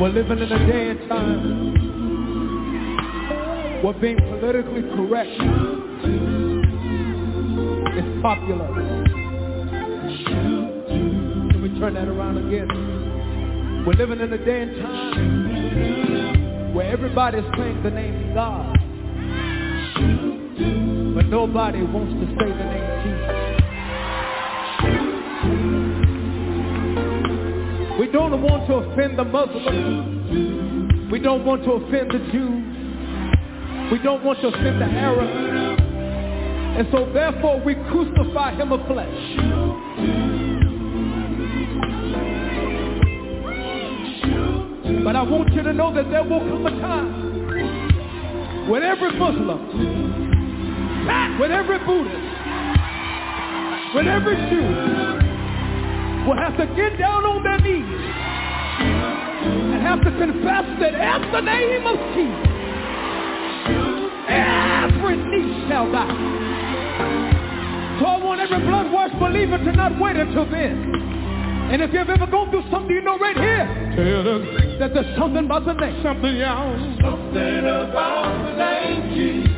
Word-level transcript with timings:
We're 0.00 0.10
living 0.10 0.38
in 0.38 0.52
a 0.52 0.58
day 0.64 0.90
and 0.90 1.08
time 1.08 1.72
where 3.82 3.94
being 3.94 4.16
politically 4.16 4.82
correct 4.94 5.28
is 7.98 8.22
popular. 8.22 8.68
Can 11.50 11.62
we 11.62 11.68
turn 11.80 11.94
that 11.94 12.06
around 12.06 12.38
again? 12.46 12.68
We're 13.84 13.94
living 13.94 14.20
in 14.20 14.32
a 14.32 14.38
day 14.38 14.62
and 14.62 14.76
time 14.80 16.74
where 16.74 16.86
everybody 16.92 17.38
is 17.38 17.44
saying 17.56 17.82
the 17.82 17.90
name 17.90 18.34
God, 18.34 18.72
but 21.16 21.26
nobody 21.26 21.82
wants 21.82 22.12
to 22.14 22.26
say 22.38 22.46
the 22.46 22.64
name 22.64 22.86
Jesus. 23.02 23.37
We 27.98 28.06
don't 28.06 28.40
want 28.40 28.68
to 28.68 28.74
offend 28.74 29.18
the 29.18 29.24
Muslims. 29.24 31.10
We 31.10 31.18
don't 31.18 31.44
want 31.44 31.64
to 31.64 31.72
offend 31.72 32.12
the 32.12 32.20
Jews. 32.30 32.64
We 33.90 33.98
don't 34.04 34.22
want 34.22 34.40
to 34.42 34.46
offend 34.48 34.80
the 34.80 34.84
Arabs. 34.84 35.82
And 36.78 36.86
so 36.92 37.10
therefore 37.12 37.60
we 37.64 37.74
crucify 37.90 38.54
him 38.54 38.70
of 38.70 38.86
flesh. 38.86 39.08
But 45.02 45.16
I 45.16 45.22
want 45.22 45.52
you 45.54 45.62
to 45.64 45.72
know 45.72 45.92
that 45.92 46.08
there 46.08 46.22
will 46.22 46.38
come 46.38 46.66
a 46.66 46.70
time 46.80 48.68
when 48.70 48.84
every 48.84 49.10
Muslim, 49.18 49.58
when 51.40 51.50
every 51.50 51.78
Buddhist, 51.80 52.16
when 53.92 54.06
every 54.06 54.36
Jew 54.50 55.17
will 56.28 56.36
have 56.36 56.58
to 56.58 56.66
get 56.76 56.98
down 56.98 57.24
on 57.24 57.42
their 57.42 57.56
knees 57.64 57.88
and 59.72 59.80
have 59.80 60.04
to 60.04 60.10
confess 60.12 60.68
that 60.78 60.92
at 60.92 61.24
the 61.32 61.40
name 61.40 61.86
of 61.88 61.96
Jesus, 62.12 62.48
every 64.28 65.16
knee 65.16 65.64
shall 65.72 65.90
bow. 65.90 66.12
So 67.98 68.04
I 68.04 68.20
want 68.22 68.40
every 68.42 68.60
blood-washed 68.60 69.18
believer 69.18 69.56
to 69.56 69.72
not 69.72 69.98
wait 69.98 70.16
until 70.16 70.44
then. 70.50 70.92
And 71.72 71.80
if 71.80 71.94
you've 71.94 72.10
ever 72.10 72.26
gone 72.26 72.50
through 72.50 72.68
something, 72.70 72.94
you 72.94 73.00
know 73.00 73.16
right 73.16 73.36
here 73.36 74.76
that 74.80 74.92
there's 74.92 75.16
something 75.16 75.46
about 75.46 75.64
the 75.64 75.72
name. 75.72 76.02
Something 76.02 76.42
else. 76.44 76.80
Something 77.00 77.64
about 77.64 78.36
the 78.44 78.52
name 78.52 79.16
Jesus. 79.16 79.48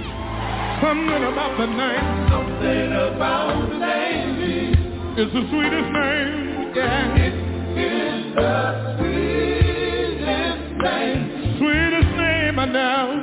Something 0.78 1.22
about 1.34 1.58
the 1.58 1.66
name. 1.66 2.30
Something 2.30 2.94
about 2.94 3.58
the 3.70 3.78
name 3.78 4.38
Jesus. 4.38 4.78
It's 5.18 5.34
the 5.34 5.42
sweetest 5.50 5.90
name. 5.90 6.49
Yeah. 6.72 7.16
It 7.16 7.34
is 7.78 8.34
the 8.36 8.96
sweetest 8.98 10.64
name. 10.82 11.20
Sweetest 11.58 12.12
name 12.16 12.58
I 12.58 12.64
know. 12.66 13.20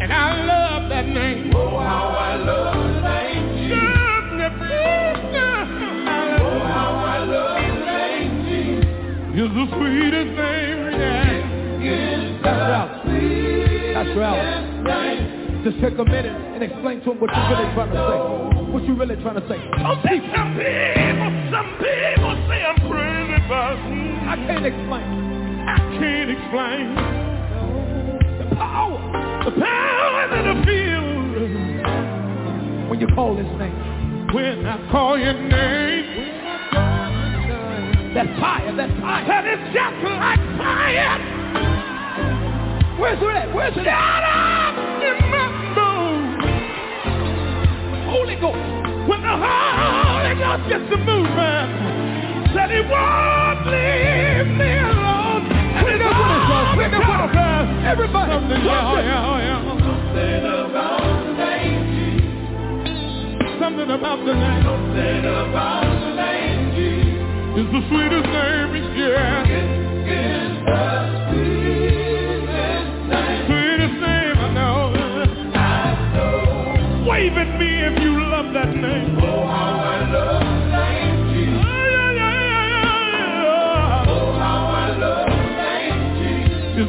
And 0.00 0.10
I 0.12 0.44
love 0.44 0.88
that 0.88 1.06
name. 1.06 1.52
Oh, 1.54 1.78
how 1.78 2.08
I 2.08 2.36
love 2.36 2.74
the 2.74 3.00
name 3.02 3.48
Jesus. 3.58 3.76
Oh, 6.40 6.58
how 6.64 6.92
I 7.04 7.18
love 7.24 7.60
the 7.60 7.68
name 7.84 8.32
Jesus. 8.46 8.88
It's 9.36 9.52
the 9.54 9.66
sweetest 9.76 10.32
name. 10.36 10.78
Yeah. 10.96 12.06
That's 12.42 12.54
the 12.54 12.60
right. 12.60 12.90
That's 13.94 14.12
right. 14.16 14.38
sweetest. 14.86 15.64
Just 15.64 15.78
take 15.80 15.98
a 15.98 16.04
minute 16.04 16.32
and 16.54 16.62
explain 16.62 17.00
to 17.00 17.10
him 17.10 17.18
what 17.20 17.28
you're 17.34 17.48
really 17.50 17.74
trying 17.74 17.90
to 17.90 17.98
say. 18.06 18.18
What 18.70 18.82
you 18.84 18.94
really 18.94 19.16
trying 19.16 19.34
to 19.34 19.42
say. 19.48 19.58
Oh, 19.82 19.98
see, 20.06 20.20
some 20.34 20.54
people, 20.54 21.25
some 21.56 21.68
people 21.80 22.34
say 22.48 22.60
I'm 22.62 22.76
crazy, 22.84 23.40
but 23.48 23.76
I 24.28 24.36
can't 24.46 24.66
explain. 24.66 25.08
I 25.66 25.78
can't 25.98 26.30
explain 26.30 26.94
The 28.38 28.46
power 28.56 28.98
the 29.44 29.50
power 29.52 30.28
that 30.30 30.44
I 30.46 30.64
feel 30.64 31.06
when 32.90 32.98
you 33.00 33.08
call 33.14 33.36
his 33.36 33.46
name. 33.58 34.28
when 34.34 34.66
I 34.66 34.76
call 34.90 35.18
your 35.18 35.32
name. 35.32 36.06
That 38.14 38.26
fire, 38.40 38.74
that 38.76 38.90
fire. 39.00 39.26
That 39.26 39.46
is 39.46 39.60
just 39.74 39.96
like 40.04 40.40
fire. 40.58 41.18
Where's 42.98 43.20
it 43.20 43.24
at? 43.36 43.54
Where's 43.54 43.72
it 43.76 43.84
Shut 43.84 43.86
at? 43.88 44.22
up 44.24 44.76
in 45.02 45.16
my 45.30 45.48
bones. 45.74 46.44
Holy 48.10 48.36
Ghost. 48.36 48.56
When 49.08 49.20
the 49.22 49.36
Holy 50.36 50.44
Ghost 50.44 50.68
gets 50.68 50.84
to 50.92 50.96
moving, 51.00 51.68
said 52.52 52.68
he 52.70 52.80
won't 52.84 53.64
leave 53.72 54.48
me 54.52 54.68
alone. 54.84 55.48
And 55.48 55.80
Put 55.80 55.92
it 55.96 56.00
it's 56.00 56.12
up 56.12 56.20
with 56.20 56.28
us, 56.28 56.44
y'all. 56.52 56.76
Put 56.76 56.92
it 56.92 57.00
up 57.00 57.24
with 57.24 57.40
us. 57.40 57.66
Everybody. 57.86 58.32
Something, 58.36 58.60
yeah, 58.60 58.84
oh, 58.84 59.00
yeah, 59.00 59.28
oh, 59.32 59.38
yeah. 59.40 59.64
Something 59.66 60.44
about 60.44 61.00
the 61.24 61.32
name 61.40 61.80
Jesus. 61.96 63.56
Something 63.60 63.90
about 63.96 64.20
the 64.26 64.34
name 64.34 64.62
Something 64.66 65.24
about 65.24 65.88
the 66.04 66.10
name 66.20 66.60
Jesus. 66.76 67.56
is 67.56 67.68
the 67.72 67.80
sweetest 67.88 68.28
name, 68.28 68.72
yeah. 68.92 69.40
It 69.46 69.64
is 70.04 70.52
the 70.68 70.84
sweetest 71.32 72.44
name. 73.08 73.40
Sweetest 73.48 73.96
name 74.04 74.36
I 74.36 74.52
know. 74.52 74.92
I 75.56 75.96
know. 76.12 77.08
Wave 77.08 77.32
at 77.40 77.50
me 77.58 77.70
if 77.88 77.94
you 78.02 78.12
love 78.20 78.52
that 78.52 78.74
name. 78.76 79.25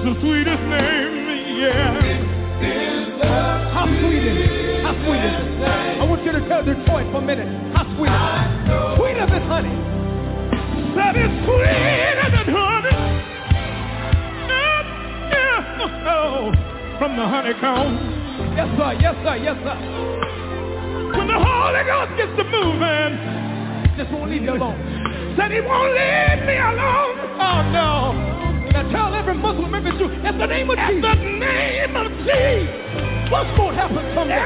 The 0.07 0.15
sweetest 0.21 0.63
name, 0.71 1.11
yeah. 1.59 1.99
How 3.75 3.83
sweet 3.99 4.23
is 4.23 4.37
it? 4.39 4.83
How 4.83 4.93
sweet 5.03 5.19
is 5.19 5.35
it? 5.35 5.99
I 5.99 6.03
want 6.07 6.23
you 6.23 6.31
to 6.31 6.39
tell 6.47 6.63
Detroit 6.63 7.11
for 7.11 7.19
a 7.19 7.25
minute. 7.27 7.47
How 7.75 7.83
sweet 7.99 8.07
is 8.07 8.15
it? 8.15 8.95
Sweeter 8.95 9.27
than 9.27 9.43
honey. 9.51 9.75
That 10.95 11.15
is 11.19 11.27
sweeter 11.43 12.27
than 12.31 12.47
honey. 12.55 12.95
Yeah, 14.47 14.79
yeah. 15.27 16.07
Oh, 16.07 16.55
from 16.99 17.17
the 17.19 17.27
honeycomb. 17.27 17.99
Yes, 18.55 18.69
sir. 18.79 18.91
Yes, 19.03 19.15
sir. 19.27 19.35
Yes, 19.43 19.57
sir. 19.59 19.75
When 21.19 21.27
the 21.27 21.35
Holy 21.35 21.83
Ghost 21.83 22.15
gets 22.15 22.31
to 22.39 22.43
moving, 22.47 23.11
Just 23.99 24.11
won't 24.15 24.31
leave 24.31 24.43
you 24.43 24.53
alone. 24.55 24.79
said 25.35 25.51
he 25.51 25.59
won't 25.59 25.91
leave 25.91 26.47
me 26.47 26.55
alone. 26.55 27.15
Oh, 27.43 27.59
no. 27.75 28.36
Tell 28.91 29.13
every 29.13 29.35
Muslim, 29.35 29.73
every 29.75 29.91
Jew, 29.97 30.07
in 30.09 30.37
the 30.37 30.45
name 30.47 30.69
of 30.69 30.77
At 30.77 30.91
Jesus, 30.91 31.03
the 31.03 31.15
name 31.39 31.95
of 31.95 32.07
Jesus. 32.23 33.31
what's 33.31 33.51
going 33.57 33.75
to 33.75 33.81
happen 33.81 34.03
someday? 34.15 34.45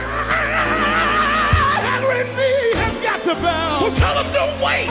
Every 1.81 2.22
knee 2.35 2.74
has 2.81 2.96
got 3.06 3.19
to 3.28 3.34
bow. 3.38 3.85
Well, 3.85 3.94
tell 4.01 4.16
them 4.18 4.34
don't 4.34 4.57
wait. 4.62 4.90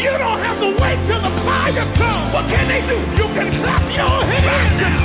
You 0.00 0.10
don't 0.16 0.40
have 0.40 0.58
to 0.64 0.70
wait 0.80 0.98
till 1.08 1.20
the 1.20 1.32
fire 1.44 1.84
comes. 1.98 2.32
What 2.32 2.48
can 2.48 2.68
they 2.68 2.80
do? 2.88 2.96
You 3.20 3.26
can 3.36 3.48
clap 3.60 3.84
your 3.92 4.24
hands 4.24 4.46
right 4.48 4.72
now. 4.80 5.00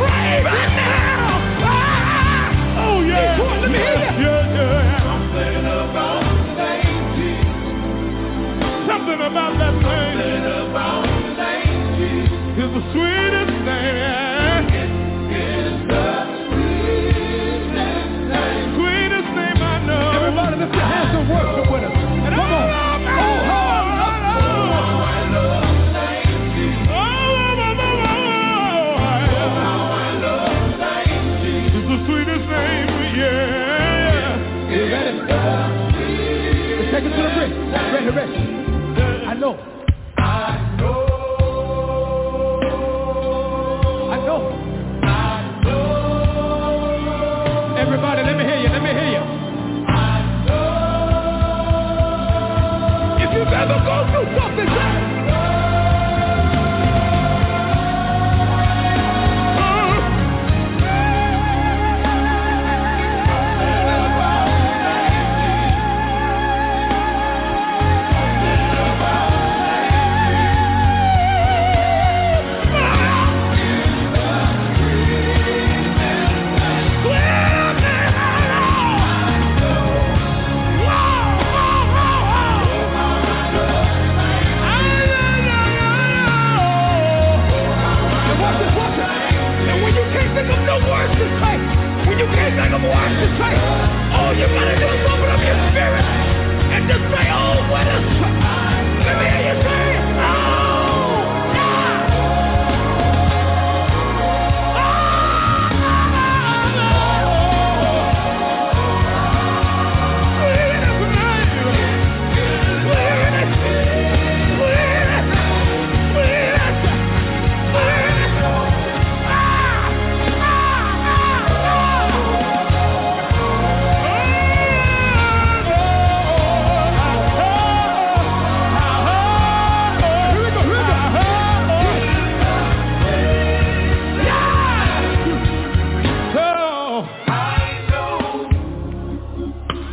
Praise 0.00 0.44
right 0.44 0.72
now. 0.74 1.38
Ah! 1.70 2.88
Oh, 2.88 2.98
yeah. 3.04 3.36
Detroit, 3.36 3.60
let 3.62 3.70
me 3.70 3.78
hear 3.78 3.94
you. 3.94 4.26
yeah, 4.26 4.56
yeah. 4.58 5.06
something 5.06 5.62
about 5.70 6.24
the 6.26 6.42
name 6.58 7.04
Jesus. 7.14 7.46
Something 8.88 9.20
about 9.22 9.52
that 9.60 9.74
name 9.78 10.18
Something 10.18 10.44
about 10.66 11.04
the 11.06 11.30
name 11.38 11.78
Jesus. 12.00 12.64
is 12.64 12.70
the 12.74 12.82
sweetest 12.90 13.09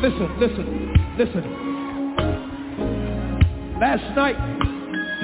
listen, 0.09 0.39
listen, 0.39 0.65
listen. 1.17 1.43
Last 3.79 4.15
night, 4.15 4.37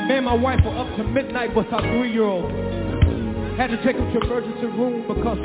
me 0.07 0.15
and 0.15 0.25
my 0.25 0.33
wife 0.33 0.59
were 0.65 0.75
up 0.77 0.93
to 0.97 1.03
midnight 1.05 1.55
with 1.55 1.71
our 1.71 1.81
three-year-old. 1.81 2.51
Had 3.57 3.67
to 3.67 3.77
take 3.83 3.95
him 3.95 4.11
to 4.11 4.19
emergency 4.19 4.65
room 4.65 5.07
because 5.07 5.39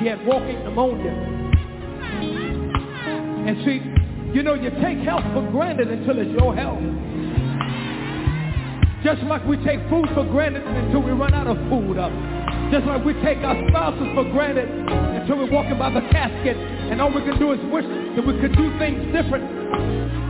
he 0.00 0.06
had 0.06 0.26
walking 0.26 0.58
pneumonia. 0.64 1.12
And 3.46 3.64
see, 3.64 3.80
you 4.34 4.42
know, 4.42 4.54
you 4.54 4.70
take 4.82 4.98
health 4.98 5.24
for 5.32 5.48
granted 5.50 5.88
until 5.88 6.18
it's 6.18 6.30
your 6.40 6.54
health. 6.54 6.82
Just 9.04 9.22
like 9.30 9.46
we 9.46 9.56
take 9.64 9.80
food 9.88 10.08
for 10.12 10.24
granted 10.24 10.66
until 10.66 11.02
we 11.02 11.12
run 11.12 11.34
out 11.34 11.46
of 11.46 11.56
food. 11.70 11.96
Just 12.72 12.86
like 12.86 13.04
we 13.04 13.14
take 13.22 13.38
our 13.38 13.56
spouses 13.68 14.08
for 14.14 14.24
granted 14.32 14.68
until 14.68 15.38
we're 15.38 15.50
walking 15.50 15.78
by 15.78 15.90
the 15.90 16.00
casket 16.10 16.79
and 16.90 17.00
all 17.00 17.12
we 17.12 17.22
can 17.22 17.38
do 17.38 17.52
is 17.52 17.60
wish 17.72 17.84
that 17.86 18.26
we 18.26 18.34
could 18.40 18.56
do 18.56 18.76
things 18.78 19.00
different. 19.14 19.46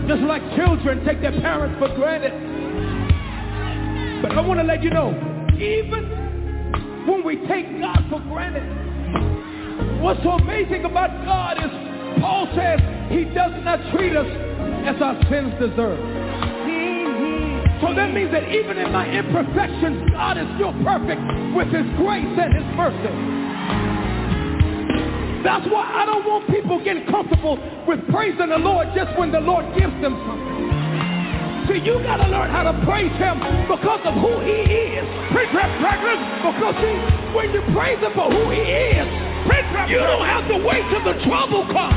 Just 0.06 0.22
like 0.22 0.42
children 0.56 1.04
take 1.04 1.20
their 1.20 1.32
parents 1.40 1.78
for 1.78 1.88
granted. 1.96 2.32
But 4.22 4.32
I 4.32 4.40
want 4.40 4.60
to 4.60 4.66
let 4.66 4.82
you 4.82 4.90
know, 4.90 5.10
even 5.56 7.06
when 7.06 7.24
we 7.24 7.36
take 7.48 7.80
God 7.80 8.04
for 8.10 8.20
granted, 8.28 8.64
what's 10.02 10.22
so 10.22 10.30
amazing 10.36 10.84
about 10.84 11.10
God 11.24 11.56
is 11.64 11.70
Paul 12.20 12.48
says 12.54 12.80
he 13.08 13.24
does 13.24 13.52
not 13.64 13.80
treat 13.94 14.16
us 14.16 14.26
as 14.84 15.00
our 15.00 15.16
sins 15.30 15.54
deserve. 15.58 15.98
So 17.80 17.94
that 17.94 18.12
means 18.12 18.30
that 18.32 18.44
even 18.52 18.76
in 18.76 18.92
my 18.92 19.08
imperfections, 19.08 20.10
God 20.12 20.36
is 20.36 20.46
still 20.56 20.72
perfect 20.84 21.22
with 21.56 21.68
his 21.68 21.86
grace 21.96 22.36
and 22.36 22.52
his 22.52 22.68
mercy. 22.76 23.89
That's 25.42 25.64
why 25.72 25.88
I 25.88 26.04
don't 26.04 26.24
want 26.26 26.46
people 26.48 26.82
getting 26.84 27.06
comfortable 27.06 27.56
with 27.88 28.04
praising 28.12 28.50
the 28.52 28.60
Lord 28.60 28.88
just 28.94 29.16
when 29.18 29.32
the 29.32 29.40
Lord 29.40 29.64
gives 29.72 29.94
them 30.04 30.12
something. 30.28 30.68
See, 31.68 31.80
you 31.80 31.96
got 32.04 32.18
to 32.20 32.28
learn 32.28 32.50
how 32.50 32.68
to 32.68 32.74
praise 32.84 33.14
him 33.16 33.40
because 33.64 34.04
of 34.04 34.14
who 34.20 34.40
he 34.44 35.00
is. 35.00 35.06
Because 35.32 36.76
see, 36.82 36.96
when 37.32 37.54
you 37.56 37.62
praise 37.72 38.00
him 38.04 38.12
for 38.12 38.28
who 38.28 38.50
he 38.52 38.60
is, 38.60 39.08
you 39.88 39.98
don't 39.98 40.26
have 40.26 40.44
to 40.48 40.58
wait 40.60 40.84
till 40.92 41.04
the 41.08 41.16
trouble 41.24 41.64
comes 41.72 41.96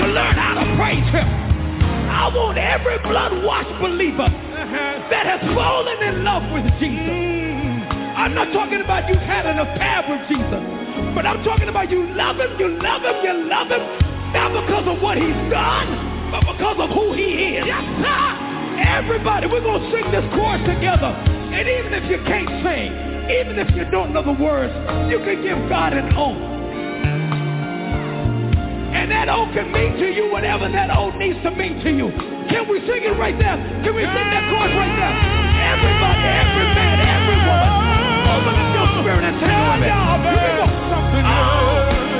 to 0.00 0.04
learn 0.10 0.34
how 0.34 0.58
to 0.58 0.66
praise 0.74 1.06
him. 1.14 1.28
I 2.10 2.26
want 2.34 2.58
every 2.58 2.98
blood-washed 3.06 3.80
believer 3.80 4.26
that 4.26 5.26
has 5.26 5.40
fallen 5.54 6.02
in 6.02 6.24
love 6.24 6.42
with 6.50 6.66
Jesus. 6.80 7.86
I'm 8.18 8.34
not 8.34 8.52
talking 8.52 8.80
about 8.80 9.08
you've 9.08 9.22
had 9.22 9.46
an 9.46 9.58
affair 9.60 10.02
with 10.10 10.26
Jesus. 10.28 10.79
But 11.14 11.26
I'm 11.26 11.42
talking 11.44 11.68
about 11.68 11.90
you 11.90 12.06
love 12.14 12.36
him, 12.36 12.58
you 12.58 12.78
love 12.78 13.02
him, 13.02 13.16
you 13.24 13.34
love 13.50 13.66
him, 13.66 13.82
not 14.32 14.54
because 14.54 14.86
of 14.86 15.02
what 15.02 15.18
he's 15.18 15.40
done, 15.50 16.30
but 16.30 16.46
because 16.46 16.78
of 16.78 16.90
who 16.90 17.12
he 17.12 17.58
is. 17.58 17.66
Yes. 17.66 17.82
Everybody, 18.80 19.46
we're 19.46 19.60
going 19.60 19.82
to 19.82 19.90
sing 19.90 20.10
this 20.14 20.24
chorus 20.34 20.62
together. 20.66 21.10
And 21.50 21.66
even 21.66 21.92
if 21.94 22.06
you 22.10 22.22
can't 22.24 22.48
sing, 22.62 22.94
even 23.26 23.58
if 23.58 23.74
you 23.74 23.90
don't 23.90 24.14
know 24.14 24.22
the 24.22 24.38
words, 24.38 24.72
you 25.10 25.18
can 25.18 25.42
give 25.42 25.58
God 25.68 25.92
an 25.92 26.14
oath. 26.14 26.38
And 28.90 29.10
that 29.10 29.28
oath 29.28 29.50
can 29.54 29.70
mean 29.70 29.98
to 29.98 30.06
you 30.06 30.30
whatever 30.30 30.70
that 30.70 30.90
oath 30.90 31.14
needs 31.18 31.42
to 31.42 31.50
mean 31.50 31.82
to 31.82 31.90
you. 31.90 32.10
Can 32.50 32.66
we 32.70 32.80
sing 32.86 33.02
it 33.02 33.14
right 33.18 33.38
there? 33.38 33.58
Can 33.82 33.94
we 33.94 34.02
sing 34.02 34.28
that 34.30 34.44
chorus 34.50 34.74
right 34.74 34.94
there? 34.94 35.14
Everybody, 35.60 36.22
every 36.26 36.66
man, 36.69 36.69
every 36.69 36.69
woman, 36.69 36.69
open 39.00 39.24
up 39.24 39.32
your 39.32 39.48
spirit 39.48 40.60
and 40.60 40.76
sing 41.10 41.24
with 41.24 42.19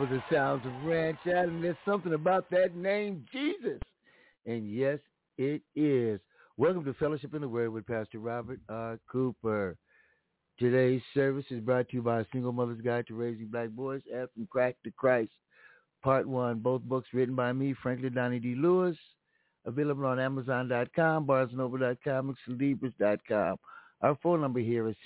was 0.00 0.22
the 0.30 0.34
sounds 0.34 0.66
of 0.66 0.72
Rance 0.84 1.18
Allen. 1.26 1.62
There's 1.62 1.76
something 1.84 2.14
about 2.14 2.50
that 2.50 2.74
name, 2.76 3.24
Jesus. 3.32 3.80
And 4.46 4.70
yes, 4.70 4.98
it 5.38 5.62
is. 5.74 6.20
Welcome 6.56 6.84
to 6.84 6.94
Fellowship 6.94 7.34
in 7.34 7.40
the 7.40 7.48
Word 7.48 7.70
with 7.70 7.86
Pastor 7.86 8.18
Robert 8.18 8.60
R. 8.68 8.98
Cooper. 9.10 9.76
Today's 10.58 11.02
service 11.14 11.44
is 11.50 11.60
brought 11.60 11.88
to 11.88 11.96
you 11.96 12.02
by 12.02 12.24
Single 12.32 12.52
Mother's 12.52 12.80
Guide 12.80 13.06
to 13.08 13.14
Raising 13.14 13.46
Black 13.46 13.70
Boys 13.70 14.02
and 14.12 14.28
From 14.34 14.46
Crack 14.46 14.76
to 14.84 14.90
Christ. 14.90 15.32
Part 16.02 16.26
1, 16.26 16.58
both 16.58 16.82
books 16.82 17.08
written 17.12 17.34
by 17.34 17.52
me, 17.52 17.74
Franklin 17.82 18.14
Donnie 18.14 18.38
D. 18.38 18.54
Lewis. 18.54 18.96
Available 19.64 20.06
on 20.06 20.20
Amazon.com, 20.20 21.26
BarnesandNoble.com, 21.26 22.36
Xlibris.com. 22.48 23.56
Our 24.02 24.18
phone 24.22 24.40
number 24.42 24.60
here 24.60 24.88
is 24.88 24.96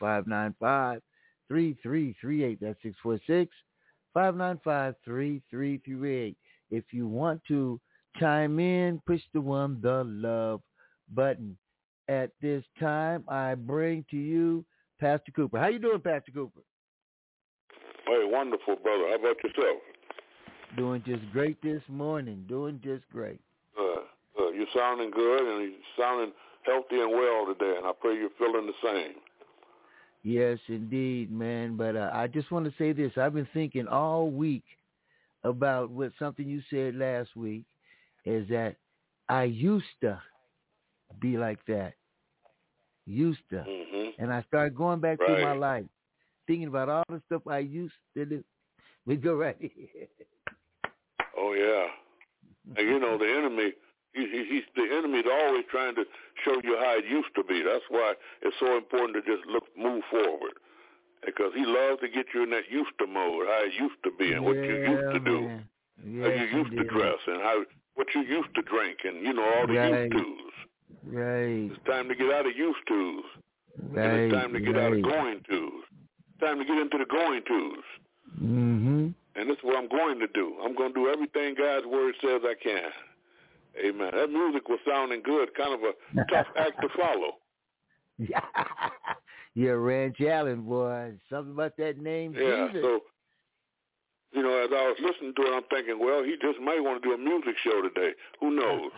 646-595-3338. 0.00 1.00
That's 2.60 2.78
646-595-3338. 4.16 6.36
If 6.70 6.84
you 6.92 7.06
want 7.06 7.42
to 7.48 7.80
chime 8.18 8.58
in, 8.58 9.00
push 9.06 9.20
the 9.32 9.40
one, 9.40 9.80
the 9.80 10.04
love 10.04 10.60
button. 11.12 11.56
At 12.08 12.30
this 12.42 12.64
time, 12.78 13.24
I 13.28 13.54
bring 13.54 14.04
to 14.10 14.16
you 14.16 14.64
Pastor 15.00 15.32
Cooper. 15.32 15.58
How 15.58 15.68
you 15.68 15.78
doing, 15.78 16.00
Pastor 16.00 16.32
Cooper? 16.32 16.60
Hey, 18.06 18.24
wonderful, 18.24 18.76
brother. 18.76 19.08
How 19.08 19.14
about 19.16 19.42
yourself? 19.42 19.78
Doing 20.76 21.02
just 21.06 21.22
great 21.32 21.62
this 21.62 21.80
morning. 21.88 22.44
Doing 22.46 22.78
just 22.84 23.08
great. 23.10 23.40
Uh, 23.78 24.00
uh, 24.38 24.50
you're 24.50 24.66
sounding 24.76 25.10
good, 25.10 25.40
and 25.40 25.62
you're 25.62 25.72
sounding 25.98 26.32
healthy 26.66 27.00
and 27.00 27.10
well 27.10 27.46
today, 27.46 27.76
and 27.78 27.86
I 27.86 27.92
pray 27.98 28.16
you're 28.16 28.28
feeling 28.38 28.66
the 28.66 28.74
same. 28.82 29.14
Yes, 30.24 30.58
indeed, 30.68 31.30
man. 31.30 31.76
But 31.76 31.96
uh, 31.96 32.10
I 32.12 32.26
just 32.26 32.50
want 32.50 32.64
to 32.64 32.72
say 32.78 32.92
this. 32.92 33.12
I've 33.16 33.34
been 33.34 33.48
thinking 33.52 33.86
all 33.86 34.30
week 34.30 34.64
about 35.44 35.90
what 35.90 36.12
something 36.18 36.48
you 36.48 36.62
said 36.70 36.96
last 36.96 37.36
week 37.36 37.64
is 38.24 38.48
that 38.48 38.76
I 39.28 39.44
used 39.44 39.84
to 40.00 40.18
be 41.20 41.36
like 41.36 41.58
that. 41.66 41.92
Used 43.06 43.40
to. 43.50 43.56
Mm-hmm. 43.56 44.22
And 44.22 44.32
I 44.32 44.42
started 44.48 44.74
going 44.74 45.00
back 45.00 45.20
right. 45.20 45.26
through 45.26 45.42
my 45.42 45.52
life, 45.52 45.84
thinking 46.46 46.68
about 46.68 46.88
all 46.88 47.04
the 47.10 47.20
stuff 47.26 47.42
I 47.46 47.58
used 47.58 47.94
to 48.16 48.24
do. 48.24 48.44
We 49.06 49.16
go 49.16 49.34
right 49.34 49.56
here. 49.60 50.08
Oh, 51.36 51.52
yeah. 51.52 51.88
And 52.78 52.88
you 52.88 52.98
know, 52.98 53.18
the 53.18 53.26
enemy, 53.26 53.74
he, 54.14 54.26
he, 54.26 54.44
he's 54.48 54.64
the 54.76 54.86
enemy's 54.96 55.26
always 55.30 55.64
trying 55.70 55.94
to 55.96 56.04
show 56.44 56.54
you 56.62 56.76
how 56.78 56.98
it 56.98 57.04
used 57.04 57.34
to 57.36 57.44
be. 57.44 57.62
That's 57.62 57.84
why 57.88 58.14
it's 58.42 58.56
so 58.60 58.76
important 58.76 59.14
to 59.14 59.22
just 59.22 59.46
look, 59.48 59.64
move 59.76 60.02
forward. 60.10 60.54
Because 61.24 61.52
he 61.54 61.64
loves 61.64 62.00
to 62.00 62.08
get 62.08 62.26
you 62.34 62.42
in 62.42 62.50
that 62.50 62.70
used 62.70 62.92
to 62.98 63.06
mode, 63.06 63.46
how 63.46 63.64
it 63.64 63.72
used 63.78 64.00
to 64.04 64.10
be 64.18 64.32
and 64.32 64.44
yeah, 64.44 64.48
what 64.48 64.56
you 64.56 64.76
used 64.76 65.14
to 65.14 65.20
do. 65.20 65.60
Yeah, 66.04 66.22
how 66.22 66.30
you 66.30 66.58
used 66.58 66.76
to 66.76 66.84
dress 66.84 67.18
and 67.26 67.40
how 67.40 67.64
what 67.94 68.08
you 68.14 68.22
used 68.22 68.54
to 68.54 68.62
drink 68.62 68.98
and 69.04 69.24
you 69.24 69.32
know 69.32 69.44
all 69.44 69.66
the 69.66 69.74
right. 69.74 70.02
used 70.02 70.12
tos. 70.12 70.54
Right. 71.06 71.70
It's 71.72 71.86
time 71.86 72.08
to 72.08 72.14
get 72.14 72.30
out 72.32 72.46
of 72.46 72.56
used 72.56 72.78
tos. 72.88 73.24
Right. 73.90 74.04
And 74.04 74.20
it's 74.22 74.34
time 74.34 74.52
to 74.52 74.60
get 74.60 74.76
right. 74.76 74.84
out 74.84 74.92
of 74.92 75.02
going 75.02 75.40
tos. 75.48 75.84
It's 76.30 76.40
time 76.40 76.58
to 76.58 76.64
get 76.64 76.76
into 76.76 76.98
the 76.98 77.06
going 77.06 77.42
tos. 77.42 77.84
Mm-hmm. 78.42 79.08
And 79.36 79.50
this 79.50 79.56
is 79.56 79.64
what 79.64 79.76
I'm 79.76 79.88
going 79.88 80.18
to 80.20 80.28
do. 80.28 80.56
I'm 80.62 80.74
going 80.76 80.92
to 80.92 81.00
do 81.00 81.08
everything 81.08 81.54
God's 81.56 81.86
word 81.86 82.14
says 82.20 82.42
I 82.44 82.54
can. 82.62 82.90
Amen. 83.78 84.10
That 84.14 84.30
music 84.30 84.68
was 84.68 84.78
sounding 84.88 85.22
good, 85.22 85.54
kind 85.54 85.74
of 85.74 85.80
a 85.80 86.24
tough 86.32 86.46
act 86.56 86.80
to 86.80 86.88
follow. 86.96 87.32
You're 89.54 89.80
Rance 89.80 90.16
Allen, 90.20 90.62
boy. 90.62 91.12
Something 91.30 91.52
about 91.54 91.76
that 91.78 91.98
name, 91.98 92.34
Yeah, 92.36 92.68
Jesus. 92.68 92.82
so, 92.82 93.00
you 94.32 94.42
know, 94.42 94.56
as 94.58 94.70
I 94.72 94.82
was 94.88 94.96
listening 95.00 95.32
to 95.36 95.42
it, 95.42 95.54
I'm 95.54 95.62
thinking, 95.70 95.98
well, 95.98 96.22
he 96.24 96.36
just 96.42 96.60
might 96.60 96.80
want 96.82 97.02
to 97.02 97.08
do 97.08 97.14
a 97.14 97.18
music 97.18 97.54
show 97.62 97.82
today. 97.82 98.10
Who 98.40 98.50
knows? 98.54 98.90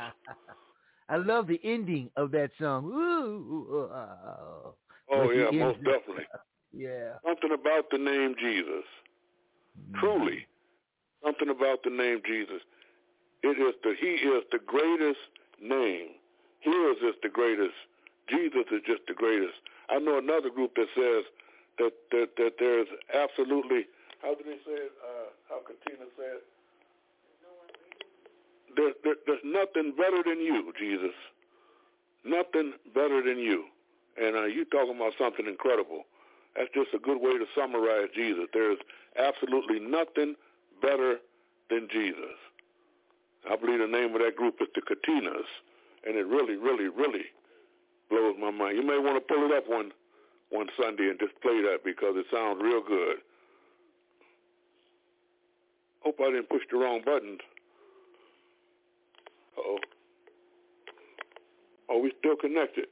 I 1.08 1.16
love 1.16 1.46
the 1.46 1.60
ending 1.62 2.10
of 2.16 2.30
that 2.32 2.50
song. 2.60 2.86
Ooh, 2.86 3.88
oh, 3.92 4.74
oh, 5.12 5.30
yeah, 5.30 5.50
most 5.52 5.78
definitely. 5.84 6.24
yeah. 6.72 7.12
Something 7.24 7.52
about 7.52 7.90
the 7.92 7.98
name 7.98 8.34
Jesus. 8.40 8.84
Mm-hmm. 9.78 10.00
Truly, 10.00 10.46
something 11.24 11.48
about 11.50 11.82
the 11.84 11.90
name 11.90 12.22
Jesus. 12.26 12.60
It 13.42 13.58
is 13.58 13.74
the 13.82 13.94
He 13.98 14.26
is 14.26 14.44
the 14.50 14.58
greatest 14.58 15.20
name. 15.60 16.08
He 16.60 16.70
is 16.70 17.14
the 17.22 17.28
greatest. 17.28 17.74
Jesus 18.28 18.64
is 18.72 18.82
just 18.86 19.02
the 19.06 19.14
greatest. 19.14 19.54
I 19.88 19.98
know 19.98 20.18
another 20.18 20.50
group 20.50 20.74
that 20.74 20.88
says 20.94 21.24
that 21.78 21.92
that, 22.10 22.28
that 22.36 22.52
there's 22.58 22.88
absolutely 23.14 23.86
how 24.22 24.34
do 24.34 24.42
they 24.44 24.58
say 24.64 24.90
it? 24.90 24.92
Uh, 24.98 25.28
how 25.48 25.60
Katina 25.60 26.06
said? 26.16 26.40
There, 28.74 28.92
there, 29.04 29.14
there's 29.26 29.44
nothing 29.44 29.94
better 29.96 30.22
than 30.24 30.40
you, 30.40 30.72
Jesus. 30.78 31.14
Nothing 32.24 32.72
better 32.94 33.22
than 33.22 33.38
you. 33.38 33.64
And 34.20 34.36
uh, 34.36 34.44
you 34.44 34.64
talking 34.64 34.96
about 34.96 35.12
something 35.18 35.46
incredible. 35.46 36.04
That's 36.56 36.70
just 36.74 36.88
a 36.94 36.98
good 36.98 37.20
way 37.20 37.38
to 37.38 37.46
summarize 37.54 38.08
Jesus. 38.14 38.46
There's 38.52 38.78
absolutely 39.18 39.78
nothing 39.78 40.34
better 40.80 41.18
than 41.70 41.88
Jesus. 41.92 42.36
I 43.50 43.56
believe 43.56 43.78
the 43.78 43.86
name 43.86 44.14
of 44.14 44.20
that 44.22 44.36
group 44.36 44.56
is 44.60 44.68
the 44.74 44.82
Katinas, 44.82 45.46
and 46.04 46.16
it 46.16 46.26
really, 46.26 46.56
really, 46.56 46.88
really 46.88 47.26
blows 48.10 48.34
my 48.40 48.50
mind. 48.50 48.76
You 48.76 48.82
may 48.82 48.98
want 48.98 49.16
to 49.16 49.34
pull 49.34 49.46
it 49.46 49.56
up 49.56 49.68
one 49.68 49.92
one 50.50 50.68
Sunday 50.80 51.08
and 51.08 51.18
just 51.18 51.40
play 51.42 51.60
that 51.62 51.78
because 51.84 52.14
it 52.16 52.26
sounds 52.32 52.60
real 52.62 52.82
good. 52.86 53.16
Hope 56.00 56.16
I 56.20 56.30
didn't 56.30 56.48
push 56.48 56.62
the 56.70 56.78
wrong 56.78 57.02
buttons. 57.04 57.40
oh. 59.58 59.78
Are 61.88 61.98
we 61.98 62.12
still 62.18 62.36
connected? 62.36 62.86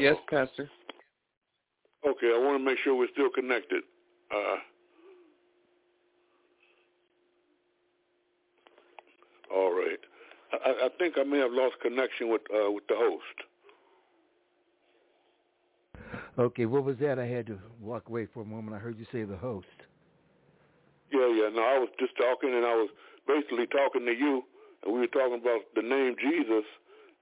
Yes, 0.00 0.16
Pastor. 0.28 0.68
Okay, 2.06 2.32
I 2.34 2.38
want 2.38 2.58
to 2.58 2.64
make 2.64 2.78
sure 2.82 2.96
we're 2.96 3.08
still 3.12 3.30
connected. 3.30 3.82
Uh, 4.34 4.56
all 9.54 9.72
right. 9.72 9.98
I, 10.52 10.86
I, 10.86 10.88
think 10.98 11.14
I 11.18 11.24
may 11.24 11.38
have 11.38 11.52
lost 11.52 11.76
connection 11.82 12.28
with 12.30 12.42
uh, 12.52 12.70
with 12.70 12.86
the 12.88 12.96
host. 12.96 13.38
Okay, 16.38 16.66
what 16.66 16.84
was 16.84 16.96
that? 16.98 17.18
I 17.18 17.26
had 17.26 17.46
to 17.46 17.58
walk 17.80 18.08
away 18.08 18.26
for 18.32 18.42
a 18.42 18.44
moment. 18.44 18.76
I 18.76 18.80
heard 18.80 18.98
you 18.98 19.06
say 19.12 19.24
the 19.24 19.36
host. 19.36 19.66
Yeah, 21.12 21.28
yeah. 21.28 21.48
No, 21.54 21.62
I 21.62 21.78
was 21.78 21.88
just 21.98 22.16
talking, 22.16 22.50
and 22.50 22.64
I 22.66 22.74
was 22.74 22.90
basically 23.26 23.66
talking 23.66 24.04
to 24.06 24.12
you, 24.12 24.42
and 24.84 24.92
we 24.92 25.00
were 25.00 25.06
talking 25.06 25.40
about 25.40 25.60
the 25.74 25.82
name 25.82 26.16
Jesus, 26.20 26.64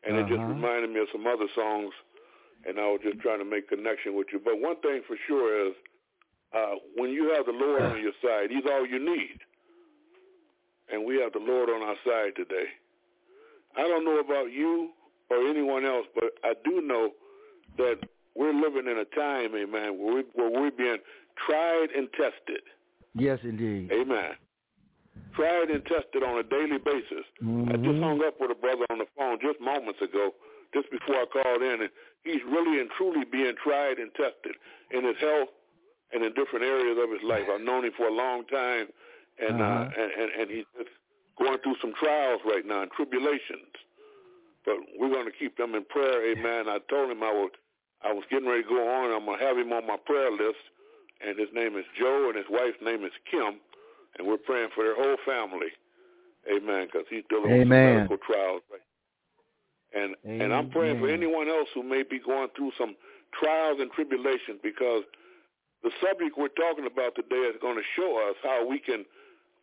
and 0.05 0.17
uh-huh. 0.17 0.27
it 0.27 0.29
just 0.29 0.41
reminded 0.41 0.91
me 0.91 1.01
of 1.01 1.09
some 1.13 1.27
other 1.27 1.47
songs 1.55 1.93
and 2.67 2.79
I 2.79 2.87
was 2.87 3.01
just 3.03 3.19
trying 3.21 3.39
to 3.39 3.45
make 3.45 3.69
connection 3.69 4.15
with 4.17 4.29
you. 4.33 4.41
But 4.43 4.61
one 4.61 4.77
thing 4.81 5.03
for 5.07 5.17
sure 5.27 5.69
is 5.69 5.75
uh, 6.55 6.75
when 6.97 7.11
you 7.11 7.33
have 7.35 7.47
the 7.47 7.53
Lord 7.53 7.83
on 7.83 8.01
your 8.01 8.13
side, 8.23 8.51
He's 8.51 8.65
all 8.71 8.87
you 8.87 8.99
need. 8.99 9.39
And 10.93 11.05
we 11.05 11.21
have 11.21 11.33
the 11.33 11.41
Lord 11.41 11.71
on 11.71 11.83
our 11.83 11.97
side 12.05 12.37
today. 12.37 12.67
I 13.77 13.83
don't 13.83 14.05
know 14.05 14.21
about 14.21 14.53
you 14.53 14.91
or 15.31 15.39
anyone 15.49 15.87
else, 15.87 16.07
but 16.15 16.35
I 16.45 16.53
do 16.65 16.83
know 16.83 17.11
that 17.79 17.97
we're 18.37 18.53
living 18.53 18.87
in 18.91 18.99
a 18.99 19.05
time, 19.17 19.55
amen, 19.57 19.99
where, 19.99 20.17
we, 20.17 20.23
where 20.35 20.51
we're 20.51 20.71
being 20.71 20.99
tried 21.47 21.89
and 21.97 22.09
tested. 22.13 22.61
Yes, 23.15 23.39
indeed. 23.43 23.91
Amen. 23.93 24.33
Tried 25.35 25.71
and 25.71 25.85
tested 25.87 26.23
on 26.23 26.39
a 26.39 26.43
daily 26.43 26.79
basis. 26.79 27.25
Mm-hmm. 27.43 27.73
I 27.73 27.77
just 27.77 28.01
hung 28.01 28.23
up 28.25 28.37
with 28.41 28.51
a 28.51 28.55
brother 28.55 28.85
on 28.91 28.99
the 28.99 29.07
phone 29.17 29.39
just 29.41 29.61
moments 29.61 30.01
ago, 30.03 30.33
just 30.75 30.91
before 30.91 31.17
I 31.17 31.25
called 31.33 31.63
in, 31.63 31.83
and 31.83 31.91
he's 32.25 32.41
really 32.45 32.81
and 32.81 32.91
truly 32.97 33.25
being 33.25 33.55
tried 33.63 33.99
and 33.99 34.13
tested 34.13 34.57
in 34.91 35.05
his 35.05 35.17
health 35.21 35.49
and 36.13 36.25
in 36.25 36.33
different 36.35 36.65
areas 36.65 36.99
of 37.03 37.11
his 37.11 37.25
life. 37.25 37.49
I've 37.49 37.65
known 37.65 37.85
him 37.85 37.93
for 37.97 38.09
a 38.09 38.13
long 38.13 38.45
time, 38.47 38.89
and 39.39 39.61
uh-huh. 39.61 39.89
uh, 39.89 39.91
and, 39.97 40.11
and 40.13 40.31
and 40.41 40.51
he's 40.51 40.69
just 40.77 40.91
going 41.39 41.59
through 41.63 41.77
some 41.81 41.93
trials 41.95 42.41
right 42.45 42.67
now 42.67 42.83
and 42.83 42.91
tribulations. 42.93 43.73
But 44.65 44.77
we're 44.99 45.11
going 45.11 45.27
to 45.27 45.35
keep 45.35 45.57
them 45.57 45.75
in 45.75 45.85
prayer, 45.85 46.23
amen. 46.31 46.69
I 46.69 46.79
told 46.89 47.11
him 47.11 47.23
I 47.23 47.33
would. 47.33 47.57
I 48.03 48.13
was 48.13 48.25
getting 48.31 48.49
ready 48.49 48.63
to 48.63 48.69
go 48.69 48.83
on. 48.83 49.11
I'm 49.11 49.27
going 49.27 49.39
to 49.39 49.45
have 49.45 49.59
him 49.59 49.73
on 49.73 49.87
my 49.87 49.97
prayer 49.97 50.31
list, 50.31 50.63
and 51.21 51.39
his 51.39 51.49
name 51.55 51.77
is 51.77 51.85
Joe, 51.99 52.31
and 52.31 52.37
his 52.37 52.47
wife's 52.51 52.79
name 52.83 53.05
is 53.05 53.15
Kim, 53.31 53.59
and 54.19 54.27
we're 54.27 54.39
praying 54.39 54.71
for 54.75 54.85
their 54.85 54.95
whole 54.95 55.19
family, 55.27 55.71
amen, 56.47 56.87
because 56.87 57.07
he's 57.11 57.23
dealing 57.29 57.51
amen. 57.51 57.59
with 57.59 57.69
some 57.69 57.97
medical 58.07 58.19
trials 58.19 58.63
right 58.71 58.83
and 59.95 60.17
Amen. 60.25 60.41
and 60.41 60.55
I'm 60.55 60.71
praying 60.71 61.01
for 61.01 61.09
anyone 61.09 61.49
else 61.49 61.69
who 61.75 61.83
may 61.83 62.03
be 62.03 62.19
going 62.19 62.49
through 62.57 62.73
some 62.79 62.97
trials 63.33 63.79
and 63.81 63.91
tribulations 63.93 64.61
because 64.63 65.05
the 65.83 65.91
subject 66.01 66.39
we're 66.39 66.49
talking 66.49 66.87
about 66.87 67.15
today 67.15 67.49
is 67.49 67.57
going 67.61 67.77
to 67.77 67.87
show 67.97 68.29
us 68.29 68.37
how 68.43 68.67
we 68.67 68.79
can 68.79 69.05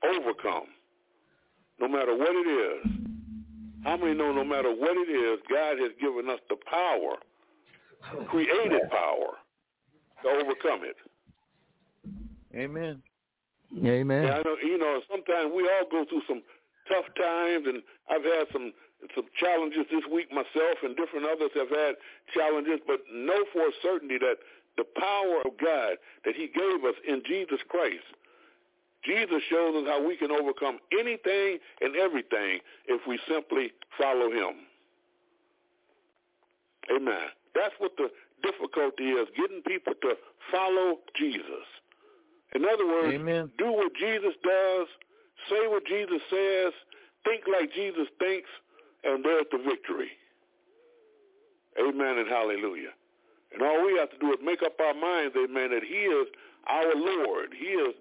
overcome 0.03 0.67
no 1.79 1.87
matter 1.87 2.15
what 2.15 2.35
it 2.35 2.47
is. 2.47 2.91
How 3.83 3.95
many 3.95 4.13
know 4.13 4.33
no 4.33 4.43
matter 4.43 4.69
what 4.71 4.97
it 4.97 5.09
is, 5.09 5.39
God 5.49 5.79
has 5.79 5.91
given 6.01 6.29
us 6.29 6.39
the 6.49 6.57
power, 6.69 7.15
created 8.27 8.89
power, 8.91 9.39
to 10.23 10.29
overcome 10.29 10.83
it. 10.83 10.97
Amen. 12.55 13.01
Amen. 13.85 14.23
Yeah, 14.23 14.35
I 14.35 14.41
know. 14.41 14.57
You 14.61 14.77
know, 14.77 14.99
sometimes 15.09 15.51
we 15.55 15.63
all 15.63 15.87
go 15.89 16.03
through 16.09 16.23
some 16.27 16.41
tough 16.89 17.05
times, 17.15 17.65
and 17.67 17.81
I've 18.09 18.23
had 18.23 18.51
some 18.51 18.73
some 19.15 19.25
challenges 19.39 19.85
this 19.89 20.03
week 20.11 20.29
myself, 20.31 20.83
and 20.83 20.97
different 20.97 21.25
others 21.25 21.51
have 21.55 21.69
had 21.69 21.95
challenges, 22.33 22.83
but 22.85 22.99
know 23.13 23.45
for 23.53 23.61
a 23.61 23.71
certainty 23.81 24.17
that 24.17 24.43
the 24.75 24.83
power 24.99 25.39
of 25.45 25.55
God 25.55 25.95
that 26.25 26.35
he 26.35 26.47
gave 26.47 26.83
us 26.83 26.95
in 27.07 27.23
Jesus 27.25 27.59
Christ 27.69 28.03
Jesus 29.05 29.41
shows 29.49 29.75
us 29.75 29.87
how 29.87 30.05
we 30.05 30.17
can 30.17 30.31
overcome 30.31 30.79
anything 30.91 31.59
and 31.81 31.95
everything 31.95 32.59
if 32.87 33.01
we 33.07 33.19
simply 33.27 33.71
follow 33.97 34.31
him. 34.31 34.67
Amen. 36.93 37.29
That's 37.55 37.73
what 37.79 37.91
the 37.97 38.09
difficulty 38.43 39.11
is, 39.11 39.27
getting 39.35 39.61
people 39.61 39.93
to 40.01 40.15
follow 40.51 40.99
Jesus. 41.15 41.67
In 42.55 42.65
other 42.65 42.85
words, 42.85 43.13
Amen. 43.13 43.51
do 43.57 43.71
what 43.71 43.93
Jesus 43.95 44.33
does, 44.43 44.87
say 45.49 45.67
what 45.67 45.85
Jesus 45.85 46.21
says, 46.29 46.73
think 47.23 47.43
like 47.47 47.71
Jesus 47.73 48.07
thinks, 48.17 48.49
and 49.03 49.23
there's 49.23 49.45
the 49.51 49.59
victory. 49.59 50.09
Amen 51.79 52.17
and 52.17 52.27
hallelujah. 52.27 52.91
And 53.53 53.61
all 53.61 53.85
we 53.85 53.97
have 53.97 54.09
to 54.11 54.17
do 54.17 54.31
is 54.31 54.39
make 54.43 54.61
up 54.63 54.79
our 54.79 54.93
minds, 54.93 55.35
amen, 55.37 55.71
that 55.71 55.83
he 55.83 56.05
is 56.09 56.27
our 56.67 56.95
Lord. 56.95 57.53
He 57.57 57.65
is 57.65 57.95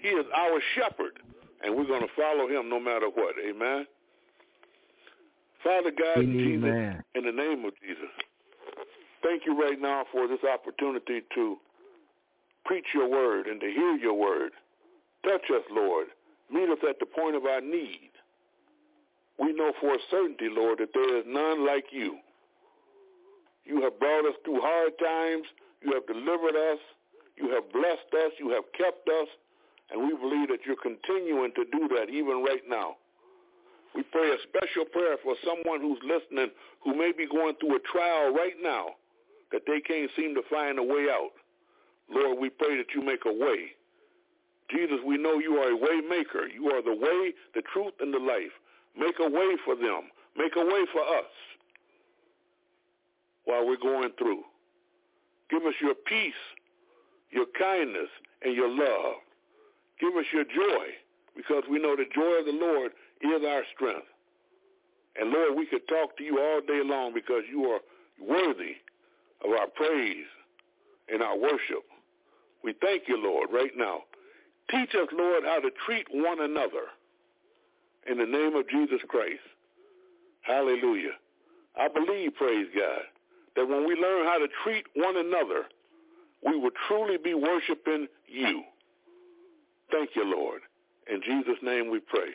he 0.00 0.08
is 0.08 0.26
our 0.36 0.60
shepherd, 0.74 1.18
and 1.62 1.76
we're 1.76 1.86
going 1.86 2.02
to 2.02 2.14
follow 2.16 2.48
him 2.48 2.68
no 2.68 2.80
matter 2.80 3.08
what. 3.08 3.34
Amen. 3.46 3.86
Father 5.62 5.90
God, 5.90 6.22
Amen. 6.22 6.32
Jesus, 6.32 7.04
in 7.14 7.24
the 7.24 7.32
name 7.32 7.64
of 7.64 7.72
Jesus, 7.80 8.10
thank 9.22 9.44
you 9.44 9.60
right 9.60 9.80
now 9.80 10.04
for 10.10 10.26
this 10.26 10.40
opportunity 10.42 11.20
to 11.34 11.56
preach 12.64 12.86
your 12.94 13.10
word 13.10 13.46
and 13.46 13.60
to 13.60 13.66
hear 13.66 13.96
your 13.96 14.14
word. 14.14 14.52
Touch 15.22 15.44
us, 15.54 15.64
Lord. 15.70 16.06
Meet 16.50 16.70
us 16.70 16.78
at 16.88 16.98
the 16.98 17.06
point 17.06 17.36
of 17.36 17.44
our 17.44 17.60
need. 17.60 18.10
We 19.38 19.52
know 19.52 19.72
for 19.80 19.94
a 19.94 19.98
certainty, 20.10 20.48
Lord, 20.50 20.78
that 20.78 20.90
there 20.94 21.18
is 21.18 21.24
none 21.26 21.66
like 21.66 21.86
you. 21.90 22.18
You 23.64 23.82
have 23.82 23.98
brought 23.98 24.26
us 24.26 24.34
through 24.44 24.60
hard 24.60 24.92
times. 24.98 25.46
You 25.82 25.92
have 25.92 26.06
delivered 26.06 26.56
us. 26.56 26.78
You 27.36 27.50
have 27.54 27.70
blessed 27.72 28.12
us. 28.24 28.32
You 28.38 28.50
have 28.50 28.64
kept 28.76 29.08
us. 29.08 29.28
And 29.90 30.02
we 30.02 30.14
believe 30.16 30.48
that 30.48 30.60
you're 30.66 30.80
continuing 30.80 31.52
to 31.54 31.64
do 31.72 31.88
that 31.96 32.10
even 32.10 32.44
right 32.44 32.62
now. 32.68 32.96
We 33.94 34.02
pray 34.04 34.30
a 34.30 34.38
special 34.46 34.84
prayer 34.84 35.16
for 35.22 35.34
someone 35.44 35.80
who's 35.80 35.98
listening 36.06 36.50
who 36.84 36.94
may 36.94 37.12
be 37.12 37.26
going 37.26 37.56
through 37.58 37.76
a 37.76 37.80
trial 37.80 38.32
right 38.32 38.54
now 38.62 38.94
that 39.50 39.62
they 39.66 39.80
can't 39.80 40.10
seem 40.16 40.34
to 40.34 40.42
find 40.48 40.78
a 40.78 40.82
way 40.82 41.06
out. 41.10 41.30
Lord, 42.08 42.38
we 42.38 42.50
pray 42.50 42.76
that 42.76 42.94
you 42.94 43.02
make 43.02 43.24
a 43.26 43.32
way. 43.32 43.74
Jesus, 44.70 44.98
we 45.04 45.18
know 45.18 45.38
you 45.38 45.54
are 45.56 45.70
a 45.70 45.76
way 45.76 46.00
maker. 46.08 46.46
You 46.46 46.70
are 46.70 46.82
the 46.82 46.94
way, 46.94 47.34
the 47.54 47.62
truth, 47.72 47.94
and 48.00 48.14
the 48.14 48.18
life. 48.18 48.54
Make 48.96 49.16
a 49.18 49.28
way 49.28 49.56
for 49.64 49.74
them. 49.74 50.10
Make 50.36 50.54
a 50.56 50.64
way 50.64 50.84
for 50.92 51.02
us 51.02 51.30
while 53.44 53.66
we're 53.66 53.76
going 53.76 54.10
through. 54.18 54.42
Give 55.50 55.64
us 55.64 55.74
your 55.80 55.94
peace, 55.94 56.32
your 57.32 57.46
kindness, 57.58 58.08
and 58.42 58.54
your 58.54 58.68
love. 58.68 59.16
Give 60.00 60.16
us 60.16 60.26
your 60.32 60.44
joy 60.44 60.86
because 61.36 61.64
we 61.70 61.78
know 61.78 61.94
the 61.94 62.06
joy 62.14 62.40
of 62.40 62.46
the 62.46 62.52
Lord 62.52 62.92
is 63.20 63.46
our 63.46 63.62
strength. 63.74 64.06
And 65.16 65.30
Lord, 65.30 65.56
we 65.56 65.66
could 65.66 65.86
talk 65.88 66.16
to 66.16 66.24
you 66.24 66.38
all 66.40 66.60
day 66.60 66.82
long 66.84 67.12
because 67.12 67.42
you 67.50 67.64
are 67.64 67.80
worthy 68.20 68.76
of 69.44 69.50
our 69.50 69.66
praise 69.66 70.26
and 71.08 71.22
our 71.22 71.36
worship. 71.36 71.84
We 72.62 72.74
thank 72.80 73.04
you, 73.08 73.16
Lord, 73.16 73.48
right 73.52 73.72
now. 73.76 74.02
Teach 74.70 74.90
us, 74.94 75.08
Lord, 75.12 75.44
how 75.44 75.60
to 75.60 75.70
treat 75.84 76.06
one 76.12 76.40
another 76.40 76.88
in 78.08 78.18
the 78.18 78.26
name 78.26 78.54
of 78.54 78.68
Jesus 78.68 79.00
Christ. 79.08 79.40
Hallelujah. 80.42 81.16
I 81.76 81.88
believe, 81.88 82.34
praise 82.34 82.66
God, 82.74 83.02
that 83.56 83.68
when 83.68 83.86
we 83.86 83.94
learn 83.94 84.26
how 84.26 84.38
to 84.38 84.48
treat 84.64 84.86
one 84.94 85.16
another, 85.16 85.64
we 86.46 86.56
will 86.56 86.70
truly 86.88 87.16
be 87.16 87.34
worshiping 87.34 88.06
you. 88.26 88.62
Thank 89.90 90.10
you, 90.14 90.24
Lord. 90.24 90.62
In 91.10 91.20
Jesus' 91.22 91.58
name 91.62 91.90
we 91.90 92.00
pray. 92.00 92.30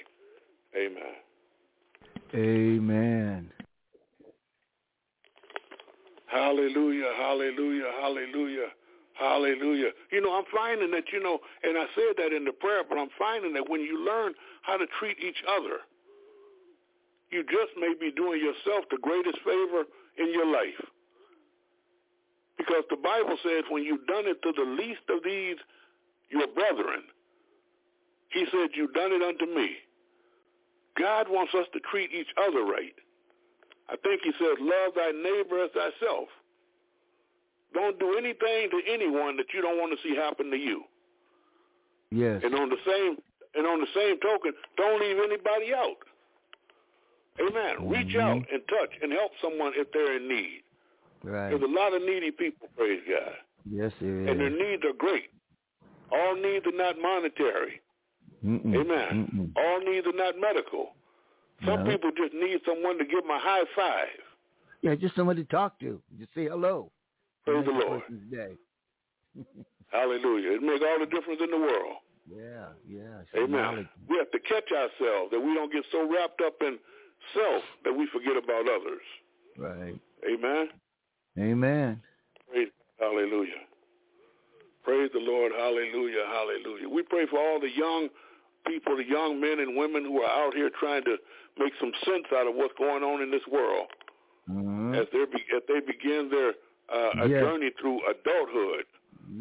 Amen. 0.75 1.15
Amen. 2.33 3.51
Hallelujah, 6.27 7.11
hallelujah, 7.17 7.91
hallelujah, 8.01 8.67
hallelujah. 9.13 9.91
You 10.11 10.21
know, 10.21 10.35
I'm 10.35 10.43
finding 10.53 10.91
that, 10.91 11.05
you 11.13 11.23
know, 11.23 11.39
and 11.63 11.77
I 11.77 11.85
said 11.95 12.17
that 12.17 12.35
in 12.35 12.43
the 12.43 12.51
prayer, 12.51 12.83
but 12.87 12.97
I'm 12.97 13.09
finding 13.17 13.53
that 13.53 13.69
when 13.69 13.79
you 13.81 14.03
learn 14.03 14.33
how 14.63 14.75
to 14.75 14.85
treat 14.99 15.17
each 15.19 15.43
other, 15.47 15.79
you 17.31 17.43
just 17.43 17.71
may 17.77 17.93
be 17.99 18.11
doing 18.11 18.41
yourself 18.41 18.85
the 18.91 18.97
greatest 19.01 19.37
favor 19.45 19.83
in 20.17 20.33
your 20.33 20.45
life. 20.45 20.81
Because 22.57 22.83
the 22.89 22.97
Bible 22.97 23.37
says 23.43 23.63
when 23.69 23.83
you've 23.83 24.07
done 24.07 24.25
it 24.27 24.41
to 24.41 24.51
the 24.51 24.69
least 24.69 25.07
of 25.09 25.23
these, 25.23 25.57
your 26.29 26.47
brethren, 26.47 27.03
he 28.35 28.45
said, 28.51 28.75
you've 28.75 28.93
done 28.93 29.11
it 29.13 29.23
unto 29.23 29.45
me. 29.47 29.71
God 30.99 31.27
wants 31.29 31.53
us 31.55 31.65
to 31.73 31.79
treat 31.89 32.11
each 32.11 32.27
other 32.37 32.63
right. 32.63 32.93
I 33.89 33.95
think 34.03 34.21
he 34.23 34.31
says, 34.37 34.57
love 34.59 34.93
thy 34.95 35.11
neighbor 35.11 35.63
as 35.63 35.71
thyself. 35.71 36.27
Don't 37.73 37.99
do 37.99 38.17
anything 38.17 38.69
to 38.71 38.79
anyone 38.91 39.37
that 39.37 39.47
you 39.53 39.61
don't 39.61 39.77
want 39.77 39.97
to 39.97 39.99
see 40.07 40.15
happen 40.15 40.51
to 40.51 40.57
you. 40.57 40.83
Yes. 42.11 42.41
And 42.43 42.55
on 42.55 42.69
the 42.69 42.77
same 42.85 43.17
and 43.55 43.65
on 43.65 43.79
the 43.79 43.87
same 43.95 44.19
token, 44.19 44.51
don't 44.75 44.99
leave 44.99 45.17
anybody 45.17 45.73
out. 45.73 45.97
Amen. 47.39 47.89
Reach 47.89 48.15
Mhm. 48.15 48.21
out 48.21 48.49
and 48.51 48.67
touch 48.67 48.91
and 49.01 49.11
help 49.11 49.31
someone 49.41 49.73
if 49.75 49.91
they're 49.91 50.15
in 50.17 50.27
need. 50.27 50.63
Right. 51.23 51.49
There's 51.49 51.61
a 51.61 51.67
lot 51.67 51.93
of 51.93 52.01
needy 52.03 52.31
people, 52.31 52.69
praise 52.77 53.01
God. 53.07 53.37
Yes, 53.69 53.91
there 53.99 54.27
And 54.27 54.39
their 54.39 54.49
needs 54.49 54.83
are 54.85 54.93
great. 54.93 55.29
All 56.11 56.35
needs 56.35 56.65
are 56.67 56.71
not 56.71 56.97
monetary. 56.99 57.81
Mm-mm. 58.45 58.75
Amen. 58.75 59.27
Mm-mm. 59.33 59.51
All 59.57 59.79
needs 59.81 60.05
are 60.07 60.13
not 60.13 60.35
medical. 60.39 60.93
Some 61.65 61.83
No. 61.83 61.91
people 61.91 62.11
just 62.11 62.33
need 62.33 62.59
someone 62.65 62.97
to 62.97 63.05
give 63.05 63.21
them 63.23 63.31
a 63.31 63.39
high 63.39 63.63
five. 63.75 64.21
Yeah, 64.81 64.95
just 64.95 65.15
someone 65.15 65.35
to 65.37 65.43
talk 65.45 65.79
to. 65.79 66.01
Just 66.19 66.33
say 66.35 66.45
hello. 66.45 66.91
Praise 67.45 67.65
the 67.65 67.71
Lord. 67.71 68.01
Hallelujah. 69.91 70.51
It 70.51 70.61
makes 70.61 70.83
all 70.85 70.99
the 70.99 71.05
difference 71.05 71.41
in 71.43 71.49
the 71.51 71.57
world. 71.57 71.97
Yeah, 72.29 72.67
yeah. 72.87 73.21
Amen. 73.35 73.51
knowledge. 73.51 73.87
We 74.09 74.17
have 74.17 74.31
to 74.31 74.39
catch 74.39 74.71
ourselves 74.71 75.31
that 75.31 75.39
we 75.39 75.53
don't 75.53 75.71
get 75.71 75.83
so 75.91 76.09
wrapped 76.11 76.41
up 76.41 76.55
in 76.61 76.77
self 77.33 77.63
that 77.83 77.93
we 77.93 78.07
forget 78.11 78.35
about 78.35 78.65
others. 78.67 79.05
Right. 79.57 79.95
Amen. 80.27 80.69
Amen. 81.37 82.01
Praise 82.51 82.69
Hallelujah. 82.99 83.61
Praise 84.83 85.09
the 85.13 85.19
Lord. 85.19 85.51
Hallelujah. 85.51 86.25
Hallelujah. 86.27 86.89
We 86.89 87.03
pray 87.03 87.25
for 87.29 87.39
all 87.39 87.59
the 87.59 87.69
young 87.75 88.09
people, 88.67 88.95
the 88.97 89.07
young 89.07 89.39
men 89.39 89.59
and 89.59 89.75
women 89.77 90.03
who 90.05 90.21
are 90.21 90.29
out 90.45 90.53
here 90.53 90.69
trying 90.79 91.03
to 91.05 91.17
make 91.57 91.73
some 91.79 91.91
sense 92.05 92.25
out 92.35 92.47
of 92.47 92.55
what's 92.55 92.73
going 92.77 93.03
on 93.03 93.21
in 93.21 93.31
this 93.31 93.45
world 93.47 93.87
Mhm. 94.49 94.95
as, 94.95 95.07
they 95.11 95.21
as 95.55 95.63
they 95.67 95.79
begin 95.79 96.29
their 96.29 96.53
uh, 96.87 97.13
a 97.21 97.27
Yes. 97.27 97.41
journey 97.41 97.71
through 97.79 97.99
adulthood. 98.07 98.85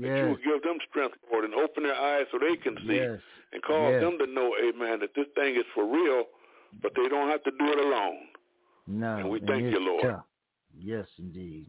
That 0.01 0.19
you 0.19 0.29
will 0.29 0.37
give 0.37 0.63
them 0.63 0.79
strength, 0.89 1.19
Lord, 1.31 1.45
and 1.45 1.55
open 1.55 1.83
their 1.83 1.95
eyes 1.95 2.27
so 2.31 2.39
they 2.39 2.57
can 2.57 2.75
see 2.87 2.97
Yes. 2.97 3.21
and 3.53 3.63
cause 3.63 3.93
Yes. 3.93 4.01
them 4.01 4.19
to 4.19 4.27
know, 4.27 4.57
amen, 4.57 5.01
that 5.01 5.13
this 5.15 5.29
thing 5.35 5.55
is 5.57 5.67
for 5.75 5.85
real, 5.85 6.27
but 6.81 6.95
they 6.95 7.07
don't 7.07 7.29
have 7.29 7.43
to 7.45 7.51
do 7.51 7.67
it 7.71 7.79
alone. 7.79 8.29
No. 8.87 9.17
And 9.19 9.29
we 9.31 9.41
thank 9.41 9.71
you, 9.71 9.79
Lord. 9.79 10.03
tough. 10.03 10.25
Yes, 10.79 11.07
indeed. 11.19 11.67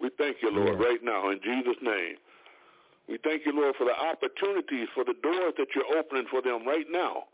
We 0.00 0.10
thank 0.10 0.42
you, 0.42 0.50
Lord, 0.50 0.80
right 0.80 1.02
now 1.02 1.28
in 1.30 1.40
Jesus' 1.40 1.80
name. 1.80 2.16
We 3.08 3.18
thank 3.24 3.44
you, 3.44 3.52
Lord, 3.54 3.74
for 3.76 3.84
the 3.84 3.94
opportunities, 3.98 4.88
for 4.94 5.04
the 5.04 5.14
doors 5.22 5.54
that 5.58 5.66
you're 5.74 5.98
opening 5.98 6.26
for 6.30 6.40
them 6.40 6.66
right 6.66 6.86
now. 6.90 7.24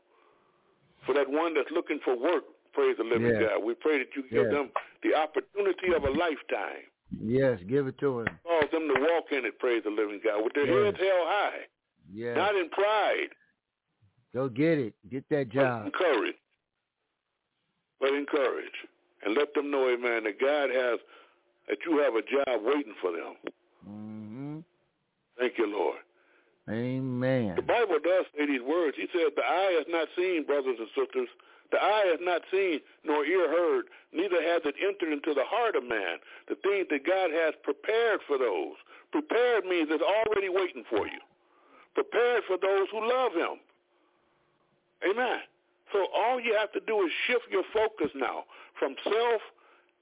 For 1.07 1.14
that 1.14 1.28
one 1.31 1.54
that's 1.54 1.70
looking 1.70 2.00
for 2.04 2.18
work, 2.18 2.44
praise 2.72 2.96
the 2.98 3.04
living. 3.04 3.33
God. 3.40 3.62
We 3.64 3.74
pray 3.74 3.98
that 3.98 4.09
you 4.16 4.22
give 4.31 4.50
them 4.50 4.70
the 5.02 5.14
opportunity 5.14 5.94
of 5.94 6.02
a 6.04 6.11
lifetime. 6.11 6.85
Yes, 7.22 7.59
give 7.68 7.87
it 7.87 7.98
to 8.00 8.24
them. 8.24 8.38
Cause 8.44 8.68
them 8.72 8.88
to 8.88 9.00
walk 9.00 9.33
in 9.33 9.44
it, 9.46 9.59
praise 9.59 9.83
the 9.85 9.90
living 9.90 10.20
God, 10.24 10.42
with 10.44 10.52
their 10.54 10.66
Yes. 10.66 10.94
heads 10.94 10.98
held 10.98 11.28
high, 11.28 11.61
Yes. 12.12 12.37
not 12.37 12.54
in 12.57 12.68
pride, 12.70 13.28
Go 14.35 14.48
get 14.48 14.78
it. 14.78 14.94
Get 15.11 15.26
that 15.31 15.48
job. 15.48 15.87
in 15.87 15.92
courage. 15.92 16.37
But 17.98 18.12
encourage. 18.12 18.74
And 19.24 19.35
let 19.35 19.54
them 19.54 19.70
know, 19.70 19.88
amen, 19.88 20.24
that 20.24 20.38
God 20.38 20.68
has, 20.70 21.00
that 21.68 21.78
you 21.87 21.98
have 21.98 22.14
a 22.14 22.22
job 22.22 22.62
waiting 22.62 22.94
for 23.00 23.11
them. 23.12 23.35
hmm 23.85 24.59
Thank 25.38 25.59
you, 25.59 25.70
Lord. 25.70 25.98
Amen. 26.68 27.55
The 27.57 27.62
Bible 27.62 27.96
does 28.03 28.27
say 28.37 28.44
these 28.46 28.61
words. 28.61 28.96
He 28.96 29.09
said, 29.12 29.33
the 29.37 29.46
eye 29.46 29.72
has 29.79 29.87
not 29.88 30.09
seen, 30.16 30.44
brothers 30.44 30.77
and 30.79 30.88
sisters, 30.92 31.29
the 31.70 31.81
eye 31.81 32.05
has 32.12 32.20
not 32.20 32.42
seen, 32.51 32.81
nor 33.05 33.24
ear 33.24 33.48
heard, 33.48 33.85
neither 34.12 34.40
has 34.42 34.62
it 34.64 34.74
entered 34.81 35.12
into 35.12 35.33
the 35.33 35.44
heart 35.44 35.77
of 35.77 35.85
man, 35.85 36.20
the 36.48 36.57
things 36.57 36.87
that 36.90 37.07
God 37.07 37.31
has 37.31 37.55
prepared 37.62 38.20
for 38.27 38.37
those. 38.37 38.77
Prepared 39.12 39.64
means 39.64 39.88
it's 39.90 40.05
already 40.05 40.48
waiting 40.48 40.85
for 40.88 41.07
you. 41.07 41.20
Prepared 41.94 42.44
for 42.46 42.57
those 42.61 42.88
who 42.92 43.01
love 43.01 43.33
him. 43.33 43.61
Amen. 45.09 45.40
So 45.92 46.07
all 46.14 46.40
you 46.40 46.55
have 46.59 46.72
to 46.72 46.81
do 46.81 47.01
is 47.05 47.12
shift 47.27 47.48
your 47.51 47.64
focus 47.72 48.12
now 48.14 48.44
from 48.79 48.94
self 49.05 49.40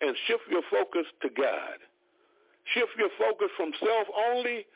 and 0.01 0.17
shift 0.27 0.43
your 0.51 0.63
focus 0.71 1.07
to 1.23 1.29
God. 1.31 1.79
Shift 2.75 2.99
your 2.99 3.11
focus 3.19 3.51
from 3.57 3.71
self 3.79 4.07
only 4.31 4.67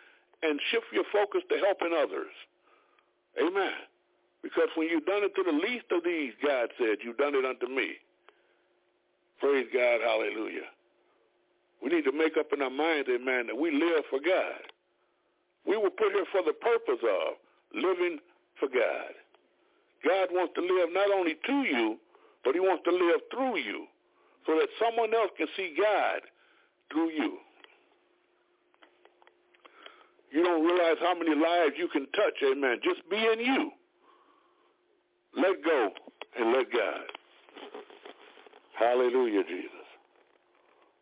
and 0.42 0.60
shift 0.70 0.86
your 0.92 1.04
focus 1.12 1.42
to 1.48 1.56
helping 1.58 1.96
others. 1.96 2.32
Amen. 3.38 3.86
Because 4.42 4.68
when 4.74 4.88
you've 4.88 5.06
done 5.06 5.22
it 5.22 5.34
to 5.36 5.44
the 5.44 5.52
least 5.52 5.86
of 5.92 6.02
these, 6.04 6.32
God 6.42 6.70
said, 6.78 6.98
you've 7.04 7.18
done 7.18 7.34
it 7.34 7.44
unto 7.44 7.68
me. 7.68 8.00
Praise 9.38 9.66
God, 9.72 10.00
hallelujah. 10.00 10.68
We 11.82 11.90
need 11.90 12.04
to 12.04 12.12
make 12.12 12.36
up 12.38 12.52
in 12.52 12.62
our 12.62 12.70
minds, 12.70 13.08
amen, 13.08 13.46
that 13.48 13.56
we 13.56 13.70
live 13.70 14.04
for 14.10 14.20
God. 14.20 14.64
We 15.66 15.76
were 15.76 15.90
put 15.90 16.12
here 16.12 16.24
for 16.32 16.42
the 16.42 16.52
purpose 16.52 17.00
of 17.04 17.36
living 17.74 18.18
for 18.58 18.68
God. 18.68 19.12
God 20.04 20.28
wants 20.32 20.54
to 20.56 20.62
live 20.62 20.88
not 20.92 21.10
only 21.12 21.36
to 21.46 21.62
you, 21.62 21.96
but 22.44 22.54
he 22.54 22.60
wants 22.60 22.84
to 22.84 22.90
live 22.90 23.20
through 23.30 23.58
you 23.58 23.86
so 24.46 24.56
that 24.56 24.68
someone 24.80 25.12
else 25.14 25.30
can 25.36 25.46
see 25.56 25.74
God 25.76 26.20
through 26.90 27.10
you. 27.10 27.38
You 30.32 30.42
don't 30.60 30.76
realize 30.76 30.96
how 31.00 31.14
many 31.14 31.34
lives 31.34 31.74
you 31.76 31.88
can 31.88 32.06
touch, 32.12 32.36
amen. 32.44 32.78
Just 32.82 33.08
be 33.08 33.16
in 33.16 33.40
you. 33.40 33.70
Let 35.36 35.62
go 35.64 35.88
and 36.38 36.52
let 36.52 36.72
God. 36.72 37.06
Hallelujah, 38.78 39.44
Jesus. 39.44 39.86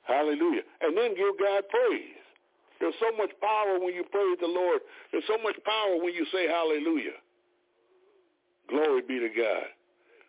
Hallelujah. 0.03 0.63
And 0.81 0.97
then 0.97 1.15
give 1.15 1.39
God 1.39 1.63
praise. 1.71 2.23
There's 2.81 2.95
so 3.01 3.17
much 3.17 3.31
power 3.41 3.79
when 3.81 3.95
you 3.95 4.05
praise 4.11 4.39
the 4.41 4.47
Lord. 4.47 4.81
There's 5.11 5.27
so 5.27 5.39
much 5.43 5.57
power 5.65 5.97
when 5.99 6.15
you 6.15 6.27
say 6.33 6.47
hallelujah. 6.47 7.19
Glory 8.69 9.03
be 9.03 9.19
to 9.19 9.29
God. 9.29 9.67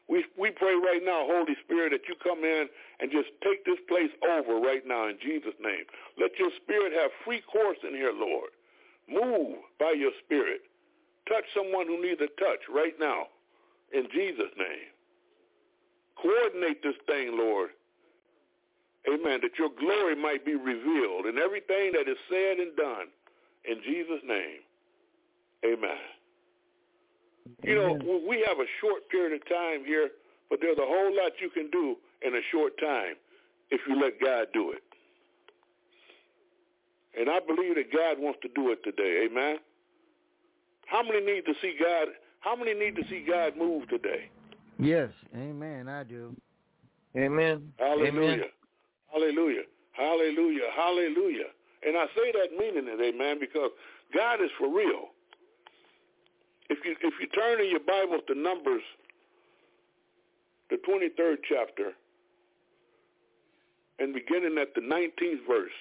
We 0.09 0.25
we 0.39 0.49
pray 0.49 0.73
right 0.73 1.01
now, 1.05 1.29
Holy 1.29 1.53
Spirit, 1.63 1.93
that 1.93 2.09
you 2.09 2.15
come 2.23 2.41
in 2.43 2.65
and 2.99 3.11
just 3.11 3.29
take 3.45 3.63
this 3.65 3.77
place 3.87 4.09
over 4.25 4.57
right 4.57 4.81
now 4.85 5.07
in 5.07 5.17
Jesus' 5.21 5.53
name. 5.61 5.85
Let 6.17 6.33
your 6.39 6.49
spirit 6.63 6.93
have 6.97 7.11
free 7.23 7.41
course 7.45 7.77
in 7.85 7.93
here, 7.93 8.13
Lord. 8.13 8.49
Move 9.11 9.57
by 9.79 9.93
your 9.97 10.11
spirit. 10.25 10.61
Touch 11.27 11.45
someone 11.55 11.87
who 11.87 12.01
needs 12.01 12.21
a 12.21 12.27
touch 12.39 12.61
right 12.73 12.93
now 12.99 13.27
in 13.93 14.07
Jesus' 14.13 14.53
name. 14.57 14.89
Coordinate 16.21 16.83
this 16.83 16.95
thing, 17.07 17.37
Lord. 17.37 17.69
Amen. 19.07 19.39
That 19.41 19.57
your 19.57 19.69
glory 19.79 20.15
might 20.15 20.45
be 20.45 20.55
revealed 20.55 21.25
in 21.25 21.37
everything 21.37 21.93
that 21.93 22.09
is 22.09 22.17
said 22.29 22.59
and 22.59 22.75
done 22.75 23.07
in 23.65 23.77
Jesus' 23.83 24.21
name. 24.27 24.61
Amen. 25.65 26.03
You 27.63 27.75
know, 27.75 27.99
we 28.27 28.43
have 28.47 28.59
a 28.59 28.69
short 28.81 29.09
period 29.09 29.41
of 29.41 29.47
time 29.47 29.85
here, 29.85 30.09
but 30.49 30.59
there's 30.61 30.77
a 30.77 30.85
whole 30.85 31.15
lot 31.15 31.31
you 31.41 31.49
can 31.49 31.69
do 31.71 31.95
in 32.21 32.35
a 32.35 32.41
short 32.51 32.73
time 32.79 33.15
if 33.71 33.81
you 33.87 33.99
let 33.99 34.19
God 34.21 34.47
do 34.53 34.71
it. 34.71 34.83
And 37.19 37.29
I 37.29 37.39
believe 37.45 37.75
that 37.75 37.91
God 37.91 38.17
wants 38.17 38.39
to 38.43 38.49
do 38.55 38.71
it 38.71 38.79
today. 38.83 39.27
Amen. 39.29 39.57
How 40.87 41.03
many 41.03 41.19
need 41.19 41.45
to 41.45 41.53
see 41.61 41.75
God? 41.79 42.07
How 42.39 42.55
many 42.55 42.73
need 42.73 42.95
to 42.95 43.03
see 43.09 43.25
God 43.27 43.57
move 43.57 43.89
today? 43.89 44.29
Yes. 44.79 45.09
Amen. 45.35 45.89
I 45.89 46.03
do. 46.03 46.33
Amen. 47.17 47.73
Hallelujah. 47.77 48.07
Amen. 48.07 48.41
Hallelujah. 49.11 49.63
Hallelujah. 49.91 50.69
Hallelujah. 50.75 51.49
And 51.85 51.97
I 51.97 52.05
say 52.15 52.31
that 52.31 52.57
meaning 52.57 52.87
it, 52.87 53.01
amen, 53.01 53.37
because 53.39 53.71
God 54.13 54.41
is 54.41 54.49
for 54.57 54.73
real. 54.73 55.11
If 56.69 56.79
you 56.85 56.95
if 57.01 57.13
you 57.19 57.27
turn 57.27 57.59
in 57.59 57.69
your 57.69 57.79
Bibles 57.79 58.21
to 58.27 58.35
Numbers, 58.35 58.83
the 60.69 60.77
23rd 60.77 61.37
chapter, 61.47 61.91
and 63.97 64.13
beginning 64.13 64.57
at 64.57 64.73
the 64.75 64.81
19th 64.81 65.47
verse, 65.47 65.71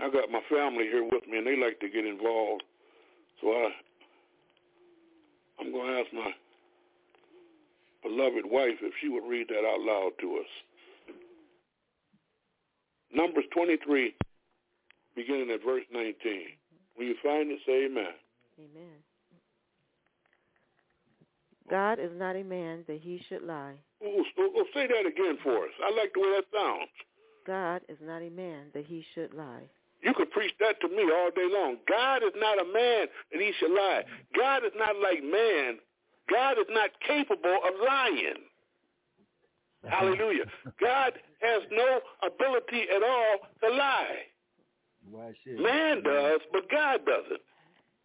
I 0.00 0.10
got 0.10 0.30
my 0.30 0.40
family 0.48 0.84
here 0.84 1.04
with 1.04 1.26
me, 1.28 1.38
and 1.38 1.46
they 1.46 1.56
like 1.56 1.80
to 1.80 1.88
get 1.88 2.06
involved. 2.06 2.62
So 3.40 3.48
I, 3.48 3.70
I'm 5.60 5.72
going 5.72 5.86
to 5.86 6.00
ask 6.00 6.12
my 6.12 6.30
beloved 8.02 8.44
wife 8.46 8.78
if 8.80 8.92
she 9.00 9.08
would 9.08 9.28
read 9.28 9.48
that 9.48 9.66
out 9.66 9.80
loud 9.80 10.12
to 10.20 10.36
us. 10.38 10.50
Numbers 13.12 13.44
23, 13.54 14.14
beginning 15.16 15.50
at 15.50 15.64
verse 15.64 15.84
19. 15.92 16.14
When 16.96 17.08
you 17.08 17.14
find 17.22 17.50
it, 17.50 17.58
say 17.66 17.86
amen. 17.86 18.14
Amen. 18.58 18.98
God 21.70 21.98
is 21.98 22.10
not 22.14 22.36
a 22.36 22.42
man 22.42 22.84
that 22.86 23.00
he 23.00 23.20
should 23.28 23.42
lie. 23.42 23.74
Oh, 24.02 24.24
oh, 24.38 24.50
oh, 24.56 24.64
say 24.72 24.86
that 24.86 25.06
again 25.06 25.38
for 25.42 25.64
us. 25.64 25.72
I 25.84 25.94
like 25.94 26.12
the 26.14 26.20
way 26.20 26.36
that 26.36 26.44
sounds. 26.54 26.90
God 27.46 27.82
is 27.88 27.98
not 28.02 28.22
a 28.22 28.30
man 28.30 28.66
that 28.74 28.86
he 28.86 29.04
should 29.14 29.34
lie. 29.34 29.68
You 30.02 30.14
could 30.14 30.30
preach 30.30 30.52
that 30.60 30.80
to 30.80 30.88
me 30.88 31.02
all 31.12 31.30
day 31.34 31.48
long. 31.50 31.76
God 31.88 32.22
is 32.22 32.32
not 32.36 32.60
a 32.60 32.64
man 32.72 33.06
that 33.32 33.40
he 33.40 33.52
should 33.58 33.72
lie. 33.72 34.04
God 34.36 34.64
is 34.64 34.72
not 34.76 34.96
like 35.02 35.22
man. 35.22 35.78
God 36.30 36.58
is 36.58 36.66
not 36.70 36.90
capable 37.06 37.58
of 37.66 37.74
lying. 37.84 38.44
Hallelujah. 39.88 40.44
God 40.80 41.12
has 41.40 41.62
no 41.70 42.00
ability 42.26 42.82
at 42.94 43.02
all 43.02 43.38
to 43.62 43.76
lie. 43.76 44.16
Why 45.10 45.32
should 45.42 45.60
Man 45.60 46.02
does, 46.02 46.40
but 46.52 46.70
God 46.70 47.00
doesn't. 47.06 47.40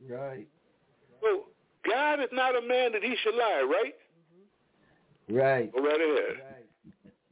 Right. 0.09 0.47
So 1.21 1.43
God 1.87 2.19
is 2.21 2.29
not 2.31 2.55
a 2.55 2.61
man 2.61 2.91
that 2.93 3.03
he 3.03 3.15
should 3.23 3.35
lie, 3.35 3.67
right? 3.69 3.95
Right. 5.29 5.71
Go 5.73 5.83
right 5.83 5.99
ahead. 5.99 6.41
Right. 6.43 6.65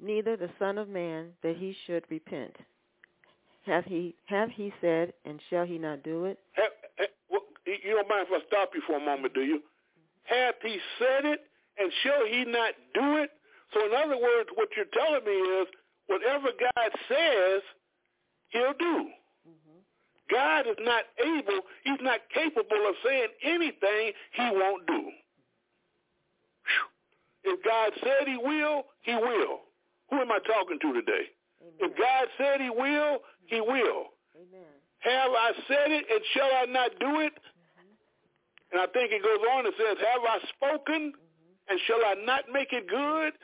Neither 0.02 0.36
the 0.36 0.50
Son 0.58 0.78
of 0.78 0.90
Man 0.90 1.30
that 1.44 1.56
he 1.58 1.76
should 1.86 2.04
repent. 2.10 2.56
Hath 3.66 3.86
he 3.86 4.16
have 4.26 4.50
he 4.50 4.74
said, 4.82 5.14
and 5.26 5.40
shall 5.50 5.66
he 5.66 5.78
not 5.78 6.04
do 6.04 6.26
it? 6.26 6.40
Have, 6.54 6.72
have, 6.98 7.10
well, 7.30 7.42
you 7.66 7.94
don't 7.94 8.10
mind 8.10 8.28
if 8.30 8.44
I 8.44 8.46
stop 8.48 8.72
you 8.74 8.82
for 8.88 8.98
a 8.98 9.00
moment, 9.00 9.34
do 9.34 9.42
you? 9.42 9.62
Hath 10.24 10.56
he 10.64 10.78
said 10.98 11.26
it, 11.26 11.42
and 11.78 11.92
shall 12.04 12.26
he 12.26 12.44
not 12.46 12.74
do 12.94 13.18
it? 13.18 13.30
So 13.74 13.86
in 13.86 13.92
other 13.94 14.18
words, 14.18 14.50
what 14.56 14.70
you're 14.76 14.90
telling 14.94 15.24
me 15.26 15.32
is, 15.32 15.68
whatever 16.08 16.50
God 16.60 16.92
says, 17.08 17.62
he'll 18.50 18.74
do. 18.78 19.10
Mm-hmm. 19.48 19.80
God 20.30 20.68
is 20.68 20.78
not 20.80 21.06
able, 21.24 21.62
he's 21.84 22.02
not 22.02 22.20
capable 22.34 22.90
of 22.90 22.96
saying 23.06 23.28
anything 23.44 24.12
he 24.34 24.44
won't 24.52 24.88
do. 24.88 25.02
Whew. 26.66 27.54
If 27.54 27.64
God 27.64 27.92
said 28.04 28.28
he 28.28 28.38
will, 28.38 28.86
he 29.02 29.14
will. 29.14 29.62
Who 30.10 30.20
am 30.20 30.32
I 30.32 30.40
talking 30.46 30.80
to 30.82 30.94
today? 30.94 31.30
If 31.80 31.98
God 31.98 32.28
said 32.38 32.60
he 32.60 32.70
will, 32.70 33.20
he 33.52 33.60
will. 33.60 34.16
Amen. 34.40 34.72
Have 35.04 35.32
I 35.36 35.52
said 35.68 35.92
it 35.92 36.08
and 36.08 36.22
shall 36.34 36.50
I 36.56 36.66
not 36.72 36.92
do 37.04 37.20
it? 37.20 37.36
Mm-hmm. 37.36 38.72
And 38.72 38.78
I 38.80 38.88
think 38.96 39.12
it 39.12 39.22
goes 39.22 39.44
on 39.52 39.68
and 39.68 39.76
says, 39.76 40.00
have 40.00 40.24
I 40.24 40.40
spoken 40.56 41.12
mm-hmm. 41.12 41.68
and 41.70 41.78
shall 41.86 42.00
I 42.00 42.16
not 42.24 42.48
make 42.48 42.72
it 42.72 42.88
good? 42.88 43.36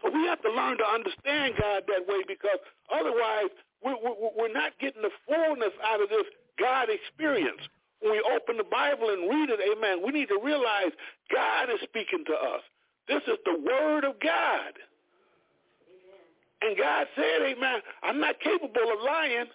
But 0.00 0.16
we 0.16 0.24
have 0.26 0.40
to 0.42 0.50
learn 0.50 0.78
to 0.78 0.88
understand 0.88 1.54
God 1.60 1.84
that 1.86 2.08
way 2.08 2.24
because 2.26 2.58
otherwise 2.90 3.52
we're, 3.84 4.00
we're 4.34 4.52
not 4.52 4.72
getting 4.80 5.02
the 5.02 5.14
fullness 5.28 5.76
out 5.84 6.02
of 6.02 6.08
this 6.08 6.26
God 6.58 6.88
experience. 6.88 7.60
When 8.00 8.18
we 8.18 8.22
open 8.34 8.56
the 8.56 8.66
Bible 8.66 9.10
and 9.14 9.30
read 9.30 9.50
it, 9.50 9.60
amen, 9.62 10.02
we 10.02 10.10
need 10.10 10.26
to 10.34 10.40
realize 10.42 10.90
God 11.30 11.70
is 11.70 11.78
speaking 11.84 12.24
to 12.26 12.34
us. 12.34 12.62
This 13.06 13.22
is 13.28 13.38
the 13.44 13.54
word 13.54 14.02
of 14.02 14.18
God. 14.18 14.74
And 16.62 16.78
God 16.78 17.06
said, 17.16 17.42
amen, 17.42 17.80
I'm 18.02 18.20
not 18.20 18.38
capable 18.40 18.92
of 18.92 19.02
lying. 19.04 19.46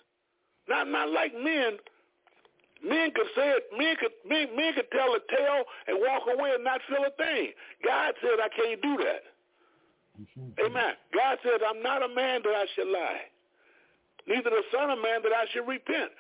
Not, 0.68 0.88
not 0.90 1.10
like 1.10 1.34
men. 1.34 1.80
Men 2.84 3.10
could 3.16 3.32
say 3.36 3.50
it, 3.58 3.64
men 3.74 3.96
could, 4.00 4.12
men, 4.28 4.56
men 4.56 4.74
could 4.76 4.92
tell 4.92 5.10
a 5.16 5.22
tale 5.32 5.64
and 5.88 5.98
walk 5.98 6.24
away 6.28 6.52
and 6.54 6.64
not 6.64 6.82
feel 6.88 7.02
a 7.02 7.14
thing. 7.16 7.52
God 7.84 8.14
said, 8.22 8.38
I 8.38 8.50
can't 8.54 8.82
do 8.82 8.98
that. 9.02 9.24
Mm-hmm. 10.22 10.66
Amen. 10.66 10.94
God 11.14 11.38
said, 11.42 11.62
I'm 11.66 11.82
not 11.82 12.04
a 12.04 12.14
man 12.14 12.42
that 12.44 12.54
I 12.54 12.66
should 12.76 12.88
lie, 12.88 13.30
neither 14.28 14.50
the 14.50 14.66
son 14.74 14.90
of 14.90 15.00
man 15.00 15.22
that 15.24 15.34
I 15.34 15.46
should 15.54 15.68
repent. 15.68 16.12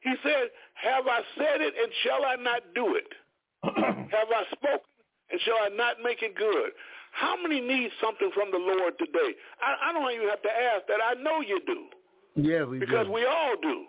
He 0.00 0.14
said, 0.22 0.52
have 0.74 1.06
I 1.06 1.20
said 1.36 1.60
it 1.60 1.74
and 1.76 1.90
shall 2.04 2.24
I 2.24 2.36
not 2.36 2.62
do 2.74 2.96
it? 2.96 3.10
have 3.64 4.30
I 4.30 4.44
spoken 4.52 4.88
and 5.30 5.40
shall 5.40 5.58
I 5.60 5.68
not 5.74 5.96
make 6.04 6.22
it 6.22 6.36
good? 6.36 6.70
How 7.16 7.34
many 7.40 7.60
need 7.64 7.88
something 8.04 8.30
from 8.36 8.50
the 8.52 8.58
Lord 8.60 8.92
today? 8.98 9.32
I, 9.64 9.88
I 9.88 9.92
don't 9.92 10.12
even 10.12 10.28
have 10.28 10.42
to 10.42 10.52
ask 10.52 10.84
that. 10.88 11.00
I 11.00 11.14
know 11.22 11.40
you 11.40 11.60
do. 11.66 11.88
Yeah, 12.36 12.64
we 12.64 12.78
do 12.78 12.84
Because 12.84 13.06
do. 13.06 13.12
we 13.12 13.24
all 13.24 13.56
do. 13.62 13.86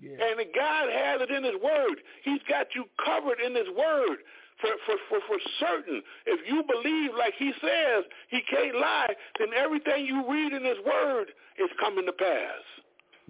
yeah. 0.00 0.22
And 0.22 0.38
God 0.54 0.86
has 0.88 1.20
it 1.22 1.30
in 1.34 1.42
his 1.42 1.58
word. 1.62 1.98
He's 2.22 2.42
got 2.48 2.68
you 2.76 2.84
covered 3.04 3.40
in 3.44 3.56
his 3.56 3.66
word 3.76 4.18
for, 4.62 4.70
for, 4.86 4.94
for, 5.08 5.18
for 5.26 5.38
certain. 5.58 6.00
If 6.26 6.46
you 6.46 6.62
believe 6.62 7.10
like 7.18 7.34
he 7.38 7.50
says 7.60 8.04
he 8.30 8.40
can't 8.48 8.76
lie, 8.78 9.10
then 9.40 9.48
everything 9.58 10.06
you 10.06 10.22
read 10.30 10.52
in 10.52 10.62
his 10.64 10.78
word 10.86 11.26
is 11.58 11.70
coming 11.80 12.06
to 12.06 12.12
pass. 12.12 12.62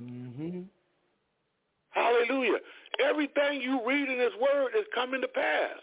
Mhm. 0.01 0.67
Hallelujah. 1.91 2.59
Everything 3.01 3.63
you 3.63 3.81
read 3.87 4.09
in 4.09 4.19
his 4.19 4.35
word 4.41 4.73
is 4.79 4.85
coming 4.95 5.21
to 5.23 5.29
pass. 5.29 5.81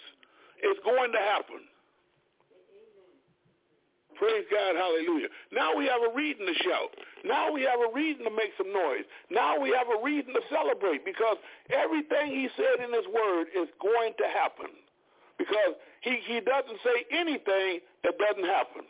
It's 0.62 0.80
going 0.86 1.12
to 1.14 1.18
happen. 1.18 1.62
Praise 4.22 4.46
God. 4.54 4.78
Hallelujah. 4.78 5.34
Now 5.50 5.74
we 5.74 5.90
have 5.90 6.06
a 6.06 6.14
reason 6.14 6.46
to 6.46 6.54
shout. 6.62 6.94
Now 7.26 7.50
we 7.50 7.66
have 7.66 7.82
a 7.82 7.90
reason 7.90 8.22
to 8.30 8.30
make 8.30 8.54
some 8.54 8.70
noise. 8.70 9.02
Now 9.34 9.58
we 9.58 9.74
have 9.74 9.90
a 9.90 9.98
reason 9.98 10.38
to 10.38 10.46
celebrate 10.46 11.02
because 11.02 11.42
everything 11.74 12.30
he 12.30 12.46
said 12.54 12.86
in 12.86 12.94
his 12.94 13.10
word 13.10 13.50
is 13.50 13.66
going 13.82 14.14
to 14.22 14.28
happen. 14.30 14.70
Because 15.42 15.74
he, 16.06 16.22
he 16.30 16.38
doesn't 16.38 16.78
say 16.86 17.10
anything 17.10 17.82
that 18.06 18.14
doesn't 18.22 18.46
happen. 18.46 18.86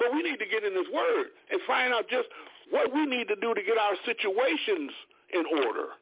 So 0.00 0.08
we 0.08 0.24
need 0.24 0.40
to 0.40 0.48
get 0.48 0.64
in 0.64 0.72
his 0.72 0.88
word 0.88 1.36
and 1.52 1.60
find 1.68 1.92
out 1.92 2.08
just 2.08 2.32
what 2.72 2.96
we 2.96 3.04
need 3.04 3.28
to 3.28 3.36
do 3.36 3.52
to 3.52 3.60
get 3.60 3.76
our 3.76 3.92
situations 4.08 4.88
in 5.36 5.44
order. 5.52 6.00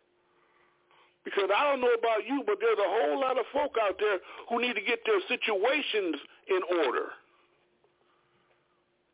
Because 1.26 1.50
I 1.50 1.66
don't 1.66 1.82
know 1.82 1.90
about 1.98 2.22
you, 2.22 2.46
but 2.46 2.62
there's 2.62 2.78
a 2.78 2.86
whole 3.02 3.18
lot 3.18 3.34
of 3.34 3.50
folk 3.50 3.74
out 3.82 3.98
there 3.98 4.22
who 4.46 4.62
need 4.62 4.78
to 4.78 4.84
get 4.86 5.02
their 5.02 5.18
situations 5.26 6.22
in 6.46 6.62
order. 6.86 7.18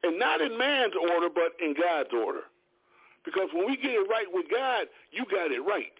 And 0.02 0.18
not 0.18 0.40
in 0.40 0.56
man's 0.56 0.94
order, 0.94 1.28
but 1.32 1.52
in 1.60 1.74
God's 1.74 2.10
order. 2.12 2.42
Because 3.24 3.48
when 3.52 3.66
we 3.66 3.76
get 3.76 3.90
it 3.90 4.06
right 4.08 4.26
with 4.32 4.46
God, 4.50 4.86
you 5.10 5.24
got 5.30 5.50
it 5.50 5.60
right. 5.60 5.92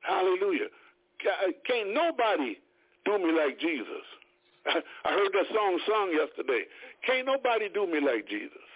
Hallelujah. 0.00 0.66
Uh, 1.22 1.52
can't 1.64 1.94
nobody 1.94 2.58
do 3.04 3.18
me 3.18 3.32
like 3.32 3.58
Jesus. 3.60 4.04
I 4.66 5.10
heard 5.10 5.30
that 5.32 5.46
song 5.54 5.78
sung 5.86 6.12
yesterday. 6.12 6.64
Can't 7.06 7.26
nobody 7.26 7.68
do 7.68 7.86
me 7.86 8.00
like 8.00 8.28
Jesus. 8.28 8.66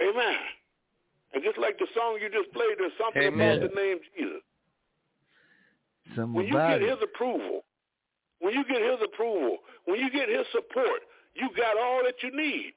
Amen. 0.00 0.38
And 1.34 1.42
just 1.44 1.58
like 1.58 1.78
the 1.78 1.86
song 1.94 2.18
you 2.20 2.30
just 2.30 2.52
played, 2.52 2.76
there's 2.78 2.92
something 2.98 3.22
Amen. 3.22 3.58
about 3.58 3.70
the 3.70 3.76
name 3.76 3.98
Jesus. 4.16 4.42
Something 6.16 6.34
when 6.34 6.46
you 6.46 6.54
get 6.54 6.80
his 6.80 6.98
approval, 7.02 7.64
when 8.40 8.54
you 8.54 8.64
get 8.64 8.80
his 8.80 9.00
approval, 9.04 9.58
when 9.84 10.00
you 10.00 10.10
get 10.10 10.28
his 10.28 10.46
support, 10.52 11.04
you 11.34 11.48
got 11.56 11.76
all 11.76 12.02
that 12.04 12.22
you 12.22 12.34
need. 12.34 12.74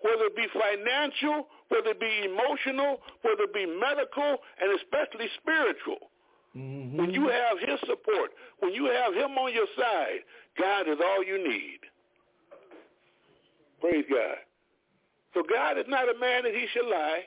Whether 0.00 0.30
it 0.30 0.36
be 0.36 0.46
financial, 0.54 1.48
whether 1.68 1.90
it 1.90 2.00
be 2.00 2.22
emotional, 2.24 3.00
whether 3.22 3.44
it 3.44 3.54
be 3.54 3.66
medical, 3.66 4.38
and 4.60 4.78
especially 4.78 5.26
spiritual. 5.42 6.10
Mm-hmm. 6.56 6.96
When 6.96 7.10
you 7.10 7.28
have 7.28 7.58
his 7.58 7.80
support, 7.80 8.30
when 8.60 8.72
you 8.72 8.86
have 8.86 9.12
him 9.14 9.36
on 9.36 9.52
your 9.52 9.66
side, 9.76 10.22
God 10.58 10.88
is 10.88 10.98
all 11.04 11.24
you 11.24 11.38
need. 11.38 11.80
Praise 13.80 14.04
God. 14.10 14.38
So 15.34 15.42
God 15.48 15.78
is 15.78 15.84
not 15.88 16.08
a 16.08 16.18
man 16.18 16.44
that 16.44 16.54
he 16.54 16.66
should 16.72 16.88
lie. 16.88 17.22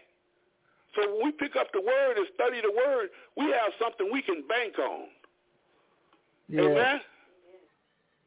So 0.96 1.10
when 1.14 1.26
we 1.26 1.32
pick 1.32 1.56
up 1.56 1.68
the 1.72 1.82
word 1.82 2.18
and 2.18 2.28
study 2.36 2.60
the 2.62 2.72
word, 2.72 3.10
we 3.38 3.46
have 3.46 3.72
something 3.80 4.10
we 4.12 4.22
can 4.22 4.44
bank 4.48 4.78
on. 4.80 5.08
Yeah. 6.50 6.62
Amen? 6.64 7.00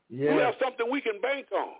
Yeah. 0.08 0.34
We 0.34 0.40
have 0.40 0.54
something 0.62 0.90
we 0.90 1.00
can 1.00 1.20
bank 1.20 1.46
on. 1.52 1.74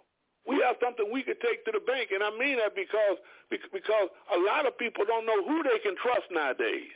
We 0.46 0.60
have 0.60 0.76
something 0.82 1.08
we 1.08 1.22
can 1.22 1.40
take 1.40 1.64
to 1.64 1.72
the 1.72 1.80
bank. 1.80 2.10
And 2.12 2.22
I 2.22 2.30
mean 2.36 2.58
that 2.58 2.76
because 2.76 3.16
because 3.50 4.08
a 4.34 4.38
lot 4.38 4.66
of 4.66 4.76
people 4.76 5.04
don't 5.06 5.24
know 5.24 5.40
who 5.44 5.62
they 5.62 5.78
can 5.80 5.96
trust 5.96 6.28
nowadays. 6.30 6.92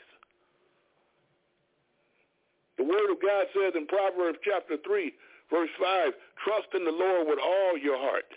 The 2.76 2.84
word 2.84 3.10
of 3.10 3.20
God 3.20 3.46
says 3.52 3.72
in 3.74 3.86
Proverbs 3.86 4.38
chapter 4.44 4.76
3, 4.84 5.12
verse 5.50 5.70
5, 5.80 6.12
trust 6.44 6.68
in 6.74 6.84
the 6.84 6.92
Lord 6.92 7.26
with 7.26 7.38
all 7.42 7.76
your 7.76 7.98
heart 7.98 8.28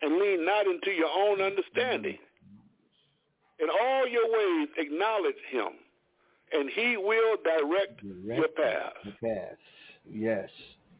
and 0.00 0.18
lean 0.18 0.44
not 0.44 0.66
into 0.66 0.90
your 0.90 1.10
own 1.10 1.40
understanding. 1.40 2.16
Mm-hmm. 2.16 3.64
In 3.64 3.68
all 3.70 4.08
your 4.08 4.30
ways 4.32 4.68
acknowledge 4.78 5.40
him, 5.50 5.72
and 6.52 6.70
he 6.70 6.96
will 6.96 7.36
direct, 7.44 8.00
direct 8.00 8.38
your 8.38 8.48
path. 8.48 8.92
The 9.04 9.12
path. 9.28 9.58
Yes. 10.08 10.48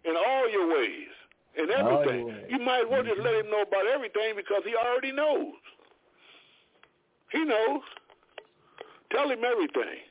In 0.05 0.17
all 0.17 0.51
your 0.51 0.69
ways. 0.69 1.09
In 1.57 1.71
oh, 1.71 2.01
everything. 2.03 2.27
Ways. 2.27 2.45
You 2.51 2.59
might 2.59 2.83
as 2.83 2.87
well 2.91 3.03
just 3.03 3.21
let 3.21 3.35
him 3.35 3.51
know 3.51 3.63
about 3.63 3.87
everything 3.87 4.35
because 4.37 4.63
he 4.65 4.75
already 4.75 5.13
knows. 5.13 5.55
He 7.31 7.45
knows. 7.45 7.83
Tell 9.13 9.31
him 9.31 9.45
everything. 9.45 10.03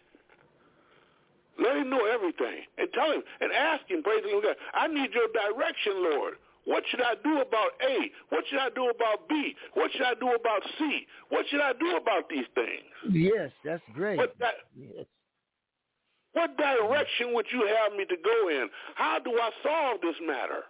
Let 1.60 1.78
him 1.78 1.90
know 1.90 2.06
everything. 2.06 2.64
And 2.78 2.88
tell 2.94 3.12
him 3.12 3.22
and 3.42 3.52
ask 3.52 3.84
him, 3.90 4.04
praise 4.04 4.24
the 4.24 4.32
Lord. 4.32 4.56
I 4.74 4.88
need 4.88 5.12
your 5.14 5.28
direction, 5.30 5.94
Lord. 5.98 6.36
What 6.66 6.84
should 6.90 7.02
I 7.02 7.16
do 7.24 7.42
about 7.42 7.72
A? 7.82 8.10
What 8.30 8.46
should 8.50 8.60
I 8.60 8.70
do 8.70 8.90
about 8.90 9.28
B? 9.28 9.56
What 9.74 9.92
should 9.92 10.04
I 10.04 10.14
do 10.14 10.34
about 10.34 10.62
C? 10.80 11.06
What 11.30 11.46
should 11.50 11.60
I 11.60 11.74
do 11.74 11.98
about 11.98 12.30
these 12.30 12.46
things? 12.56 12.88
Yes, 13.12 13.52
that's 13.66 13.84
great. 13.94 14.18
What, 14.18 14.34
that, 14.40 14.54
yes. 14.74 15.06
what 16.32 16.56
direction 16.56 17.34
would 17.34 17.46
you 17.52 17.68
have 17.68 17.98
me 17.98 18.06
to 18.06 18.16
go 18.24 18.50
in? 18.50 18.70
How 18.96 19.20
do 19.20 19.32
I 19.32 19.50
solve 19.62 20.00
this 20.02 20.16
matter? 20.26 20.64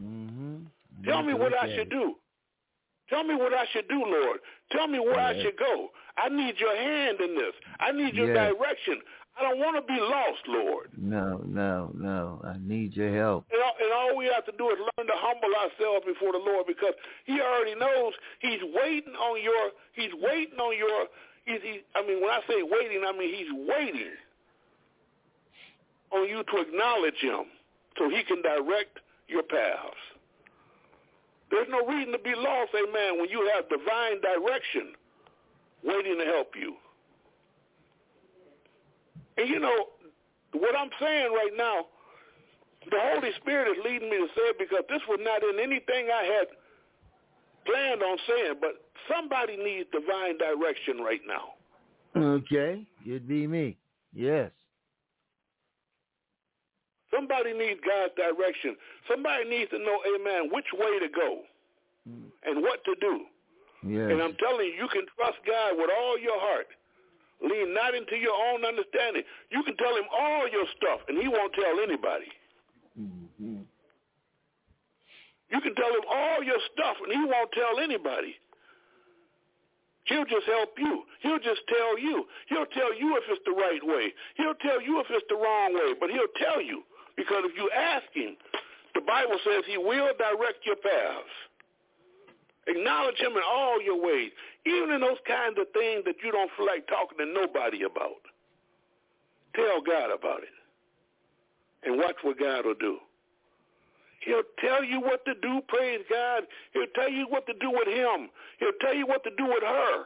Mm-hmm. 0.00 1.04
Tell 1.04 1.22
me 1.22 1.34
what 1.34 1.52
I 1.54 1.74
should 1.74 1.90
do. 1.90 2.14
Tell 3.08 3.24
me 3.24 3.34
what 3.34 3.52
I 3.52 3.64
should 3.72 3.88
do, 3.88 4.02
Lord. 4.06 4.38
Tell 4.70 4.86
me 4.86 5.00
where. 5.00 5.18
I 5.18 5.34
should 5.42 5.58
go. 5.58 5.88
I 6.16 6.28
need 6.28 6.54
your 6.58 6.76
hand 6.76 7.18
in 7.20 7.34
this. 7.34 7.54
I 7.80 7.90
need 7.92 8.14
your 8.14 8.32
direction. 8.32 9.00
I 9.38 9.42
don't 9.42 9.58
want 9.58 9.76
to 9.76 9.82
be 9.82 9.98
lost, 9.98 10.42
Lord. 10.46 10.90
No, 10.96 11.42
no, 11.46 11.90
no. 11.94 12.40
I 12.44 12.56
need 12.60 12.94
your 12.94 13.14
help. 13.14 13.46
And 13.50 13.62
all, 13.62 13.74
and 13.80 13.92
all 13.92 14.16
we 14.16 14.26
have 14.26 14.44
to 14.46 14.52
do 14.58 14.68
is 14.70 14.78
learn 14.78 15.06
to 15.06 15.16
humble 15.16 15.50
ourselves 15.54 16.04
before 16.06 16.32
the 16.32 16.38
Lord 16.38 16.66
because 16.66 16.94
He 17.24 17.40
already 17.40 17.74
knows 17.74 18.12
He's 18.40 18.60
waiting 18.74 19.14
on 19.14 19.42
your. 19.42 19.70
He's 19.94 20.12
waiting 20.20 20.58
on 20.58 20.76
your. 20.76 21.06
He's, 21.46 21.62
he, 21.62 21.80
I 21.96 22.06
mean, 22.06 22.20
when 22.20 22.30
I 22.30 22.40
say 22.46 22.62
waiting, 22.62 23.02
I 23.06 23.16
mean 23.16 23.34
He's 23.34 23.50
waiting 23.66 24.14
on 26.12 26.28
you 26.28 26.44
to 26.44 26.56
acknowledge 26.60 27.18
Him 27.22 27.50
so 27.98 28.10
He 28.10 28.22
can 28.22 28.42
direct 28.42 28.98
your 29.30 29.42
paths. 29.42 29.96
There's 31.50 31.68
no 31.68 31.86
reason 31.86 32.12
to 32.12 32.18
be 32.18 32.34
lost, 32.36 32.70
amen, 32.74 33.18
when 33.18 33.28
you 33.28 33.50
have 33.54 33.68
divine 33.68 34.20
direction 34.20 34.92
waiting 35.82 36.18
to 36.18 36.24
help 36.24 36.54
you. 36.54 36.74
And 39.36 39.48
you 39.48 39.58
know, 39.58 39.86
what 40.52 40.76
I'm 40.76 40.90
saying 41.00 41.32
right 41.32 41.52
now, 41.56 41.86
the 42.90 42.98
Holy 42.98 43.30
Spirit 43.40 43.76
is 43.76 43.84
leading 43.84 44.10
me 44.10 44.16
to 44.18 44.26
say 44.36 44.42
it 44.50 44.58
because 44.58 44.84
this 44.88 45.02
was 45.08 45.18
not 45.22 45.42
in 45.42 45.58
anything 45.60 46.08
I 46.12 46.24
had 46.24 46.46
planned 47.66 48.02
on 48.02 48.18
saying, 48.28 48.54
but 48.60 48.72
somebody 49.08 49.56
needs 49.56 49.88
divine 49.92 50.38
direction 50.38 50.98
right 50.98 51.20
now. 51.26 51.54
Okay, 52.16 52.84
it'd 53.06 53.28
be 53.28 53.46
me. 53.46 53.76
Yes. 54.12 54.50
Somebody 57.12 57.52
needs 57.52 57.80
God's 57.82 58.14
direction. 58.14 58.76
Somebody 59.10 59.48
needs 59.50 59.70
to 59.70 59.78
know, 59.78 59.98
amen, 60.06 60.50
which 60.52 60.70
way 60.72 60.98
to 60.98 61.08
go 61.10 61.42
mm. 62.08 62.30
and 62.46 62.62
what 62.62 62.84
to 62.84 62.94
do. 63.00 63.26
Yes. 63.82 64.12
And 64.12 64.22
I'm 64.22 64.36
telling 64.38 64.70
you, 64.70 64.86
you 64.86 64.88
can 64.88 65.06
trust 65.16 65.38
God 65.46 65.74
with 65.76 65.90
all 65.90 66.18
your 66.18 66.38
heart. 66.38 66.68
Lean 67.42 67.72
not 67.72 67.94
into 67.94 68.16
your 68.16 68.36
own 68.36 68.64
understanding. 68.64 69.22
You 69.50 69.62
can 69.64 69.76
tell 69.76 69.96
him 69.96 70.04
all 70.12 70.46
your 70.48 70.66
stuff, 70.76 71.00
and 71.08 71.16
he 71.16 71.26
won't 71.26 71.52
tell 71.54 71.80
anybody. 71.80 72.28
Mm-hmm. 73.00 73.64
You 75.50 75.60
can 75.60 75.74
tell 75.74 75.88
him 75.90 76.04
all 76.06 76.44
your 76.44 76.60
stuff, 76.72 76.96
and 77.02 77.10
he 77.10 77.24
won't 77.24 77.50
tell 77.52 77.80
anybody. 77.80 78.36
He'll 80.04 80.24
just 80.24 80.46
help 80.46 80.74
you. 80.76 81.04
He'll 81.22 81.38
just 81.38 81.62
tell 81.68 81.98
you. 81.98 82.26
He'll 82.48 82.66
tell 82.66 82.92
you 82.94 83.16
if 83.16 83.24
it's 83.28 83.42
the 83.46 83.52
right 83.52 83.80
way. 83.82 84.12
He'll 84.36 84.58
tell 84.60 84.82
you 84.82 85.00
if 85.00 85.06
it's 85.08 85.26
the 85.28 85.36
wrong 85.36 85.74
way, 85.74 85.94
but 85.98 86.10
he'll 86.10 86.34
tell 86.36 86.60
you. 86.60 86.82
Because 87.16 87.42
if 87.44 87.56
you 87.56 87.70
ask 87.70 88.06
him, 88.12 88.36
the 88.94 89.00
Bible 89.00 89.38
says 89.44 89.64
he 89.66 89.78
will 89.78 90.10
direct 90.18 90.64
your 90.66 90.76
paths. 90.76 91.34
Acknowledge 92.66 93.18
him 93.18 93.32
in 93.32 93.42
all 93.42 93.80
your 93.82 94.00
ways, 94.00 94.30
even 94.66 94.90
in 94.90 95.00
those 95.00 95.20
kinds 95.26 95.56
of 95.58 95.66
things 95.72 96.04
that 96.04 96.16
you 96.22 96.30
don't 96.30 96.50
feel 96.56 96.66
like 96.66 96.86
talking 96.86 97.18
to 97.18 97.26
nobody 97.26 97.82
about. 97.82 98.22
Tell 99.54 99.80
God 99.80 100.12
about 100.12 100.42
it. 100.42 100.54
And 101.82 101.96
watch 101.96 102.16
what 102.22 102.38
God 102.38 102.66
will 102.66 102.78
do. 102.78 102.98
He'll 104.20 104.44
tell 104.60 104.84
you 104.84 105.00
what 105.00 105.24
to 105.24 105.32
do, 105.40 105.60
praise 105.66 106.04
God. 106.10 106.44
He'll 106.74 106.92
tell 106.94 107.10
you 107.10 107.26
what 107.28 107.46
to 107.46 107.54
do 107.54 107.70
with 107.70 107.88
him. 107.88 108.28
He'll 108.58 108.76
tell 108.80 108.94
you 108.94 109.06
what 109.06 109.24
to 109.24 109.30
do 109.36 109.46
with 109.46 109.62
her. 109.62 110.04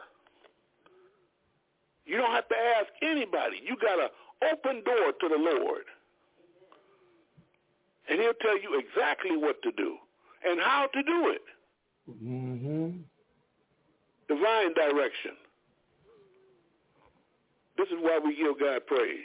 You 2.05 2.17
don't 2.17 2.31
have 2.31 2.47
to 2.47 2.55
ask 2.79 2.87
anybody. 3.01 3.61
You 3.65 3.75
got 3.75 3.99
an 3.99 4.09
open 4.53 4.83
door 4.85 5.11
to 5.19 5.27
the 5.27 5.37
Lord. 5.37 5.83
And 8.09 8.19
he'll 8.19 8.33
tell 8.41 8.59
you 8.59 8.79
exactly 8.79 9.35
what 9.35 9.61
to 9.63 9.71
do 9.71 9.97
and 10.45 10.59
how 10.59 10.87
to 10.93 11.03
do 11.03 11.29
it. 11.29 11.41
Mm-hmm. 12.09 12.97
Divine 14.27 14.73
direction. 14.73 15.31
This 17.77 17.87
is 17.87 17.97
why 17.99 18.19
we 18.23 18.35
give 18.35 18.59
God 18.59 18.85
praise. 18.87 19.19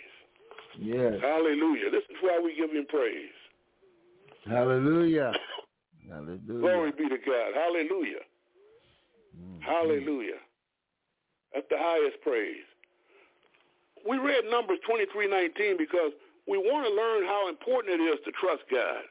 Yes. 0.78 1.14
Hallelujah. 1.20 1.90
This 1.90 2.04
is 2.10 2.16
why 2.20 2.40
we 2.42 2.54
give 2.56 2.70
him 2.70 2.86
praise. 2.88 3.30
Hallelujah. 4.48 5.32
Hallelujah. 6.08 6.38
Glory 6.46 6.92
be 6.92 7.08
to 7.08 7.18
God. 7.18 7.52
Hallelujah. 7.54 8.24
Mm-hmm. 9.38 9.60
Hallelujah. 9.62 10.40
That's 11.54 11.66
the 11.70 11.76
highest 11.78 12.20
praise. 12.22 12.64
We 14.08 14.18
read 14.18 14.44
Numbers 14.50 14.78
23:19 14.88 15.76
because 15.78 16.12
we 16.50 16.58
want 16.58 16.82
to 16.82 16.92
learn 16.92 17.22
how 17.30 17.48
important 17.48 18.00
it 18.00 18.02
is 18.02 18.18
to 18.24 18.32
trust 18.32 18.66
God. 18.66 19.06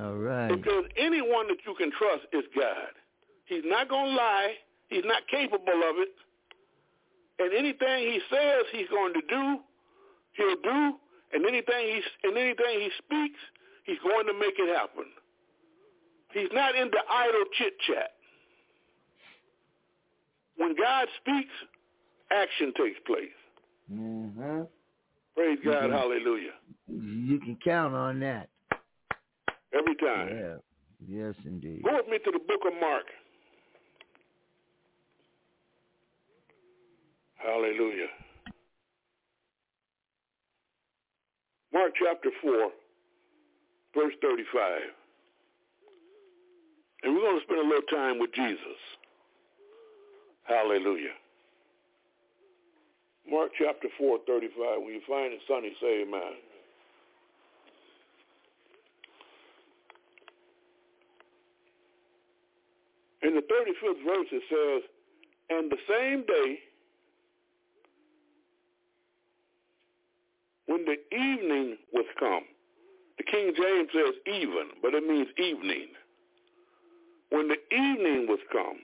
All 0.00 0.16
right. 0.16 0.48
Because 0.48 0.84
anyone 0.96 1.46
that 1.48 1.58
you 1.66 1.74
can 1.76 1.92
trust 1.92 2.24
is 2.32 2.44
God. 2.56 2.96
He's 3.44 3.62
not 3.66 3.90
going 3.90 4.10
to 4.10 4.16
lie. 4.16 4.54
He's 4.88 5.04
not 5.04 5.28
capable 5.30 5.84
of 5.84 6.00
it. 6.00 6.08
And 7.38 7.52
anything 7.52 8.08
he 8.08 8.18
says 8.32 8.64
he's 8.72 8.88
going 8.88 9.12
to 9.12 9.20
do, 9.28 9.58
he'll 10.32 10.62
do. 10.62 10.94
And 11.34 11.44
anything 11.44 11.84
he 11.84 12.00
and 12.22 12.38
anything 12.38 12.80
he 12.80 12.88
speaks, 12.96 13.40
he's 13.84 13.98
going 14.02 14.26
to 14.26 14.32
make 14.32 14.54
it 14.56 14.74
happen. 14.74 15.04
He's 16.32 16.48
not 16.52 16.74
into 16.74 16.96
idle 17.10 17.44
chit 17.58 17.74
chat. 17.86 18.12
When 20.56 20.74
God 20.76 21.08
speaks, 21.20 21.52
action 22.30 22.72
takes 22.76 22.98
place. 23.06 23.36
Mm-hmm. 23.92 24.62
Praise 25.34 25.58
God, 25.64 25.90
hallelujah. 25.90 26.52
You 26.88 27.38
can 27.40 27.58
count 27.64 27.94
on 27.94 28.20
that. 28.20 28.48
Every 29.76 29.96
time. 29.96 30.28
Yeah. 30.28 30.54
Yes, 31.06 31.34
indeed. 31.44 31.82
Go 31.82 31.96
with 31.96 32.08
me 32.08 32.18
to 32.18 32.30
the 32.30 32.38
book 32.38 32.60
of 32.66 32.72
Mark. 32.80 33.04
Hallelujah. 37.36 38.06
Mark 41.72 41.92
chapter 42.02 42.30
4, 42.40 42.70
verse 43.94 44.14
35. 44.22 44.82
And 47.02 47.14
we're 47.14 47.20
going 47.20 47.38
to 47.38 47.44
spend 47.44 47.60
a 47.60 47.68
little 47.68 47.82
time 47.92 48.18
with 48.18 48.32
Jesus. 48.32 48.78
Hallelujah. 50.44 51.12
Mark 53.30 53.50
chapter 53.58 53.88
4, 53.98 54.18
35. 54.26 54.82
When 54.82 54.94
you 54.94 55.00
find 55.08 55.32
it, 55.32 55.40
Sonny, 55.48 55.72
say 55.80 56.02
amen. 56.02 56.34
In 63.22 63.34
the 63.34 63.40
35th 63.40 64.04
verse, 64.04 64.26
it 64.32 64.42
says, 64.50 64.90
And 65.48 65.72
the 65.72 65.78
same 65.88 66.26
day, 66.26 66.58
when 70.66 70.84
the 70.84 70.98
evening 71.14 71.78
was 71.92 72.04
come, 72.18 72.44
the 73.16 73.24
King 73.24 73.54
James 73.56 73.88
says 73.94 74.14
even, 74.26 74.76
but 74.82 74.92
it 74.92 75.06
means 75.06 75.28
evening. 75.38 75.88
When 77.30 77.48
the 77.48 77.56
evening 77.74 78.26
was 78.28 78.40
come, 78.52 78.78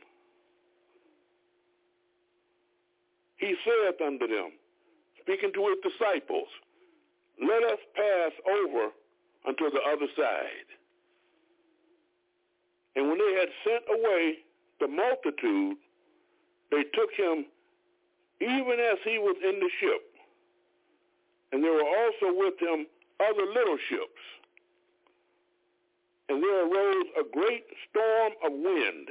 he 3.41 3.57
saith 3.65 4.01
unto 4.05 4.29
them, 4.29 4.53
speaking 5.21 5.51
to 5.55 5.67
his 5.69 5.93
disciples, 5.93 6.49
let 7.41 7.63
us 7.65 7.81
pass 7.97 8.33
over 8.47 8.93
unto 9.49 9.71
the 9.71 9.81
other 9.89 10.07
side. 10.15 10.69
And 12.97 13.09
when 13.09 13.19
they 13.19 13.35
had 13.41 13.49
sent 13.65 13.85
away 13.89 14.39
the 14.79 14.89
multitude, 14.89 15.79
they 16.71 16.85
took 16.93 17.11
him 17.17 17.47
even 18.41 18.77
as 18.79 18.99
he 19.05 19.19
was 19.19 19.37
in 19.43 19.59
the 19.59 19.71
ship. 19.81 20.03
And 21.53 21.65
there 21.65 21.73
were 21.73 21.89
also 21.89 22.37
with 22.37 22.55
him 22.61 22.87
other 23.21 23.47
little 23.47 23.79
ships. 23.89 24.23
And 26.29 26.43
there 26.43 26.67
arose 26.67 27.07
a 27.19 27.25
great 27.33 27.65
storm 27.89 28.33
of 28.45 28.53
wind, 28.53 29.09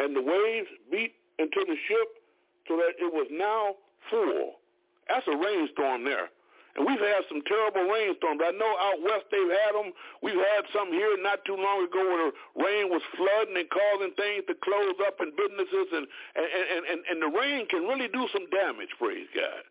and 0.00 0.14
the 0.14 0.20
waves 0.20 0.68
beat 0.90 1.14
into 1.38 1.64
the 1.66 1.76
ship 1.88 2.23
so 2.68 2.76
that 2.76 2.96
it 2.98 3.12
was 3.12 3.28
now 3.30 3.76
full. 4.10 4.60
That's 5.08 5.26
a 5.28 5.36
rainstorm 5.36 6.04
there. 6.04 6.30
And 6.74 6.82
we've 6.82 6.98
had 6.98 7.22
some 7.30 7.38
terrible 7.46 7.86
rainstorms. 7.86 8.42
I 8.42 8.50
know 8.50 8.72
out 8.82 8.98
west 8.98 9.30
they've 9.30 9.54
had 9.62 9.78
them. 9.78 9.94
We've 10.26 10.42
had 10.42 10.66
some 10.74 10.90
here 10.90 11.14
not 11.22 11.44
too 11.46 11.54
long 11.54 11.86
ago 11.86 12.02
where 12.02 12.22
the 12.26 12.32
rain 12.58 12.90
was 12.90 13.02
flooding 13.14 13.54
and 13.54 13.70
causing 13.70 14.10
things 14.18 14.42
to 14.50 14.58
close 14.58 14.98
up 15.06 15.22
in 15.22 15.30
businesses. 15.38 15.86
And, 15.94 16.06
and, 16.34 16.82
and, 16.90 17.00
and 17.14 17.18
the 17.22 17.30
rain 17.30 17.70
can 17.70 17.86
really 17.86 18.10
do 18.10 18.26
some 18.34 18.50
damage, 18.50 18.90
praise 18.98 19.30
God. 19.30 19.62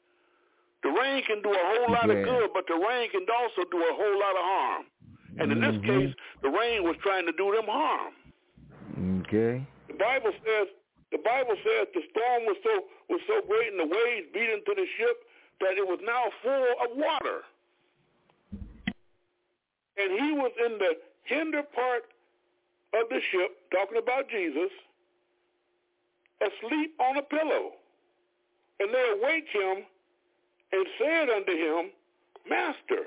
The 0.88 0.96
rain 0.96 1.24
can 1.28 1.44
do 1.44 1.52
a 1.52 1.66
whole 1.76 1.92
lot 1.92 2.08
yeah. 2.08 2.24
of 2.24 2.26
good, 2.26 2.50
but 2.56 2.68
the 2.72 2.80
rain 2.80 3.12
can 3.12 3.28
also 3.28 3.68
do 3.68 3.80
a 3.84 3.94
whole 4.00 4.20
lot 4.20 4.36
of 4.40 4.44
harm. 4.44 4.84
And 5.40 5.52
in 5.52 5.60
this 5.60 5.76
mm-hmm. 5.76 6.08
case, 6.08 6.14
the 6.42 6.50
rain 6.50 6.84
was 6.84 6.96
trying 7.04 7.26
to 7.26 7.36
do 7.36 7.52
them 7.52 7.68
harm. 7.68 8.14
Okay. 9.28 9.66
The 9.88 9.98
Bible 10.00 10.32
says 10.46 10.68
the 11.14 11.22
Bible 11.22 11.54
says 11.62 11.88
the 11.94 12.02
storm 12.10 12.50
was 12.50 12.58
so 12.66 12.74
was 13.08 13.22
so 13.30 13.46
great 13.46 13.70
and 13.70 13.80
the 13.80 13.86
waves 13.86 14.28
beat 14.34 14.50
into 14.50 14.74
the 14.74 14.88
ship 14.98 15.18
that 15.62 15.78
it 15.78 15.86
was 15.86 16.02
now 16.02 16.34
full 16.42 16.68
of 16.82 16.98
water. 16.98 17.46
And 19.96 20.10
he 20.20 20.32
was 20.34 20.52
in 20.66 20.80
the 20.80 20.98
hinder 21.26 21.62
part 21.62 22.04
of 22.94 23.10
the 23.10 23.22
ship, 23.32 23.52
talking 23.72 23.98
about 24.02 24.28
Jesus, 24.30 24.74
asleep 26.42 26.94
on 27.00 27.18
a 27.18 27.22
pillow. 27.22 27.78
And 28.80 28.90
they 28.94 29.06
awake 29.14 29.46
him 29.54 29.86
and 30.72 30.86
said 30.98 31.30
unto 31.30 31.52
him, 31.52 31.92
Master, 32.50 33.06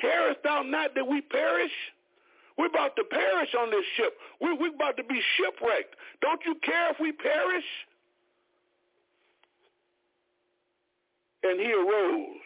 carest 0.00 0.38
thou 0.44 0.62
not 0.62 0.94
that 0.94 1.06
we 1.06 1.20
perish? 1.22 1.72
We're 2.58 2.66
about 2.66 2.96
to 2.96 3.04
perish 3.04 3.54
on 3.58 3.70
this 3.70 3.84
ship. 3.96 4.14
We're, 4.40 4.58
we're 4.58 4.74
about 4.74 4.96
to 4.96 5.04
be 5.04 5.20
shipwrecked. 5.36 5.94
Don't 6.20 6.40
you 6.44 6.56
care 6.64 6.90
if 6.90 6.96
we 7.00 7.12
perish? 7.12 7.64
And 11.44 11.60
he 11.60 11.72
arose 11.72 12.42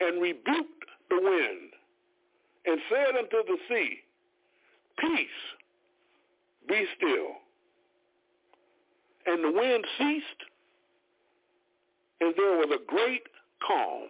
and 0.00 0.20
rebuked 0.20 0.84
the 1.08 1.20
wind 1.22 1.70
and 2.66 2.80
said 2.90 3.16
unto 3.16 3.46
the 3.46 3.56
sea, 3.68 3.98
Peace, 4.98 5.28
be 6.68 6.84
still. 6.96 7.36
And 9.26 9.44
the 9.44 9.52
wind 9.52 9.86
ceased, 9.98 10.50
and 12.20 12.34
there 12.36 12.58
was 12.58 12.68
a 12.74 12.84
great 12.86 13.22
calm. 13.66 14.08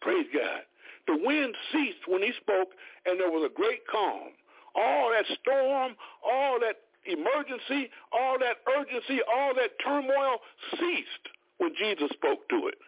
Praise 0.00 0.26
God. 0.32 0.62
The 1.06 1.18
wind 1.20 1.54
ceased 1.72 2.08
when 2.08 2.22
he 2.22 2.32
spoke, 2.40 2.70
and 3.06 3.20
there 3.20 3.30
was 3.30 3.48
a 3.50 3.54
great 3.54 3.86
calm. 3.86 4.32
All 4.74 5.10
that 5.10 5.26
storm, 5.40 5.94
all 6.24 6.58
that 6.60 6.80
emergency, 7.06 7.90
all 8.12 8.38
that 8.38 8.64
urgency, 8.66 9.20
all 9.22 9.54
that 9.54 9.78
turmoil 9.84 10.40
ceased 10.78 11.28
when 11.58 11.74
Jesus 11.76 12.10
spoke 12.12 12.48
to 12.48 12.68
it. 12.68 12.78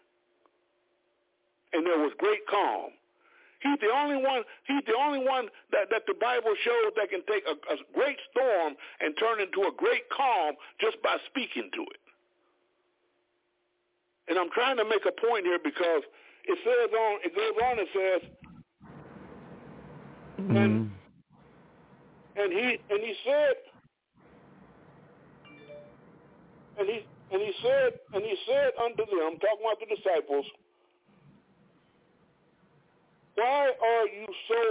And 1.73 1.87
there 1.87 1.99
was 1.99 2.13
great 2.19 2.47
calm. 2.49 2.91
He's 3.61 3.79
the 3.81 3.93
only 3.93 4.17
one, 4.17 4.45
he's 4.67 4.85
the 4.87 4.97
only 4.97 5.25
one 5.25 5.49
that, 5.73 5.89
that 5.91 6.07
the 6.07 6.15
Bible 6.15 6.55
shows 6.63 6.93
that 6.97 7.11
can 7.11 7.23
take 7.29 7.45
a, 7.49 7.57
a 7.73 7.77
great 7.95 8.19
storm 8.31 8.77
and 9.01 9.17
turn 9.19 9.41
into 9.41 9.63
a 9.63 9.73
great 9.77 10.09
calm 10.11 10.55
just 10.81 11.01
by 11.03 11.17
speaking 11.27 11.71
to 11.75 11.83
it. 11.83 12.01
And 14.29 14.39
I'm 14.39 14.51
trying 14.51 14.77
to 14.77 14.85
make 14.85 15.07
a 15.07 15.13
point 15.13 15.47
here 15.47 15.59
because 15.63 16.03
it 16.47 16.59
says 16.65 16.91
on 16.95 17.19
it 17.25 17.35
goes 17.35 17.57
on 17.65 17.79
it 17.79 17.89
says 17.93 18.31
mm-hmm. 20.41 20.57
and 20.57 20.91
and 22.37 22.53
he 22.53 22.79
and 22.91 23.01
he 23.03 23.15
said 23.25 23.55
and 26.79 26.89
he 26.89 27.01
and 27.33 27.43
he 27.43 27.53
said 27.63 27.93
and 28.15 28.23
he 28.23 28.37
said 28.47 28.71
unto 28.83 29.05
them, 29.05 29.39
talking 29.41 29.65
about 29.65 29.81
the 29.81 29.91
disciples, 29.91 30.47
Why 33.35 33.73
are 33.73 34.07
you 34.07 34.27
so 34.49 34.63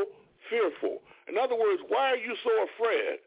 fearful? 0.50 1.02
In 1.28 1.38
other 1.38 1.56
words, 1.56 1.82
why 1.88 2.14
are 2.14 2.22
you 2.22 2.36
so 2.44 2.52
afraid? 2.72 3.20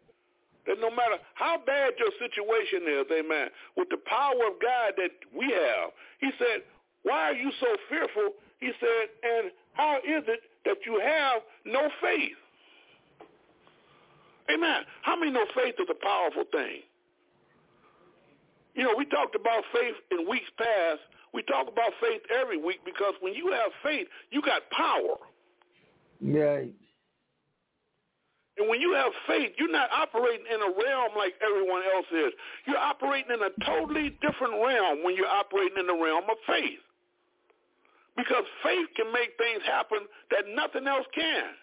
That 0.66 0.80
no 0.80 0.90
matter 0.90 1.16
how 1.34 1.60
bad 1.64 1.94
your 1.98 2.12
situation 2.20 2.84
is, 2.88 3.06
amen, 3.08 3.48
with 3.76 3.88
the 3.88 3.96
power 4.04 4.36
of 4.48 4.60
God 4.60 4.92
that 4.96 5.12
we 5.32 5.48
have, 5.48 5.90
he 6.20 6.30
said, 6.38 6.62
why 7.08 7.30
are 7.30 7.34
you 7.34 7.50
so 7.60 7.66
fearful? 7.88 8.34
He 8.60 8.70
said, 8.80 9.08
and 9.22 9.50
how 9.72 9.96
is 9.98 10.24
it 10.28 10.40
that 10.64 10.76
you 10.84 11.00
have 11.00 11.42
no 11.64 11.88
faith? 12.02 12.36
Amen. 14.52 14.82
How 15.02 15.16
many 15.16 15.30
know 15.30 15.44
faith 15.54 15.74
is 15.78 15.88
a 15.90 16.04
powerful 16.04 16.44
thing? 16.52 16.80
You 18.74 18.84
know, 18.84 18.94
we 18.96 19.04
talked 19.06 19.34
about 19.34 19.64
faith 19.72 19.94
in 20.10 20.28
weeks 20.28 20.48
past. 20.56 21.00
We 21.34 21.42
talk 21.42 21.68
about 21.68 21.92
faith 22.00 22.22
every 22.30 22.56
week 22.56 22.80
because 22.84 23.14
when 23.20 23.34
you 23.34 23.52
have 23.52 23.70
faith, 23.82 24.06
you 24.30 24.40
got 24.40 24.62
power. 24.70 25.16
Right. 26.22 26.72
And 28.56 28.68
when 28.68 28.80
you 28.80 28.92
have 28.94 29.12
faith, 29.28 29.52
you're 29.56 29.70
not 29.70 29.88
operating 29.92 30.46
in 30.52 30.60
a 30.60 30.66
realm 30.66 31.12
like 31.16 31.34
everyone 31.42 31.82
else 31.94 32.06
is. 32.10 32.32
You're 32.66 32.78
operating 32.78 33.30
in 33.30 33.42
a 33.42 33.52
totally 33.64 34.16
different 34.20 34.54
realm 34.54 35.04
when 35.04 35.14
you're 35.14 35.28
operating 35.28 35.78
in 35.78 35.86
the 35.86 35.94
realm 35.94 36.24
of 36.28 36.36
faith. 36.46 36.82
Because 38.18 38.42
faith 38.66 38.90
can 38.98 39.14
make 39.14 39.38
things 39.38 39.62
happen 39.62 40.10
that 40.34 40.50
nothing 40.50 40.90
else 40.90 41.06
can. 41.14 41.54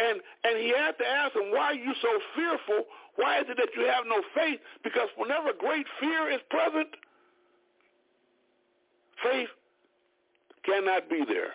And 0.00 0.24
and 0.48 0.56
he 0.56 0.72
had 0.72 0.96
to 0.96 1.04
ask 1.04 1.36
him, 1.36 1.52
why 1.52 1.76
are 1.76 1.78
you 1.78 1.92
so 2.00 2.08
fearful? 2.34 2.88
Why 3.20 3.44
is 3.44 3.46
it 3.52 3.60
that 3.60 3.68
you 3.76 3.84
have 3.84 4.08
no 4.08 4.24
faith? 4.32 4.64
Because 4.82 5.12
whenever 5.20 5.52
great 5.52 5.84
fear 6.00 6.32
is 6.32 6.40
present, 6.48 6.88
faith 9.20 9.52
cannot 10.64 11.10
be 11.10 11.20
there. 11.28 11.52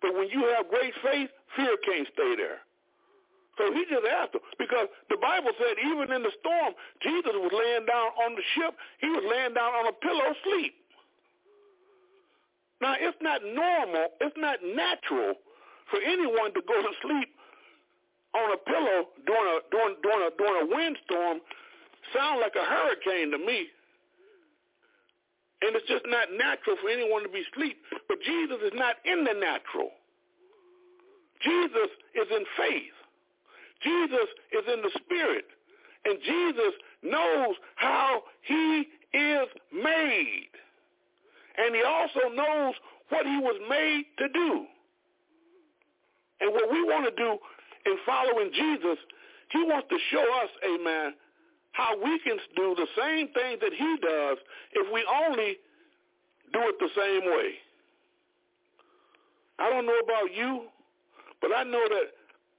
But 0.00 0.14
when 0.14 0.30
you 0.30 0.46
have 0.54 0.70
great 0.70 0.94
faith, 1.02 1.30
fear 1.56 1.74
can't 1.82 2.06
stay 2.14 2.38
there. 2.38 2.62
So 3.58 3.74
he 3.74 3.84
just 3.90 4.06
asked 4.06 4.38
him 4.38 4.40
because 4.56 4.86
the 5.10 5.18
Bible 5.18 5.50
said 5.58 5.76
even 5.82 6.14
in 6.14 6.22
the 6.22 6.32
storm, 6.38 6.78
Jesus 7.02 7.34
was 7.34 7.52
laying 7.52 7.84
down 7.90 8.14
on 8.22 8.38
the 8.38 8.44
ship. 8.54 8.72
He 9.02 9.10
was 9.10 9.26
laying 9.26 9.52
down 9.52 9.74
on 9.74 9.90
a 9.90 9.94
pillow 9.98 10.30
asleep. 10.30 10.79
Now 12.80 12.94
it's 12.98 13.18
not 13.20 13.42
normal, 13.44 14.08
it's 14.20 14.36
not 14.36 14.58
natural 14.64 15.34
for 15.90 16.00
anyone 16.00 16.54
to 16.54 16.62
go 16.66 16.80
to 16.80 16.92
sleep 17.02 17.28
on 18.34 18.52
a 18.52 18.60
pillow 18.64 19.10
during 19.26 19.48
a 19.48 19.58
during 19.70 19.96
during 20.02 20.22
a 20.26 20.30
during 20.38 20.58
a 20.64 20.66
windstorm. 20.74 21.40
Sound 22.14 22.40
like 22.40 22.54
a 22.56 22.64
hurricane 22.64 23.30
to 23.32 23.38
me. 23.38 23.68
And 25.62 25.76
it's 25.76 25.86
just 25.86 26.06
not 26.08 26.32
natural 26.32 26.76
for 26.80 26.88
anyone 26.88 27.22
to 27.22 27.28
be 27.28 27.44
asleep. 27.52 27.76
But 28.08 28.18
Jesus 28.24 28.56
is 28.64 28.72
not 28.74 28.96
in 29.04 29.24
the 29.24 29.36
natural. 29.36 29.92
Jesus 31.44 31.90
is 32.16 32.28
in 32.32 32.44
faith. 32.56 32.96
Jesus 33.84 34.28
is 34.52 34.64
in 34.72 34.80
the 34.80 34.90
spirit. 35.04 35.44
And 36.06 36.18
Jesus 36.24 36.72
knows 37.02 37.56
how 37.76 38.22
he 38.40 38.88
is 39.12 39.48
made. 39.72 40.48
And 41.60 41.74
he 41.74 41.82
also 41.82 42.32
knows 42.34 42.74
what 43.10 43.26
he 43.26 43.36
was 43.36 43.60
made 43.68 44.04
to 44.18 44.28
do. 44.32 44.64
And 46.40 46.52
what 46.54 46.72
we 46.72 46.82
want 46.84 47.04
to 47.04 47.14
do 47.14 47.36
in 47.84 47.96
following 48.06 48.50
Jesus, 48.52 48.96
he 49.52 49.62
wants 49.64 49.88
to 49.90 49.98
show 50.10 50.24
us, 50.42 50.50
amen, 50.64 51.12
how 51.72 51.96
we 52.02 52.18
can 52.20 52.38
do 52.56 52.74
the 52.76 52.86
same 52.96 53.28
thing 53.28 53.58
that 53.60 53.72
he 53.76 53.96
does 54.00 54.38
if 54.72 54.92
we 54.92 55.04
only 55.04 55.58
do 56.52 56.60
it 56.64 56.76
the 56.80 56.88
same 56.96 57.30
way. 57.30 57.52
I 59.58 59.68
don't 59.68 59.84
know 59.84 60.00
about 60.02 60.34
you, 60.34 60.64
but 61.42 61.52
I 61.54 61.64
know 61.64 61.84
that 61.88 62.06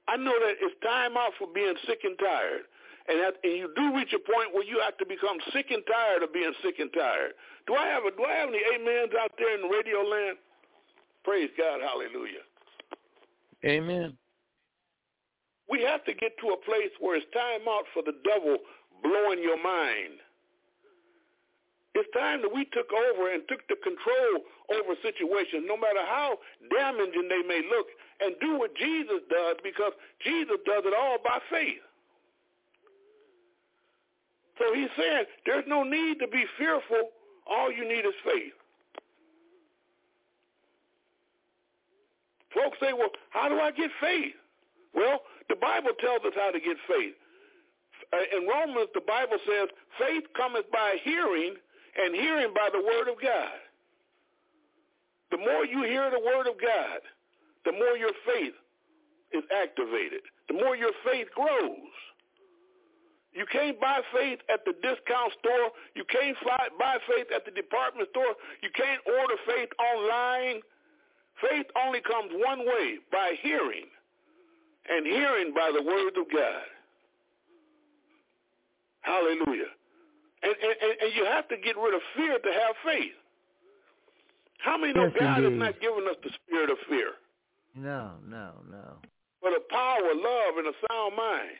I 0.08 0.16
know 0.16 0.32
that 0.32 0.54
it's 0.60 0.74
time 0.82 1.16
out 1.16 1.32
for 1.38 1.48
being 1.54 1.74
sick 1.86 2.00
and 2.04 2.18
tired. 2.18 2.62
And, 3.08 3.18
that, 3.18 3.34
and 3.42 3.52
you 3.58 3.68
do 3.74 3.96
reach 3.96 4.14
a 4.14 4.22
point 4.22 4.54
where 4.54 4.64
you 4.64 4.78
have 4.78 4.96
to 4.98 5.06
become 5.06 5.38
sick 5.52 5.70
and 5.70 5.82
tired 5.90 6.22
of 6.22 6.32
being 6.32 6.52
sick 6.62 6.78
and 6.78 6.92
tired. 6.92 7.34
Do 7.66 7.74
I 7.74 7.86
have 7.88 8.04
a, 8.06 8.10
do 8.14 8.22
I 8.22 8.34
have 8.38 8.48
any 8.48 8.62
amens 8.62 9.12
out 9.18 9.32
there 9.38 9.58
in 9.58 9.70
radio 9.70 10.02
land? 10.02 10.38
Praise 11.24 11.50
God, 11.58 11.80
hallelujah. 11.82 12.46
Amen. 13.64 14.16
We 15.70 15.82
have 15.82 16.04
to 16.04 16.14
get 16.14 16.38
to 16.42 16.54
a 16.54 16.58
place 16.62 16.90
where 17.00 17.16
it's 17.16 17.26
time 17.32 17.66
out 17.68 17.86
for 17.94 18.02
the 18.02 18.14
devil 18.26 18.58
blowing 19.02 19.42
your 19.42 19.62
mind. 19.62 20.22
It's 21.94 22.08
time 22.16 22.40
that 22.42 22.52
we 22.52 22.64
took 22.72 22.88
over 22.88 23.32
and 23.32 23.42
took 23.48 23.66
the 23.68 23.76
control 23.84 24.48
over 24.72 24.96
situations, 25.04 25.68
no 25.68 25.76
matter 25.76 26.00
how 26.08 26.38
damaging 26.72 27.28
they 27.28 27.44
may 27.46 27.60
look, 27.68 27.86
and 28.20 28.34
do 28.40 28.58
what 28.58 28.74
Jesus 28.76 29.20
does 29.28 29.56
because 29.62 29.92
Jesus 30.24 30.56
does 30.64 30.84
it 30.86 30.94
all 30.96 31.18
by 31.22 31.38
faith. 31.50 31.84
So 34.58 34.74
he's 34.74 34.90
saying 34.96 35.24
there's 35.46 35.64
no 35.66 35.82
need 35.82 36.18
to 36.20 36.28
be 36.28 36.44
fearful. 36.58 37.10
All 37.46 37.72
you 37.72 37.88
need 37.88 38.04
is 38.06 38.14
faith. 38.24 38.52
Folks 42.54 42.78
say, 42.80 42.92
well, 42.92 43.10
how 43.30 43.48
do 43.48 43.58
I 43.58 43.70
get 43.70 43.90
faith? 44.00 44.34
Well, 44.94 45.20
the 45.48 45.56
Bible 45.56 45.92
tells 46.00 46.20
us 46.24 46.34
how 46.36 46.50
to 46.50 46.60
get 46.60 46.76
faith. 46.86 47.14
Uh, 48.12 48.36
in 48.36 48.46
Romans, 48.46 48.88
the 48.94 49.00
Bible 49.00 49.38
says, 49.48 49.68
faith 49.98 50.24
cometh 50.36 50.70
by 50.70 50.96
hearing, 51.02 51.54
and 51.96 52.14
hearing 52.14 52.52
by 52.54 52.68
the 52.72 52.80
word 52.80 53.08
of 53.08 53.20
God. 53.20 53.56
The 55.30 55.38
more 55.38 55.64
you 55.64 55.82
hear 55.84 56.10
the 56.10 56.20
word 56.20 56.46
of 56.46 56.60
God, 56.60 57.00
the 57.64 57.72
more 57.72 57.96
your 57.96 58.12
faith 58.26 58.54
is 59.32 59.44
activated, 59.48 60.20
the 60.48 60.54
more 60.54 60.76
your 60.76 60.92
faith 61.04 61.28
grows. 61.34 61.96
You 63.32 63.46
can't 63.50 63.80
buy 63.80 64.00
faith 64.12 64.40
at 64.52 64.64
the 64.64 64.72
discount 64.82 65.32
store. 65.40 65.72
You 65.96 66.04
can't 66.04 66.36
buy 66.78 66.98
faith 67.08 67.28
at 67.34 67.44
the 67.44 67.50
department 67.50 68.08
store. 68.10 68.36
You 68.62 68.68
can't 68.74 69.00
order 69.08 69.36
faith 69.46 69.70
online. 69.80 70.60
Faith 71.40 71.66
only 71.82 72.00
comes 72.02 72.30
one 72.44 72.60
way, 72.60 72.98
by 73.10 73.34
hearing, 73.40 73.88
and 74.88 75.06
hearing 75.06 75.54
by 75.54 75.72
the 75.74 75.82
word 75.82 76.12
of 76.16 76.30
God. 76.30 76.68
Hallelujah. 79.00 79.72
And, 80.42 80.54
and, 80.54 80.92
and 81.02 81.14
you 81.14 81.24
have 81.24 81.48
to 81.48 81.56
get 81.56 81.76
rid 81.76 81.94
of 81.94 82.00
fear 82.14 82.38
to 82.38 82.52
have 82.52 82.74
faith. 82.84 83.12
How 84.58 84.76
many 84.76 84.92
know 84.92 85.10
God 85.18 85.38
indeed. 85.38 85.52
has 85.52 85.58
not 85.58 85.80
given 85.80 86.04
us 86.06 86.16
the 86.22 86.30
spirit 86.44 86.70
of 86.70 86.78
fear? 86.88 87.12
No, 87.74 88.12
no, 88.28 88.52
no. 88.70 88.96
But 89.40 89.52
a 89.54 89.60
power, 89.70 90.14
love, 90.14 90.58
and 90.58 90.68
a 90.68 90.76
sound 90.86 91.16
mind. 91.16 91.58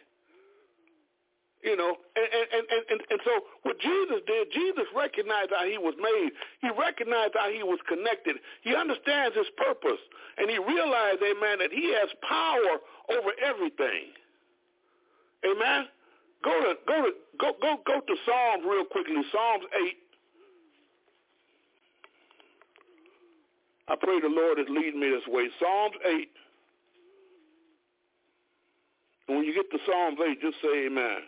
You 1.63 1.77
know, 1.77 1.95
and, 2.19 2.27
and, 2.27 2.67
and, 2.67 2.83
and, 2.91 3.01
and 3.09 3.21
so 3.23 3.31
what 3.63 3.79
Jesus 3.79 4.19
did, 4.27 4.51
Jesus 4.51 4.83
recognized 4.91 5.55
how 5.55 5.63
he 5.63 5.79
was 5.79 5.95
made. 5.95 6.35
He 6.59 6.69
recognized 6.75 7.39
how 7.39 7.55
he 7.55 7.63
was 7.63 7.79
connected. 7.87 8.43
He 8.67 8.75
understands 8.75 9.37
his 9.37 9.47
purpose. 9.57 10.03
And 10.39 10.51
he 10.51 10.59
realized, 10.59 11.23
amen, 11.23 11.63
that 11.63 11.71
he 11.71 11.95
has 11.95 12.11
power 12.27 12.83
over 13.15 13.31
everything. 13.39 14.11
Amen? 15.47 15.87
Go 16.43 16.51
to 16.51 16.75
go 16.87 17.03
to 17.07 17.11
go 17.39 17.53
go 17.63 17.79
go 17.87 18.01
to 18.01 18.15
Psalms 18.27 18.65
real 18.67 18.85
quickly. 18.85 19.23
Psalms 19.31 19.65
eight. 19.87 19.99
I 23.87 23.95
pray 23.95 24.19
the 24.21 24.29
Lord 24.29 24.59
is 24.59 24.67
leading 24.69 24.99
me 24.99 25.11
this 25.11 25.27
way. 25.29 25.49
Psalms 25.61 25.95
eight. 26.07 26.31
And 29.29 29.37
when 29.37 29.47
you 29.47 29.55
get 29.55 29.71
to 29.71 29.79
Psalms 29.87 30.19
eight, 30.27 30.41
just 30.41 30.57
say 30.61 30.87
Amen. 30.87 31.23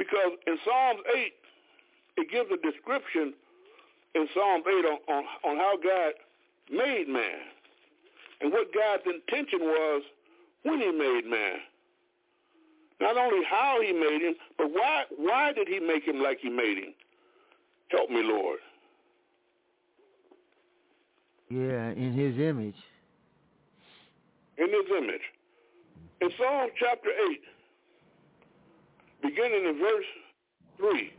Because 0.00 0.32
in 0.46 0.56
Psalms 0.64 1.00
8, 1.14 1.32
it 2.16 2.30
gives 2.30 2.48
a 2.50 2.56
description 2.56 3.34
in 4.14 4.26
Psalms 4.32 4.64
8 4.66 4.72
on, 4.86 4.98
on, 5.14 5.24
on 5.44 5.56
how 5.58 5.76
God 5.76 6.14
made 6.72 7.06
man 7.06 7.44
and 8.40 8.50
what 8.50 8.72
God's 8.72 9.02
intention 9.04 9.60
was 9.60 10.02
when 10.62 10.80
he 10.80 10.90
made 10.90 11.26
man. 11.28 11.58
Not 12.98 13.18
only 13.18 13.44
how 13.44 13.78
he 13.82 13.92
made 13.92 14.22
him, 14.22 14.36
but 14.56 14.70
why, 14.72 15.04
why 15.18 15.52
did 15.52 15.68
he 15.68 15.80
make 15.80 16.04
him 16.04 16.22
like 16.22 16.38
he 16.40 16.48
made 16.48 16.78
him? 16.78 16.94
Help 17.90 18.08
me, 18.08 18.22
Lord. 18.22 18.58
Yeah, 21.50 21.90
in 21.90 22.14
his 22.14 22.38
image. 22.38 22.76
In 24.56 24.68
his 24.68 24.96
image. 24.96 25.20
In 26.22 26.30
Psalm 26.38 26.70
chapter 26.78 27.10
8, 27.32 27.40
beginning 29.22 29.66
in 29.66 29.78
verse 29.78 30.10
3. 30.78 31.12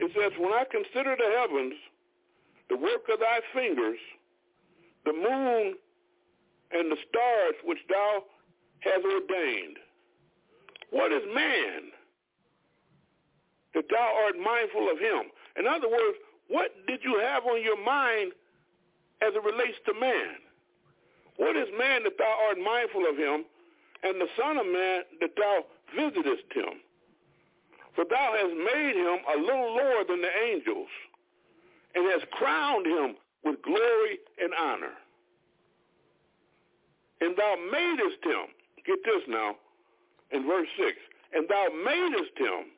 It 0.00 0.10
says, 0.16 0.32
When 0.38 0.52
I 0.52 0.64
consider 0.70 1.16
the 1.16 1.30
heavens, 1.38 1.74
the 2.68 2.76
work 2.76 3.08
of 3.12 3.20
thy 3.20 3.40
fingers, 3.52 3.98
the 5.04 5.12
moon 5.12 5.74
and 6.72 6.90
the 6.90 6.96
stars 7.08 7.54
which 7.64 7.78
thou 7.88 8.24
hast 8.80 9.04
ordained, 9.04 9.76
what 10.90 11.12
is 11.12 11.22
man 11.34 11.92
that 13.74 13.84
thou 13.90 14.08
art 14.24 14.34
mindful 14.38 14.90
of 14.90 14.98
him? 14.98 15.30
In 15.58 15.66
other 15.66 15.88
words, 15.88 16.18
what 16.48 16.72
did 16.86 17.00
you 17.04 17.20
have 17.22 17.44
on 17.44 17.62
your 17.62 17.78
mind 17.78 18.32
as 19.22 19.34
it 19.34 19.44
relates 19.44 19.78
to 19.86 19.94
man? 19.94 20.42
What 21.36 21.56
is 21.56 21.68
man 21.78 22.02
that 22.04 22.18
thou 22.18 22.36
art 22.48 22.58
mindful 22.58 23.06
of 23.08 23.16
him, 23.16 23.44
and 24.02 24.20
the 24.20 24.28
Son 24.36 24.56
of 24.56 24.66
Man 24.66 25.02
that 25.20 25.30
thou 25.36 25.64
visitest 25.94 26.44
him. 26.52 26.80
For 27.94 28.04
thou 28.04 28.34
hast 28.36 28.54
made 28.54 28.96
him 28.96 29.18
a 29.34 29.40
little 29.40 29.74
lower 29.74 30.04
than 30.08 30.22
the 30.22 30.30
angels, 30.48 30.88
and 31.94 32.06
hast 32.06 32.30
crowned 32.30 32.86
him 32.86 33.16
with 33.44 33.60
glory 33.62 34.18
and 34.40 34.52
honor. 34.58 34.92
And 37.20 37.36
thou 37.36 37.56
madest 37.70 38.24
him, 38.24 38.46
get 38.86 38.98
this 39.04 39.22
now, 39.28 39.56
in 40.30 40.46
verse 40.46 40.68
6, 40.78 40.96
and 41.34 41.48
thou 41.48 41.66
madest 41.84 42.38
him 42.38 42.70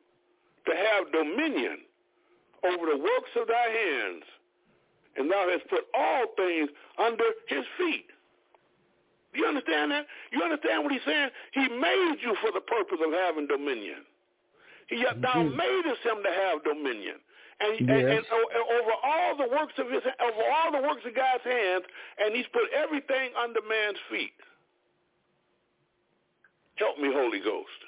to 0.65 0.75
have 0.75 1.11
dominion 1.11 1.77
over 2.63 2.85
the 2.91 2.97
works 2.97 3.31
of 3.39 3.47
thy 3.47 3.67
hands, 3.69 4.23
and 5.15 5.29
thou 5.29 5.47
hast 5.49 5.67
put 5.69 5.85
all 5.93 6.25
things 6.35 6.69
under 6.97 7.25
his 7.47 7.65
feet. 7.77 8.07
Do 9.33 9.41
you 9.41 9.47
understand 9.47 9.91
that? 9.91 10.05
You 10.31 10.41
understand 10.43 10.83
what 10.83 10.93
he's 10.93 11.05
saying? 11.05 11.29
He 11.53 11.67
made 11.67 12.17
you 12.21 12.35
for 12.41 12.51
the 12.53 12.61
purpose 12.61 12.99
of 13.01 13.11
having 13.11 13.47
dominion. 13.47 14.05
He 14.87 15.01
mm-hmm. 15.01 15.21
thou 15.21 15.41
madest 15.43 16.05
him 16.05 16.21
to 16.21 16.31
have 16.31 16.63
dominion. 16.63 17.17
And, 17.59 17.79
yes. 17.79 17.89
and, 17.89 18.07
and, 18.09 18.25
and, 18.25 18.65
over 18.77 18.93
all 19.03 19.37
the 19.37 19.49
works 19.49 19.73
of 19.77 19.89
his 19.89 20.01
over 20.05 20.43
all 20.43 20.71
the 20.71 20.81
works 20.81 21.05
of 21.05 21.15
God's 21.15 21.43
hands, 21.43 21.85
and 22.19 22.35
he's 22.35 22.49
put 22.51 22.69
everything 22.75 23.31
under 23.37 23.61
man's 23.61 24.01
feet. 24.09 24.37
Help 26.75 26.97
me, 26.97 27.09
Holy 27.13 27.39
Ghost. 27.39 27.79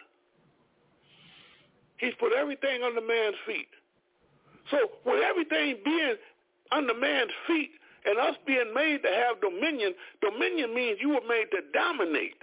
He's 1.97 2.13
put 2.19 2.33
everything 2.33 2.83
under 2.83 3.01
man's 3.01 3.35
feet. 3.47 3.69
So 4.71 4.77
with 5.05 5.21
everything 5.23 5.77
being 5.83 6.15
under 6.71 6.93
man's 6.93 7.31
feet, 7.47 7.71
and 8.05 8.17
us 8.19 8.35
being 8.45 8.73
made 8.73 9.01
to 9.03 9.09
have 9.09 9.41
dominion, 9.41 9.93
dominion 10.21 10.73
means 10.73 10.99
you 11.01 11.09
were 11.09 11.27
made 11.27 11.49
to 11.51 11.61
dominate. 11.73 12.41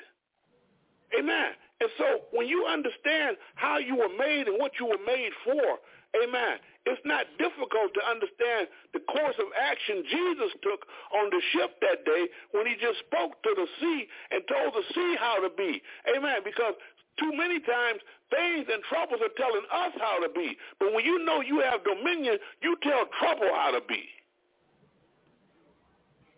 Amen. 1.19 1.53
And 1.81 1.91
so 1.99 2.07
when 2.31 2.47
you 2.47 2.67
understand 2.67 3.37
how 3.55 3.79
you 3.79 3.97
were 3.97 4.13
made 4.15 4.47
and 4.47 4.59
what 4.59 4.73
you 4.79 4.87
were 4.87 5.03
made 5.07 5.31
for, 5.45 5.83
amen, 6.15 6.63
it's 6.87 7.03
not 7.05 7.27
difficult 7.39 7.95
to 7.95 8.03
understand 8.07 8.67
the 8.95 9.03
course 9.07 9.35
of 9.39 9.51
action 9.55 10.03
Jesus 10.07 10.51
took 10.63 10.87
on 11.15 11.31
the 11.31 11.43
ship 11.55 11.79
that 11.83 12.07
day 12.07 12.27
when 12.55 12.67
he 12.67 12.75
just 12.79 13.03
spoke 13.07 13.39
to 13.43 13.53
the 13.55 13.67
sea 13.79 14.07
and 14.31 14.43
told 14.47 14.75
the 14.75 14.87
sea 14.95 15.15
how 15.19 15.43
to 15.43 15.51
be. 15.55 15.83
Amen. 16.11 16.43
Because 16.43 16.75
too 17.19 17.35
many 17.35 17.61
times 17.61 18.01
things 18.31 18.67
and 18.71 18.83
troubles 18.87 19.21
are 19.21 19.35
telling 19.37 19.67
us 19.69 19.93
how 19.99 20.23
to 20.23 20.31
be. 20.33 20.57
But 20.81 20.95
when 20.95 21.05
you 21.05 21.23
know 21.25 21.43
you 21.43 21.61
have 21.67 21.85
dominion, 21.85 22.39
you 22.63 22.77
tell 22.83 23.07
trouble 23.21 23.51
how 23.55 23.71
to 23.75 23.83
be. 23.87 24.07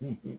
Mm-hmm. 0.05 0.35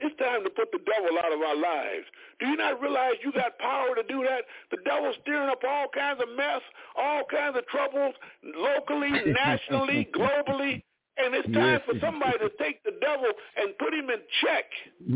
it's 0.00 0.16
time 0.18 0.42
to 0.42 0.50
put 0.50 0.72
the 0.72 0.78
devil 0.78 1.16
out 1.18 1.32
of 1.32 1.40
our 1.40 1.56
lives. 1.56 2.06
Do 2.40 2.46
you 2.48 2.56
not 2.56 2.80
realize 2.80 3.14
you 3.24 3.32
got 3.32 3.58
power 3.58 3.94
to 3.94 4.02
do 4.02 4.24
that? 4.24 4.42
The 4.70 4.78
devil's 4.84 5.16
stirring 5.22 5.48
up 5.48 5.62
all 5.66 5.86
kinds 5.94 6.20
of 6.20 6.28
mess, 6.36 6.60
all 6.96 7.22
kinds 7.30 7.56
of 7.56 7.66
troubles, 7.68 8.14
locally, 8.42 9.10
nationally, 9.26 10.08
globally. 10.12 10.82
And 11.16 11.32
it's 11.32 11.48
time 11.56 11.80
yes. 11.80 11.88
for 11.88 11.96
somebody 11.98 12.36
to 12.44 12.52
take 12.60 12.84
the 12.84 12.92
devil 13.00 13.32
and 13.56 13.72
put 13.80 13.96
him 13.96 14.12
in 14.12 14.20
check. 14.44 14.68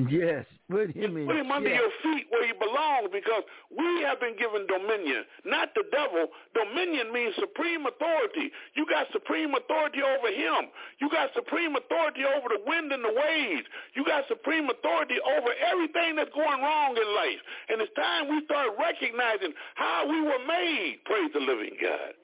Yes, 0.09 0.49
put 0.73 0.97
him 0.97 1.13
in 1.21 1.29
Put 1.29 1.37
him 1.37 1.53
check. 1.53 1.57
under 1.61 1.69
your 1.77 1.93
feet 2.01 2.25
where 2.33 2.47
he 2.49 2.57
belongs 2.57 3.13
because 3.13 3.45
we 3.69 4.01
have 4.09 4.17
been 4.17 4.33
given 4.41 4.65
dominion, 4.65 5.29
not 5.45 5.77
the 5.77 5.85
devil. 5.93 6.33
Dominion 6.57 7.13
means 7.13 7.37
supreme 7.37 7.85
authority. 7.85 8.49
You 8.81 8.89
got 8.89 9.13
supreme 9.13 9.53
authority 9.53 10.01
over 10.01 10.33
him. 10.33 10.73
You 11.05 11.13
got 11.13 11.37
supreme 11.37 11.77
authority 11.77 12.25
over 12.25 12.49
the 12.49 12.65
wind 12.65 12.89
and 12.97 13.05
the 13.05 13.13
waves. 13.13 13.69
You 13.93 14.01
got 14.09 14.25
supreme 14.29 14.73
authority 14.73 15.21
over 15.21 15.53
everything 15.69 16.17
that's 16.17 16.33
going 16.33 16.65
wrong 16.65 16.97
in 16.97 17.09
life. 17.13 17.41
And 17.69 17.77
it's 17.85 17.93
time 17.93 18.33
we 18.33 18.41
start 18.49 18.73
recognizing 18.81 19.53
how 19.77 20.09
we 20.09 20.25
were 20.25 20.41
made, 20.49 21.05
praise 21.05 21.29
the 21.37 21.45
living 21.45 21.77
God 21.77 22.17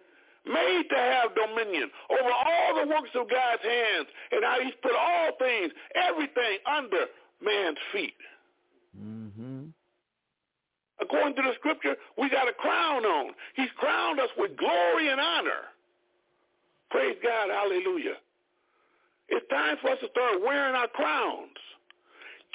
made 0.46 0.84
to 0.90 0.96
have 0.96 1.34
dominion 1.34 1.90
over 2.10 2.30
all 2.30 2.70
the 2.80 2.88
works 2.88 3.10
of 3.14 3.28
God's 3.28 3.62
hands 3.62 4.08
and 4.32 4.44
how 4.44 4.56
he's 4.62 4.74
put 4.82 4.94
all 4.94 5.32
things, 5.38 5.72
everything 5.94 6.58
under 6.64 7.06
man's 7.42 7.78
feet. 7.92 8.20
Mm-hmm. 8.96 9.64
According 11.00 11.36
to 11.36 11.42
the 11.42 11.54
scripture, 11.58 11.96
we 12.16 12.30
got 12.30 12.48
a 12.48 12.52
crown 12.52 13.04
on. 13.04 13.32
He's 13.54 13.68
crowned 13.76 14.20
us 14.20 14.30
with 14.38 14.56
glory 14.56 15.08
and 15.10 15.20
honor. 15.20 15.68
Praise 16.90 17.16
God. 17.22 17.50
Hallelujah. 17.50 18.16
It's 19.28 19.46
time 19.50 19.76
for 19.82 19.90
us 19.90 19.98
to 20.00 20.08
start 20.08 20.40
wearing 20.40 20.74
our 20.74 20.88
crowns. 20.88 21.58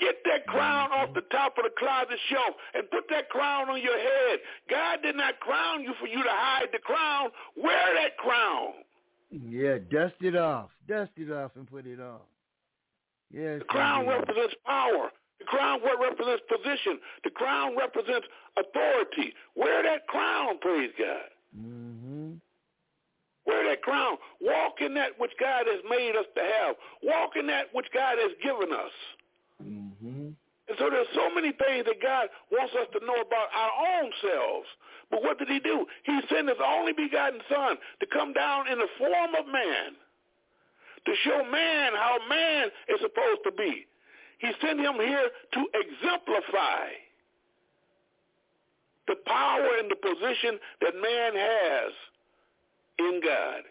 Get 0.02 0.16
that 0.26 0.48
crown 0.48 0.92
off 0.92 1.14
the 1.14 1.22
top 1.32 1.58
of 1.60 1.64
the 1.64 1.70
closet 1.78 2.18
shelf 2.28 2.56
and 2.74 2.90
put 2.90 3.06
that 3.12 3.30
crown 3.30 3.70
on 3.70 3.80
your 3.80 3.98
head. 3.98 4.40
God 4.68 4.98
did 5.04 5.16
not 5.16 5.40
crown 5.40 5.84
you 5.84 5.94
for 6.00 6.08
you 6.08 6.24
to 6.24 6.30
hide 6.30 6.70
the 6.74 6.80
crown. 6.80 7.30
Wear 7.56 7.94
that 8.02 8.18
crown. 8.18 8.74
Yeah, 9.30 9.78
dust 9.92 10.16
it 10.22 10.36
off. 10.36 10.72
Dust 10.88 11.12
it 11.18 11.32
off 11.32 11.52
and 11.56 11.70
put 11.70 11.86
it 11.86 12.02
on. 12.02 12.20
Yes. 13.32 13.60
The 13.60 13.66
crown 13.66 14.08
represents 14.08 14.56
power. 14.66 15.12
The 15.40 15.46
crown 15.46 15.80
represents 15.84 16.44
position. 16.50 17.00
The 17.24 17.30
crown 17.30 17.78
represents 17.78 18.28
authority. 18.58 19.34
Wear 19.56 19.84
that 19.84 20.08
crown, 20.08 20.58
praise 20.60 20.92
God. 20.98 21.30
Mm-hmm. 21.58 22.34
Wear 23.46 23.70
that 23.70 23.82
crown. 23.82 24.18
Walk 24.42 24.82
in 24.82 24.94
that 24.96 25.12
which 25.18 25.32
God 25.40 25.66
has 25.68 25.82
made 25.90 26.16
us 26.18 26.26
to 26.36 26.42
have. 26.42 26.76
Walk 27.04 27.32
in 27.40 27.48
that 27.48 27.68
which 27.74 27.88
God 27.94 28.18
has 28.20 28.32
given 28.44 28.74
us. 28.74 28.92
Mm-hmm. 29.66 30.30
And 30.70 30.76
so 30.80 30.90
there's 30.90 31.12
so 31.14 31.34
many 31.36 31.52
things 31.52 31.86
that 31.86 32.02
God 32.02 32.30
wants 32.52 32.74
us 32.80 32.88
to 32.94 33.06
know 33.06 33.20
about 33.20 33.50
our 33.52 33.74
own 34.00 34.12
selves. 34.22 34.68
But 35.10 35.22
what 35.22 35.38
did 35.38 35.50
he 35.50 35.60
do? 35.60 35.86
He 36.04 36.20
sent 36.32 36.48
his 36.48 36.58
only 36.64 36.94
begotten 36.94 37.42
son 37.50 37.76
to 38.00 38.06
come 38.08 38.32
down 38.32 38.72
in 38.72 38.80
the 38.80 38.88
form 38.98 39.36
of 39.36 39.52
man 39.52 40.00
to 41.06 41.14
show 41.24 41.44
man 41.50 41.94
how 41.96 42.18
man 42.30 42.68
is 42.90 43.00
supposed 43.02 43.42
to 43.46 43.52
be. 43.52 43.88
He 44.40 44.52
sent 44.62 44.80
him 44.80 44.96
here 44.96 45.30
to 45.54 45.62
exemplify 45.74 46.88
the 49.08 49.16
power 49.26 49.70
and 49.80 49.90
the 49.90 49.96
position 49.96 50.60
that 50.82 50.94
man 50.96 51.34
has 51.36 51.92
in 53.00 53.22
God. 53.24 53.62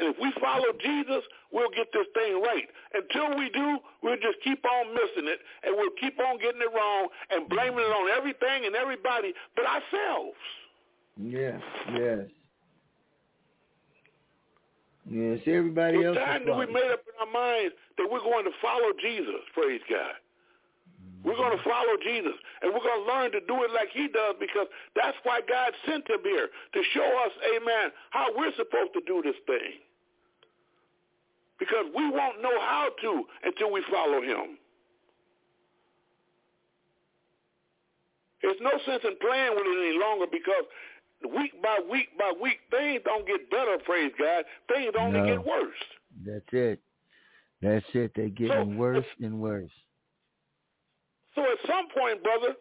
And 0.00 0.14
if 0.14 0.16
we 0.16 0.32
follow 0.40 0.72
Jesus, 0.80 1.22
we'll 1.52 1.68
get 1.76 1.92
this 1.92 2.08
thing 2.14 2.40
right. 2.40 2.64
Until 2.96 3.36
we 3.36 3.50
do, 3.50 3.78
we'll 4.02 4.16
just 4.16 4.40
keep 4.42 4.64
on 4.64 4.94
missing 4.94 5.28
it, 5.28 5.40
and 5.62 5.76
we'll 5.76 5.92
keep 6.00 6.18
on 6.18 6.40
getting 6.40 6.62
it 6.62 6.72
wrong 6.72 7.08
and 7.30 7.48
blaming 7.48 7.84
it 7.84 7.92
on 7.92 8.08
everything 8.16 8.64
and 8.64 8.74
everybody 8.74 9.34
but 9.54 9.66
ourselves. 9.68 10.40
Yes, 11.20 11.60
yes. 11.92 12.24
Yes, 15.10 15.40
everybody 15.44 16.00
so 16.00 16.14
else. 16.14 16.16
time 16.16 16.46
that 16.46 16.56
we 16.56 16.64
made 16.66 16.88
up 16.88 17.04
in 17.04 17.14
our 17.20 17.28
minds 17.28 17.74
that 17.98 18.08
we're 18.08 18.24
going 18.24 18.44
to 18.44 18.56
follow 18.62 18.96
Jesus, 19.02 19.44
praise 19.52 19.82
God. 19.90 20.16
We're 21.24 21.36
going 21.36 21.52
to 21.52 21.60
mm-hmm. 21.60 21.68
follow 21.68 22.00
Jesus, 22.00 22.32
and 22.62 22.72
we're 22.72 22.80
going 22.80 23.04
to 23.04 23.08
learn 23.12 23.32
to 23.32 23.40
do 23.44 23.60
it 23.68 23.74
like 23.76 23.90
he 23.92 24.08
does 24.08 24.40
because 24.40 24.68
that's 24.96 25.16
why 25.24 25.40
God 25.44 25.76
sent 25.84 26.08
him 26.08 26.24
here, 26.24 26.48
to 26.48 26.80
show 26.94 27.04
us, 27.26 27.32
amen, 27.52 27.92
how 28.10 28.32
we're 28.32 28.54
supposed 28.56 28.96
to 28.96 29.02
do 29.04 29.20
this 29.20 29.36
thing 29.44 29.84
because 31.60 31.84
we 31.94 32.10
won't 32.10 32.42
know 32.42 32.58
how 32.58 32.88
to 33.02 33.24
until 33.44 33.70
we 33.70 33.84
follow 33.92 34.20
him. 34.22 34.58
There's 38.42 38.56
no 38.60 38.72
sense 38.86 39.04
in 39.04 39.14
playing 39.20 39.52
with 39.54 39.66
it 39.66 39.88
any 39.88 40.00
longer 40.00 40.24
because 40.32 40.64
week 41.36 41.62
by 41.62 41.78
week 41.88 42.08
by 42.18 42.32
week, 42.42 42.58
things 42.70 43.02
don't 43.04 43.26
get 43.26 43.50
better, 43.50 43.76
praise 43.84 44.12
God. 44.18 44.44
Things 44.72 44.94
only 44.98 45.20
no. 45.20 45.26
get 45.26 45.46
worse. 45.46 45.82
That's 46.24 46.48
it. 46.52 46.80
That's 47.60 47.84
it. 47.92 48.12
They're 48.16 48.30
getting 48.30 48.72
so, 48.72 48.78
worse 48.78 49.04
and 49.20 49.38
worse. 49.38 49.70
So 51.34 51.42
at 51.42 51.58
some 51.66 51.86
point, 51.94 52.22
brother, 52.22 52.54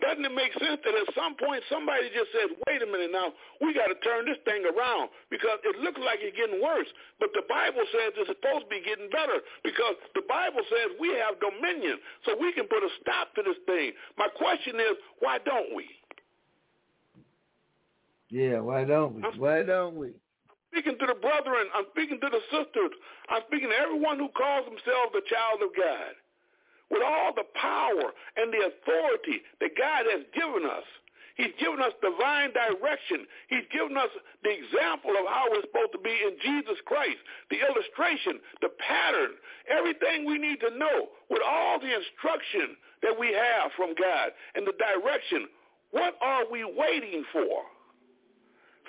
doesn't 0.00 0.24
it 0.24 0.34
make 0.34 0.52
sense 0.58 0.78
that 0.84 0.94
at 0.94 1.08
some 1.14 1.34
point 1.34 1.62
somebody 1.66 2.10
just 2.14 2.30
says, 2.30 2.50
wait 2.66 2.82
a 2.82 2.88
minute 2.88 3.10
now, 3.10 3.34
we 3.60 3.74
got 3.74 3.90
to 3.90 3.98
turn 4.02 4.26
this 4.26 4.38
thing 4.46 4.62
around 4.66 5.10
because 5.30 5.58
it 5.64 5.78
looks 5.82 5.98
like 6.02 6.22
it's 6.22 6.36
getting 6.36 6.62
worse. 6.62 6.88
But 7.18 7.34
the 7.34 7.42
Bible 7.46 7.82
says 7.90 8.14
it's 8.16 8.30
supposed 8.30 8.66
to 8.66 8.70
be 8.70 8.82
getting 8.82 9.10
better 9.10 9.42
because 9.66 9.98
the 10.14 10.22
Bible 10.26 10.62
says 10.70 10.94
we 10.98 11.14
have 11.18 11.40
dominion 11.42 11.98
so 12.26 12.38
we 12.38 12.54
can 12.54 12.70
put 12.70 12.82
a 12.82 12.90
stop 13.02 13.34
to 13.36 13.42
this 13.42 13.58
thing. 13.66 13.96
My 14.14 14.28
question 14.30 14.78
is, 14.78 14.94
why 15.18 15.42
don't 15.42 15.74
we? 15.74 15.86
Yeah, 18.30 18.60
why 18.60 18.84
don't 18.84 19.16
we? 19.16 19.22
Why 19.40 19.64
don't 19.64 19.96
we? 19.96 20.12
Speaking 20.70 21.00
to 21.00 21.06
the 21.08 21.16
brethren, 21.16 21.72
I'm 21.72 21.88
speaking 21.96 22.20
to 22.20 22.28
the 22.28 22.44
sisters, 22.52 22.92
I'm 23.32 23.40
speaking 23.48 23.72
to 23.72 23.78
everyone 23.80 24.20
who 24.20 24.28
calls 24.36 24.68
themselves 24.68 25.16
a 25.16 25.24
child 25.24 25.64
of 25.64 25.72
God 25.72 26.12
with 26.90 27.02
all 27.02 27.32
the 27.34 27.48
power 27.54 28.12
and 28.36 28.52
the 28.52 28.70
authority 28.72 29.44
that 29.60 29.76
God 29.76 30.06
has 30.08 30.24
given 30.34 30.64
us. 30.64 30.84
He's 31.38 31.54
given 31.62 31.78
us 31.78 31.94
divine 32.02 32.50
direction. 32.50 33.22
He's 33.46 33.62
given 33.70 33.94
us 33.94 34.10
the 34.42 34.50
example 34.50 35.14
of 35.14 35.22
how 35.30 35.46
we're 35.46 35.62
supposed 35.62 35.94
to 35.94 36.02
be 36.02 36.10
in 36.10 36.34
Jesus 36.42 36.82
Christ, 36.82 37.22
the 37.46 37.62
illustration, 37.62 38.42
the 38.58 38.74
pattern, 38.82 39.38
everything 39.70 40.26
we 40.26 40.36
need 40.36 40.58
to 40.66 40.74
know 40.74 41.14
with 41.30 41.38
all 41.46 41.78
the 41.78 41.94
instruction 41.94 42.74
that 43.06 43.14
we 43.14 43.30
have 43.30 43.70
from 43.78 43.94
God 43.94 44.34
and 44.58 44.66
the 44.66 44.74
direction. 44.74 45.46
What 45.94 46.18
are 46.20 46.50
we 46.50 46.66
waiting 46.66 47.22
for? 47.30 47.62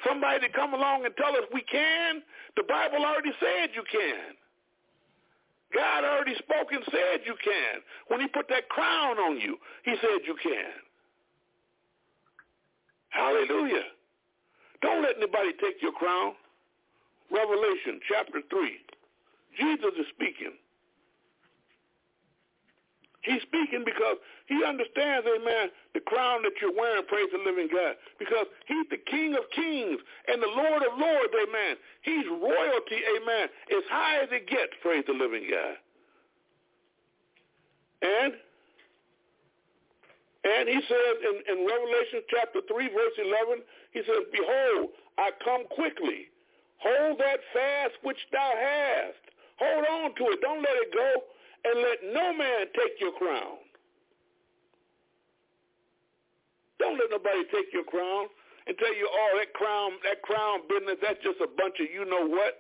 Somebody 0.02 0.48
to 0.48 0.50
come 0.50 0.74
along 0.74 1.06
and 1.06 1.14
tell 1.22 1.38
us 1.38 1.46
we 1.54 1.62
can? 1.62 2.24
The 2.58 2.66
Bible 2.66 3.06
already 3.06 3.36
said 3.38 3.78
you 3.78 3.86
can. 3.86 4.39
God 5.74 6.04
already 6.04 6.36
spoke 6.36 6.72
and 6.72 6.84
said 6.90 7.22
you 7.26 7.36
can. 7.44 7.82
When 8.08 8.20
he 8.20 8.28
put 8.28 8.48
that 8.50 8.70
crown 8.70 9.18
on 9.18 9.40
you, 9.40 9.58
he 9.86 9.96
said 10.02 10.26
you 10.26 10.36
can. 10.42 10.74
Hallelujah. 13.10 13.84
Don't 14.82 15.04
let 15.04 15.18
anybody 15.18 15.52
take 15.62 15.82
your 15.82 15.92
crown. 15.92 16.34
Revelation 17.32 18.00
chapter 18.08 18.42
3. 18.50 18.78
Jesus 19.58 19.94
is 20.00 20.06
speaking. 20.16 20.54
He's 23.22 23.42
speaking 23.44 23.84
because 23.84 24.16
he 24.48 24.64
understands, 24.64 25.28
amen, 25.28 25.76
the 25.94 26.00
crown 26.00 26.42
that 26.44 26.56
you're 26.62 26.76
wearing, 26.76 27.04
praise 27.08 27.28
the 27.36 27.44
living 27.44 27.68
God. 27.68 28.00
Because 28.18 28.48
he's 28.66 28.88
the 28.90 29.02
King 29.12 29.36
of 29.36 29.44
kings 29.52 30.00
and 30.28 30.42
the 30.42 30.48
Lord 30.48 30.82
of 30.88 30.96
lords, 30.96 31.34
amen. 31.36 31.76
He's 32.02 32.24
royalty, 32.32 33.00
amen, 33.20 33.52
as 33.76 33.84
high 33.92 34.24
as 34.24 34.30
it 34.32 34.48
gets, 34.48 34.72
praise 34.82 35.04
the 35.06 35.14
living 35.14 35.48
God. 35.52 35.76
And 38.02 38.34
and 40.40 40.70
he 40.70 40.80
says 40.88 41.16
in, 41.20 41.36
in 41.52 41.68
Revelation 41.68 42.24
chapter 42.32 42.64
3, 42.64 42.88
verse 42.96 43.18
11, 43.20 43.60
he 43.92 44.00
says, 44.08 44.24
Behold, 44.32 44.96
I 45.20 45.36
come 45.44 45.68
quickly. 45.68 46.32
Hold 46.80 47.20
that 47.20 47.44
fast 47.52 48.00
which 48.08 48.24
thou 48.32 48.52
hast. 48.56 49.20
Hold 49.60 49.84
on 49.84 50.16
to 50.16 50.24
it. 50.32 50.40
Don't 50.40 50.64
let 50.64 50.80
it 50.80 50.96
go 50.96 51.12
and 51.66 51.76
let 51.82 52.14
no 52.14 52.34
man 52.34 52.68
take 52.76 53.00
your 53.00 53.12
crown. 53.14 53.58
Don't 56.80 56.98
let 56.98 57.12
nobody 57.12 57.44
take 57.52 57.74
your 57.74 57.84
crown 57.84 58.28
and 58.68 58.78
tell 58.78 58.96
you, 58.96 59.08
oh, 59.12 59.38
that 59.38 59.54
crown, 59.54 59.92
that 60.04 60.22
crown 60.22 60.62
business, 60.70 60.98
that's 61.02 61.20
just 61.24 61.42
a 61.42 61.48
bunch 61.48 61.76
of 61.82 61.88
you 61.94 62.06
know 62.06 62.26
what. 62.28 62.56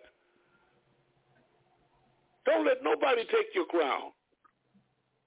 Don't 2.45 2.65
let 2.65 2.83
nobody 2.83 3.23
take 3.31 3.53
your 3.55 3.65
crown. 3.65 4.11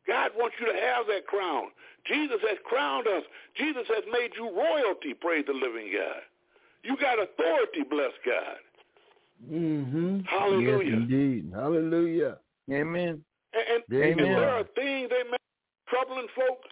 God 0.06 0.32
wants 0.36 0.56
you 0.60 0.66
to 0.66 0.78
have 0.78 1.06
that 1.06 1.26
crown. 1.26 1.68
Jesus 2.06 2.40
has 2.48 2.58
crowned 2.64 3.06
us. 3.06 3.22
Jesus 3.56 3.84
has 3.88 4.04
made 4.10 4.32
you 4.36 4.50
royalty, 4.50 5.14
praise 5.14 5.44
the 5.46 5.52
living 5.52 5.92
God. 5.94 6.22
You 6.82 6.96
got 6.96 7.22
authority, 7.22 7.86
bless 7.88 8.10
God. 8.26 8.58
Mm-hmm. 9.50 10.20
Hallelujah. 10.26 10.84
Yes, 10.84 11.08
indeed. 11.08 11.52
Hallelujah. 11.54 12.38
Amen. 12.70 13.22
And, 13.92 14.00
and, 14.00 14.02
There 14.02 14.10
and 14.10 14.20
you 14.20 14.26
there 14.26 14.48
are. 14.48 14.60
are 14.60 14.64
things 14.74 15.10
they 15.10 15.22
make 15.30 15.40
troubling 15.88 16.26
folk 16.34 16.64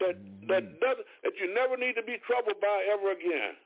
that 0.00 0.16
that 0.48 0.64
mm. 0.64 0.80
doesn't 0.80 1.06
that 1.24 1.32
you 1.40 1.54
never 1.54 1.76
need 1.76 1.94
to 1.94 2.02
be 2.02 2.16
troubled 2.26 2.60
by 2.60 2.84
ever 2.92 3.12
again. 3.12 3.56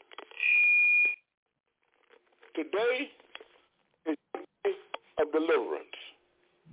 Today 2.55 3.11
is 4.07 4.16
the 4.34 4.41
day 4.64 4.74
of 5.18 5.32
deliverance. 5.32 5.99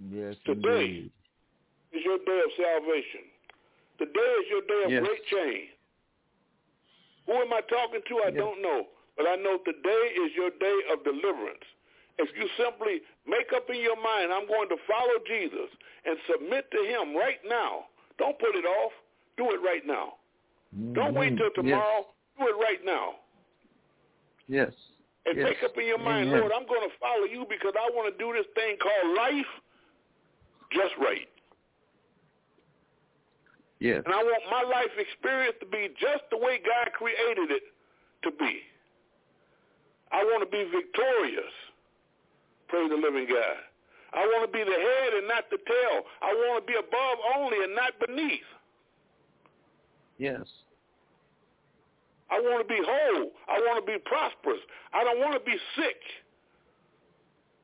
Yes, 0.10 0.36
Today 0.46 0.86
indeed. 0.86 1.12
is 1.94 2.02
your 2.06 2.18
day 2.20 2.42
of 2.46 2.52
salvation. 2.58 3.26
Today 3.98 4.32
is 4.42 4.46
your 4.50 4.62
day 4.70 4.82
of 4.86 4.92
Yes. 4.92 5.02
great 5.02 5.26
change. 5.28 5.70
Who 7.26 7.34
am 7.34 7.54
I 7.54 7.62
talking 7.62 8.02
to? 8.08 8.14
I 8.22 8.28
Yes. 8.30 8.38
don't 8.38 8.62
know. 8.62 8.88
But 9.18 9.28
I 9.28 9.36
know 9.38 9.58
today 9.60 10.04
is 10.22 10.36
your 10.36 10.50
day 10.52 10.78
of 10.92 11.04
deliverance. 11.04 11.64
If 12.18 12.30
you 12.38 12.48
simply 12.58 13.02
make 13.28 13.52
up 13.56 13.70
in 13.70 13.82
your 13.82 13.98
mind, 14.02 14.32
I'm 14.32 14.48
going 14.48 14.70
to 14.70 14.78
follow 14.88 15.20
Jesus 15.28 15.70
and 16.06 16.18
submit 16.32 16.70
to 16.72 16.82
him 16.88 17.16
right 17.16 17.40
now. 17.48 17.86
Don't 18.18 18.40
put 18.40 18.56
it 18.56 18.66
off. 18.66 18.92
Do 19.38 19.52
it 19.52 19.60
right 19.60 19.86
now. 19.86 20.16
Don't 20.94 21.14
wait 21.14 21.36
till 21.38 21.50
Mm-hmm. 21.52 21.68
Yes. 21.68 21.76
tomorrow. 21.76 22.06
Do 22.40 22.48
it 22.48 22.58
right 22.60 22.84
now. 22.86 23.16
Yes. 24.48 24.72
And 25.26 25.38
Yes. 25.38 25.46
make 25.50 25.64
up 25.64 25.78
in 25.78 25.88
your 25.88 25.98
mind, 25.98 26.30
Amen. 26.30 26.40
Lord, 26.40 26.52
I'm 26.56 26.66
going 26.68 26.88
to 26.88 26.96
follow 27.00 27.26
you 27.26 27.46
because 27.50 27.74
I 27.76 27.90
want 27.92 28.12
to 28.12 28.18
do 28.18 28.32
this 28.32 28.46
thing 28.56 28.78
called 28.78 29.18
life 29.18 29.52
just 30.72 30.96
right. 30.98 31.28
Yes. 33.80 34.04
And 34.06 34.14
I 34.14 34.24
want 34.24 34.44
my 34.50 34.64
life 34.64 34.92
experience 34.98 35.56
to 35.60 35.66
be 35.66 35.90
just 36.00 36.24
the 36.32 36.38
way 36.38 36.60
God 36.64 36.92
created 36.94 37.52
it 37.52 37.64
to 38.24 38.32
be. 38.32 38.62
I 40.12 40.24
want 40.24 40.40
to 40.44 40.50
be 40.50 40.64
victorious. 40.72 41.52
Praise 42.68 42.90
the 42.90 42.96
living 42.96 43.28
God. 43.30 43.58
I 44.14 44.26
want 44.26 44.50
to 44.50 44.52
be 44.52 44.64
the 44.64 44.72
head 44.72 45.14
and 45.18 45.28
not 45.28 45.50
the 45.52 45.58
tail. 45.58 46.04
I 46.22 46.34
want 46.34 46.66
to 46.66 46.72
be 46.72 46.78
above 46.78 47.18
only 47.38 47.64
and 47.64 47.76
not 47.76 47.94
beneath. 48.06 48.48
Yes. 50.18 50.48
I 52.32 52.40
want 52.40 52.68
to 52.68 52.74
be 52.74 52.80
whole. 52.82 53.32
I 53.48 53.60
want 53.60 53.86
to 53.86 53.92
be 53.92 54.00
prosperous. 54.00 54.60
I 54.94 55.04
don't 55.04 55.20
want 55.20 55.34
to 55.34 55.46
be 55.46 55.58
sick. 55.76 56.00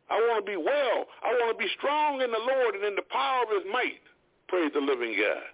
I 0.09 0.15
want 0.15 0.45
to 0.45 0.51
be 0.51 0.57
well. 0.57 1.07
I 1.23 1.31
want 1.39 1.57
to 1.57 1.63
be 1.63 1.71
strong 1.77 2.21
in 2.21 2.31
the 2.31 2.37
Lord 2.37 2.75
and 2.75 2.83
in 2.83 2.95
the 2.95 3.07
power 3.09 3.43
of 3.43 3.49
his 3.49 3.71
might. 3.71 4.03
Praise 4.49 4.71
the 4.73 4.81
living 4.81 5.15
God. 5.15 5.47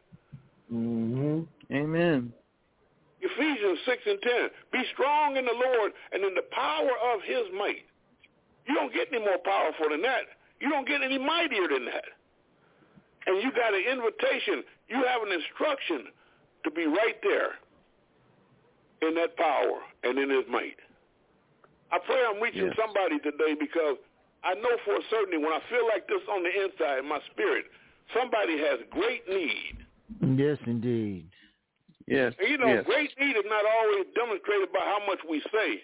Mm-hmm. 0.74 1.76
Amen. 1.76 2.34
Ephesians 3.22 3.80
6 3.86 4.02
and 4.08 4.22
10. 4.22 4.32
Be 4.72 4.84
strong 4.94 5.38
in 5.38 5.46
the 5.46 5.54
Lord 5.54 5.92
and 6.12 6.24
in 6.24 6.34
the 6.34 6.46
power 6.52 6.92
of 7.14 7.22
his 7.24 7.46
might. 7.56 7.86
You 8.68 8.76
don't 8.76 8.94
get 8.94 9.08
any 9.14 9.24
more 9.24 9.38
powerful 9.44 9.90
than 9.90 10.02
that. 10.04 10.24
You 10.60 10.70
don't 10.70 10.88
get 10.88 11.02
any 11.02 11.18
mightier 11.18 11.68
than 11.72 11.86
that. 11.86 12.06
And 13.28 13.42
you 13.44 13.52
got 13.52 13.74
an 13.74 13.84
invitation. 13.84 14.64
You 14.90 15.04
have 15.04 15.22
an 15.24 15.32
instruction 15.32 16.12
to 16.64 16.72
be 16.72 16.86
right 16.88 17.16
there 17.24 17.56
in 19.02 19.16
that 19.16 19.36
power 19.38 19.80
and 20.04 20.18
in 20.18 20.30
his 20.30 20.46
might. 20.50 20.78
I 21.92 22.00
pray 22.00 22.20
I'm 22.28 22.42
reaching 22.42 22.68
Yes. 22.68 22.76
somebody 22.76 23.20
today 23.20 23.54
because 23.60 23.98
I 24.44 24.54
know 24.56 24.76
for 24.84 24.96
a 24.96 25.04
certainty 25.10 25.38
when 25.38 25.54
I 25.54 25.60
feel 25.70 25.86
like 25.88 26.08
this 26.08 26.22
on 26.30 26.44
the 26.44 26.52
inside, 26.64 27.00
in 27.00 27.08
my 27.08 27.20
spirit, 27.32 27.66
somebody 28.14 28.58
has 28.60 28.80
great 28.92 29.28
need. 29.30 29.78
Yes, 30.40 30.58
indeed. 30.66 31.30
Yes. 32.08 32.34
And 32.40 32.50
you 32.50 32.58
know, 32.58 32.68
yes. 32.68 32.86
great 32.86 33.12
need 33.20 33.36
is 33.36 33.46
not 33.48 33.64
always 33.66 34.06
demonstrated 34.16 34.72
by 34.72 34.80
how 34.80 35.00
much 35.06 35.20
we 35.30 35.42
say. 35.52 35.84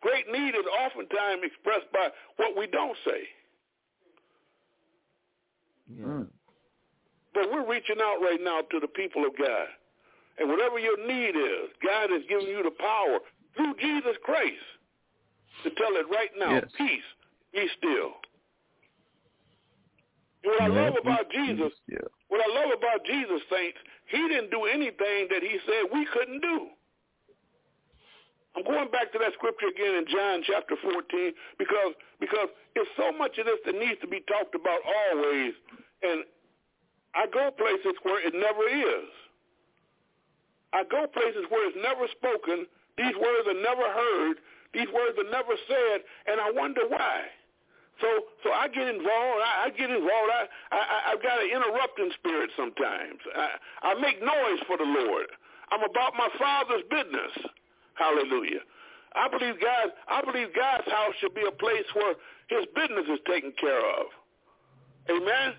Great 0.00 0.30
need 0.30 0.54
is 0.54 0.64
oftentimes 0.84 1.42
expressed 1.42 1.90
by 1.92 2.08
what 2.36 2.56
we 2.56 2.66
don't 2.66 2.96
say. 3.04 3.22
Yeah. 5.88 6.04
Mm. 6.04 6.28
But 7.34 7.52
we're 7.52 7.68
reaching 7.68 7.96
out 8.02 8.20
right 8.22 8.40
now 8.40 8.62
to 8.70 8.80
the 8.80 8.88
people 8.88 9.24
of 9.26 9.36
God. 9.36 9.66
And 10.38 10.48
whatever 10.48 10.78
your 10.78 10.96
need 11.06 11.36
is, 11.36 11.70
God 11.84 12.10
has 12.10 12.22
given 12.28 12.46
you 12.46 12.62
the 12.62 12.70
power 12.70 13.20
through 13.56 13.74
Jesus 13.80 14.16
Christ 14.22 14.60
to 15.64 15.70
tell 15.70 15.96
it 15.96 16.08
right 16.10 16.30
now, 16.36 16.60
Yes. 16.60 16.72
peace, 16.76 17.04
be 17.52 17.68
still. 17.78 18.12
And 20.44 20.52
what 20.52 20.60
I 20.62 20.66
love 20.68 20.94
about 21.00 21.30
Jesus, 21.30 21.72
Yeah. 21.88 21.98
what 22.28 22.40
I 22.40 22.48
love 22.52 22.70
about 22.72 23.04
Jesus, 23.04 23.42
saints, 23.48 23.78
he 24.06 24.28
didn't 24.28 24.50
do 24.50 24.64
anything 24.64 25.28
that 25.28 25.42
he 25.42 25.58
said 25.66 25.90
we 25.90 26.04
couldn't 26.06 26.40
do. 26.40 26.70
I'm 28.56 28.64
going 28.64 28.88
back 28.88 29.12
to 29.12 29.18
that 29.20 29.36
scripture 29.36 29.68
again 29.68 30.00
in 30.00 30.04
John 30.08 30.40
chapter 30.40 30.80
14 30.80 30.96
because 31.60 31.92
because 32.20 32.48
there's 32.72 32.88
so 32.96 33.12
much 33.12 33.36
of 33.36 33.44
this 33.44 33.60
that 33.68 33.76
needs 33.76 34.00
to 34.00 34.08
be 34.08 34.24
talked 34.24 34.56
about 34.56 34.80
always, 34.80 35.52
and 36.02 36.24
I 37.12 37.28
go 37.28 37.52
places 37.52 37.92
where 38.02 38.16
it 38.24 38.32
never 38.32 38.64
is. 38.64 39.08
I 40.72 40.84
go 40.88 41.06
places 41.06 41.44
where 41.52 41.68
it's 41.68 41.76
never 41.80 42.08
spoken. 42.16 42.64
These 42.96 43.16
words 43.20 43.44
are 43.48 43.60
never 43.60 43.84
heard. 43.92 44.40
These 44.72 44.88
words 44.88 45.16
are 45.20 45.30
never 45.30 45.56
said, 45.68 46.04
and 46.26 46.40
I 46.40 46.50
wonder 46.50 46.88
why. 46.88 47.28
So, 48.00 48.08
so 48.44 48.52
I 48.52 48.68
get 48.68 48.88
involved. 48.88 49.40
I, 49.40 49.68
I 49.68 49.70
get 49.70 49.88
involved. 49.88 50.32
I, 50.32 50.44
I, 50.72 51.12
I've 51.12 51.22
got 51.22 51.40
an 51.40 51.48
interrupting 51.48 52.12
spirit 52.20 52.50
sometimes. 52.56 53.20
I, 53.32 53.92
I 53.92 54.00
make 54.00 54.20
noise 54.20 54.60
for 54.66 54.76
the 54.76 54.84
Lord. 54.84 55.32
I'm 55.72 55.80
about 55.80 56.12
my 56.12 56.28
Father's 56.36 56.84
business. 56.90 57.32
Hallelujah. 57.96 58.60
I 59.16 59.28
believe 59.28 59.56
God. 59.60 59.96
I 60.08 60.20
believe 60.20 60.48
God's 60.54 60.88
house 60.92 61.16
should 61.20 61.34
be 61.34 61.44
a 61.48 61.52
place 61.52 61.88
where 61.94 62.14
His 62.48 62.68
business 62.76 63.08
is 63.08 63.20
taken 63.26 63.52
care 63.58 63.80
of. 63.80 64.06
Amen. 65.08 65.56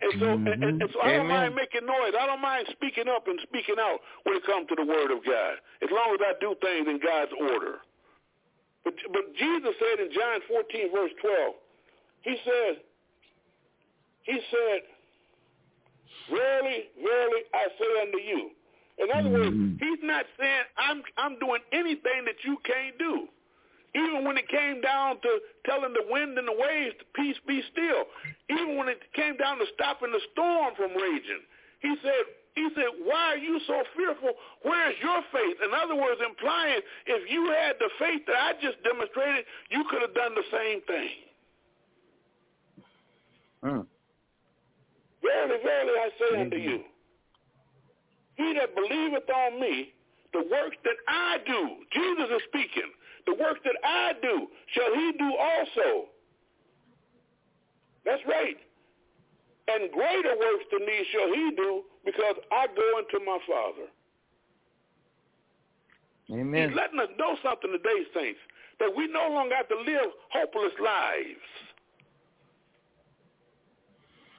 And 0.00 0.12
so, 0.16 0.26
and, 0.32 0.48
and, 0.48 0.80
and 0.80 0.90
so 0.92 1.00
I 1.00 1.12
don't 1.12 1.28
mind 1.28 1.54
making 1.54 1.84
noise. 1.84 2.16
I 2.16 2.24
don't 2.24 2.40
mind 2.40 2.66
speaking 2.72 3.04
up 3.08 3.28
and 3.28 3.38
speaking 3.44 3.76
out 3.78 4.00
when 4.24 4.36
it 4.36 4.44
comes 4.46 4.68
to 4.68 4.76
the 4.76 4.84
Word 4.84 5.12
of 5.12 5.20
God, 5.24 5.60
as 5.84 5.92
long 5.92 6.16
as 6.16 6.20
I 6.24 6.32
do 6.40 6.56
things 6.60 6.88
in 6.88 7.00
God's 7.04 7.32
order. 7.36 7.84
But, 8.84 8.94
but 9.12 9.28
Jesus 9.36 9.76
said 9.76 10.00
in 10.00 10.08
John 10.08 10.40
14, 10.48 10.92
verse 10.92 11.12
12, 11.20 11.52
he 12.22 12.36
said, 12.44 12.80
he 14.24 14.40
said, 14.48 14.80
verily, 16.32 16.88
verily, 16.96 17.42
I 17.52 17.64
say 17.76 17.90
unto 18.00 18.20
you. 18.24 18.50
In 19.00 19.08
other 19.16 19.30
words, 19.30 19.56
he's 19.80 20.02
not 20.02 20.26
saying 20.38 20.64
I'm 20.76 21.02
I'm 21.16 21.38
doing 21.40 21.60
anything 21.72 22.28
that 22.28 22.36
you 22.44 22.58
can't 22.68 22.98
do. 22.98 23.28
Even 23.96 24.24
when 24.24 24.38
it 24.38 24.46
came 24.46 24.80
down 24.80 25.18
to 25.22 25.30
telling 25.66 25.92
the 25.92 26.06
wind 26.08 26.38
and 26.38 26.46
the 26.46 26.54
waves 26.54 26.94
to 27.00 27.04
peace 27.16 27.36
be 27.48 27.60
still, 27.72 28.06
even 28.48 28.76
when 28.76 28.86
it 28.86 29.00
came 29.16 29.36
down 29.36 29.58
to 29.58 29.66
stopping 29.74 30.12
the 30.12 30.20
storm 30.30 30.74
from 30.76 30.94
raging, 30.94 31.42
he 31.80 31.96
said, 31.98 32.22
he 32.54 32.68
said, 32.76 32.86
why 33.02 33.34
are 33.34 33.42
you 33.42 33.58
so 33.66 33.82
fearful? 33.96 34.30
Where 34.62 34.90
is 34.90 34.96
your 35.02 35.22
faith? 35.32 35.58
In 35.64 35.74
other 35.74 35.96
words, 35.96 36.20
implying 36.22 36.80
if 37.06 37.30
you 37.30 37.50
had 37.50 37.76
the 37.80 37.90
faith 37.98 38.22
that 38.26 38.36
I 38.36 38.52
just 38.62 38.78
demonstrated, 38.84 39.44
you 39.70 39.82
could 39.90 40.02
have 40.02 40.14
done 40.14 40.34
the 40.34 40.46
same 40.52 40.80
thing. 40.86 41.10
Mm. 43.64 43.86
Verily, 45.22 45.58
verily, 45.64 45.94
I 45.98 46.08
say 46.18 46.40
unto 46.40 46.56
you, 46.56 46.80
he 48.40 48.54
that 48.58 48.74
believeth 48.74 49.28
on 49.28 49.60
me, 49.60 49.92
the 50.32 50.44
works 50.50 50.76
that 50.84 50.96
I 51.08 51.38
do, 51.46 51.76
Jesus 51.92 52.28
is 52.30 52.42
speaking, 52.48 52.90
the 53.26 53.34
works 53.34 53.60
that 53.64 53.76
I 53.84 54.12
do, 54.22 54.46
shall 54.72 54.94
he 54.94 55.12
do 55.18 55.30
also. 55.36 56.08
That's 58.04 58.22
right. 58.26 58.56
And 59.68 59.90
greater 59.92 60.34
works 60.38 60.64
than 60.72 60.86
these 60.86 61.06
shall 61.12 61.32
he 61.32 61.52
do, 61.56 61.82
because 62.04 62.36
I 62.50 62.66
go 62.66 62.98
unto 62.98 63.24
my 63.24 63.38
Father. 63.46 63.88
Amen. 66.32 66.68
He's 66.68 66.76
letting 66.76 67.00
us 67.00 67.08
know 67.18 67.36
something 67.42 67.70
today, 67.72 68.04
saints, 68.14 68.40
that 68.78 68.90
we 68.96 69.06
no 69.08 69.28
longer 69.30 69.54
have 69.56 69.68
to 69.68 69.76
live 69.76 70.10
hopeless 70.30 70.72
lives. 70.82 71.46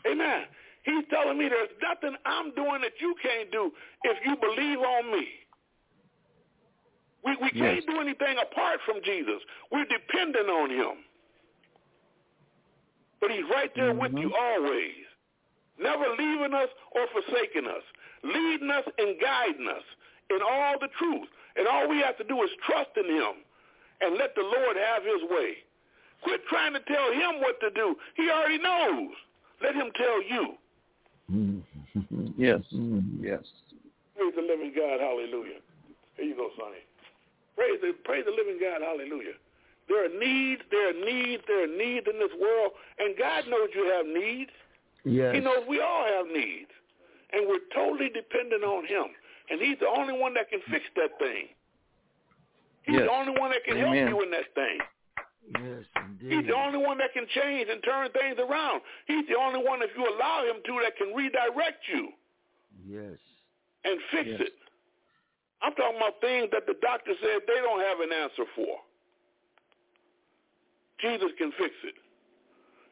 Amen. 0.10 0.46
He's 0.84 1.06
telling 1.10 1.38
me 1.38 1.48
there's 1.50 1.70
nothing 1.82 2.18
I'm 2.26 2.54
doing 2.56 2.82
that 2.82 2.98
you 3.00 3.16
can't 3.22 3.52
do 3.52 3.72
if 4.04 4.18
you 4.26 4.36
believe 4.36 4.80
on 4.80 5.12
me. 5.12 5.28
We, 7.24 7.38
we 7.42 7.52
can't 7.52 7.86
do 7.86 8.02
anything 8.02 8.38
apart 8.42 8.80
from 8.86 8.98
Jesus. 9.04 9.42
We're 9.72 9.86
dependent 9.86 10.50
on 10.50 10.72
him. 10.72 11.06
But 13.20 13.30
he's 13.30 13.46
right 13.54 13.70
there 13.76 13.94
with 13.94 14.12
mm-hmm. 14.12 14.26
you 14.26 14.34
always, 14.34 15.06
never 15.80 16.06
leaving 16.18 16.54
us 16.56 16.70
or 16.98 17.06
forsaking 17.14 17.70
us, 17.70 17.86
leading 18.24 18.72
us 18.72 18.86
and 18.98 19.22
guiding 19.22 19.70
us 19.70 19.86
in 20.32 20.40
all 20.42 20.82
the 20.82 20.90
truth. 20.98 21.30
And 21.56 21.68
all 21.68 21.88
we 21.88 22.02
have 22.02 22.18
to 22.18 22.24
do 22.24 22.42
is 22.42 22.50
trust 22.66 22.90
in 22.98 23.06
him 23.06 23.46
and 24.02 24.18
let 24.18 24.34
the 24.34 24.42
Lord 24.42 24.76
have 24.78 25.04
his 25.04 25.30
way. 25.30 25.62
Quit 26.24 26.42
trying 26.50 26.74
to 26.74 26.82
tell 26.82 27.12
him 27.14 27.42
what 27.42 27.60
to 27.62 27.70
do. 27.70 27.96
He 28.16 28.30
already 28.30 28.58
knows. 28.58 29.14
Let 29.62 29.76
him 29.76 29.92
tell 29.96 30.24
you. 30.24 30.58
Mm-hmm. 31.32 32.28
yes. 32.38 32.60
Mm-hmm. 32.74 33.24
Yes. 33.24 33.44
Praise 34.18 34.34
the 34.36 34.42
living 34.42 34.74
God. 34.76 35.00
Hallelujah. 35.00 35.60
Here 36.18 36.26
you 36.26 36.36
go, 36.36 36.50
Sonny. 36.60 36.84
Praise 37.56 37.80
the, 37.82 37.94
praise 38.04 38.26
the 38.26 38.32
living 38.32 38.60
God. 38.60 38.82
Hallelujah. 38.82 39.34
There 39.88 40.06
are 40.06 40.10
needs, 40.20 40.62
there 40.72 40.90
are 40.90 40.94
needs, 41.06 41.44
there 41.48 41.64
are 41.64 41.68
needs 41.68 42.06
in 42.08 42.20
this 42.20 42.32
world, 42.40 42.72
and 43.00 43.18
God 43.18 43.44
knows 43.50 43.70
you 43.76 43.86
have 43.92 44.06
needs. 44.06 44.52
Yes. 45.04 45.36
He 45.36 45.42
knows 45.42 45.66
we 45.68 45.82
all 45.82 46.06
have 46.06 46.28
needs, 46.28 46.70
and 47.34 47.48
we're 47.48 47.66
totally 47.74 48.10
dependent 48.10 48.64
on 48.64 48.86
him. 48.86 49.06
And 49.50 49.60
he's 49.60 49.80
the 49.80 49.88
only 49.88 50.14
one 50.18 50.34
that 50.36 50.50
can 50.50 50.62
fix 50.70 50.86
that 50.96 51.18
thing. 51.20 51.50
He's 52.84 52.96
Yes. 52.96 53.08
the 53.08 53.12
only 53.12 53.40
one 53.40 53.52
that 53.52 53.64
can 53.66 53.78
Amen. 53.78 54.08
help 54.08 54.10
you 54.10 54.24
in 54.24 54.32
that 54.32 54.54
thing. 54.56 54.80
Yes, 55.60 55.84
He's 56.22 56.48
the 56.48 56.56
only 56.56 56.80
one 56.80 56.98
that 57.00 57.12
can 57.14 57.28
change 57.36 57.68
and 57.70 57.84
turn 57.84 58.10
things 58.12 58.40
around. 58.40 58.82
He's 59.06 59.28
the 59.28 59.36
only 59.36 59.60
one, 59.60 59.82
if 59.84 59.92
you 59.98 60.04
allow 60.08 60.46
him 60.48 60.64
to, 60.64 60.74
that 60.84 60.96
can 60.96 61.14
redirect 61.14 61.84
you 61.92 62.14
Yes. 62.88 63.20
and 63.84 64.00
fix 64.12 64.30
Yes. 64.30 64.42
it. 64.48 64.54
I'm 65.62 65.74
talking 65.76 65.98
about 65.98 66.22
things 66.22 66.50
that 66.52 66.66
the 66.66 66.76
doctor 66.82 67.14
said 67.22 67.42
they 67.48 67.60
don't 67.62 67.82
have 67.82 68.00
an 68.00 68.12
answer 68.14 68.46
for. 68.56 68.82
Jesus 71.00 71.32
can 71.38 71.52
fix 71.54 71.76
it. 71.84 71.96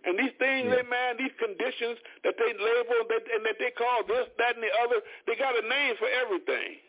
And 0.06 0.18
these 0.18 0.34
things, 0.40 0.68
Yeah. 0.68 0.76
they 0.76 0.84
man, 0.84 1.18
these 1.18 1.34
conditions 1.40 2.00
that 2.24 2.36
they 2.38 2.54
label 2.54 3.04
that, 3.10 3.24
and 3.32 3.46
that 3.46 3.58
they 3.60 3.72
call 3.72 4.04
this, 4.04 4.28
that, 4.38 4.56
and 4.56 4.64
the 4.64 4.74
other, 4.82 5.02
they 5.28 5.36
got 5.36 5.58
a 5.58 5.68
name 5.68 5.96
for 5.98 6.08
everything. 6.10 6.80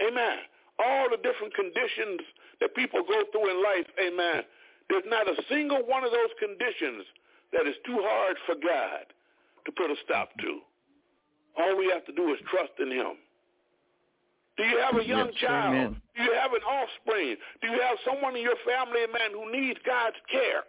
Amen. 0.00 0.38
All 0.78 1.08
the 1.10 1.18
different 1.18 1.54
conditions 1.54 2.20
that 2.64 2.72
people 2.74 3.04
go 3.04 3.20
through 3.28 3.44
in 3.52 3.60
life, 3.60 3.84
amen. 4.00 4.40
There's 4.88 5.04
not 5.04 5.28
a 5.28 5.36
single 5.52 5.84
one 5.84 6.00
of 6.02 6.12
those 6.16 6.32
conditions 6.40 7.04
that 7.52 7.68
is 7.68 7.76
too 7.84 8.00
hard 8.00 8.36
for 8.48 8.56
God 8.56 9.04
to 9.68 9.70
put 9.72 9.92
a 9.92 9.96
stop 10.02 10.32
to. 10.40 10.60
All 11.60 11.76
we 11.76 11.92
have 11.92 12.04
to 12.08 12.12
do 12.16 12.32
is 12.32 12.40
trust 12.48 12.72
in 12.80 12.88
him. 12.90 13.20
Do 14.56 14.64
you 14.64 14.78
have 14.80 14.96
a 14.96 15.04
young 15.04 15.28
Yes, 15.36 15.40
child? 15.44 15.74
amen. 15.76 16.00
Do 16.16 16.22
you 16.24 16.32
have 16.32 16.52
an 16.56 16.64
offspring? 16.64 17.36
Do 17.60 17.68
you 17.68 17.80
have 17.84 17.98
someone 18.04 18.34
in 18.34 18.42
your 18.42 18.56
family, 18.64 19.04
man, 19.12 19.36
who 19.36 19.52
needs 19.52 19.78
God's 19.84 20.16
care? 20.32 20.64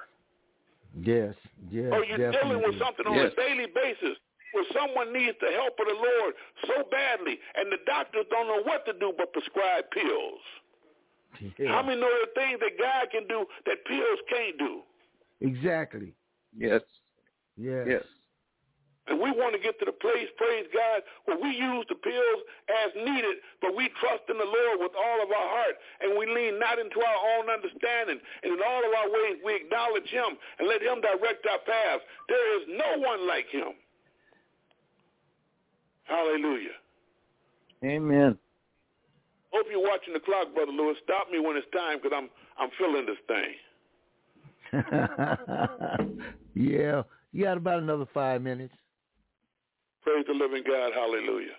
Yes. 0.99 1.35
Yes. 1.71 1.91
or 1.91 2.03
you're 2.03 2.31
dealing 2.31 2.59
with 2.63 2.77
something 2.79 3.05
on 3.07 3.15
Yes. 3.15 3.31
a 3.31 3.35
daily 3.35 3.67
basis 3.67 4.17
where 4.53 4.65
someone 4.73 5.11
needs 5.11 5.37
the 5.39 5.51
help 5.51 5.79
of 5.79 5.87
the 5.87 5.93
Lord 5.95 6.33
so 6.67 6.83
badly, 6.91 7.39
and 7.55 7.71
the 7.71 7.77
doctors 7.85 8.25
don't 8.31 8.47
know 8.47 8.63
what 8.63 8.85
to 8.85 8.93
do 8.93 9.13
but 9.17 9.31
prescribe 9.33 9.89
pills. 9.91 10.41
Yeah. 11.57 11.69
How 11.69 11.81
many 11.81 11.99
know 12.01 12.07
there 12.07 12.23
are 12.23 12.47
things 12.47 12.59
that 12.59 12.77
God 12.79 13.11
can 13.11 13.27
do 13.27 13.45
that 13.65 13.85
pills 13.85 14.19
can't 14.29 14.57
do? 14.57 14.81
Exactly. 15.41 16.13
Yes. 16.57 16.81
Yes. 17.57 17.85
Yes. 17.87 18.03
And 19.07 19.21
we 19.21 19.29
want 19.29 19.53
to 19.53 19.61
get 19.61 19.77
to 19.77 19.85
the 19.85 19.93
place, 19.93 20.25
praise 20.35 20.65
God, 20.73 21.05
where 21.25 21.37
we 21.37 21.53
use 21.53 21.85
the 21.89 21.95
pills 21.95 22.41
as 22.85 22.89
needed, 22.97 23.37
but 23.61 23.75
we 23.75 23.89
trust 24.01 24.25
in 24.29 24.37
the 24.37 24.49
Lord 24.49 24.81
with 24.81 24.97
all 24.97 25.21
of 25.21 25.29
our 25.29 25.49
heart, 25.61 25.77
and 26.01 26.17
we 26.17 26.25
lean 26.25 26.57
not 26.57 26.79
into 26.79 26.97
our 27.05 27.21
own 27.37 27.45
understanding. 27.45 28.17
And 28.41 28.53
in 28.57 28.59
all 28.65 28.81
of 28.81 28.91
our 28.97 29.09
ways, 29.13 29.37
we 29.45 29.61
acknowledge 29.61 30.09
him 30.09 30.33
and 30.57 30.67
let 30.67 30.81
him 30.81 31.01
direct 31.05 31.45
our 31.45 31.61
paths. 31.61 32.01
There 32.29 32.57
is 32.57 32.67
no 32.67 33.05
one 33.05 33.27
like 33.27 33.45
him. 33.51 33.77
Hallelujah. 36.05 36.77
Amen. 37.83 38.37
Hope 39.55 39.67
you're 39.71 39.79
watching 39.79 40.11
the 40.11 40.19
clock, 40.19 40.53
Brother 40.53 40.73
Lewis. 40.73 40.97
Stop 41.07 41.31
me 41.31 41.39
when 41.39 41.55
it's 41.55 41.67
time 41.71 41.99
because 42.03 42.11
I'm, 42.11 42.27
I'm 42.59 42.67
feeling 42.75 43.07
this 43.07 43.15
thing. 43.23 43.55
yeah. 46.59 47.03
You 47.31 47.43
got 47.47 47.55
about 47.55 47.79
another 47.79 48.03
five 48.13 48.41
minutes. 48.41 48.75
Praise 50.03 50.25
the 50.27 50.33
living 50.33 50.63
God. 50.67 50.91
Hallelujah. 50.91 51.55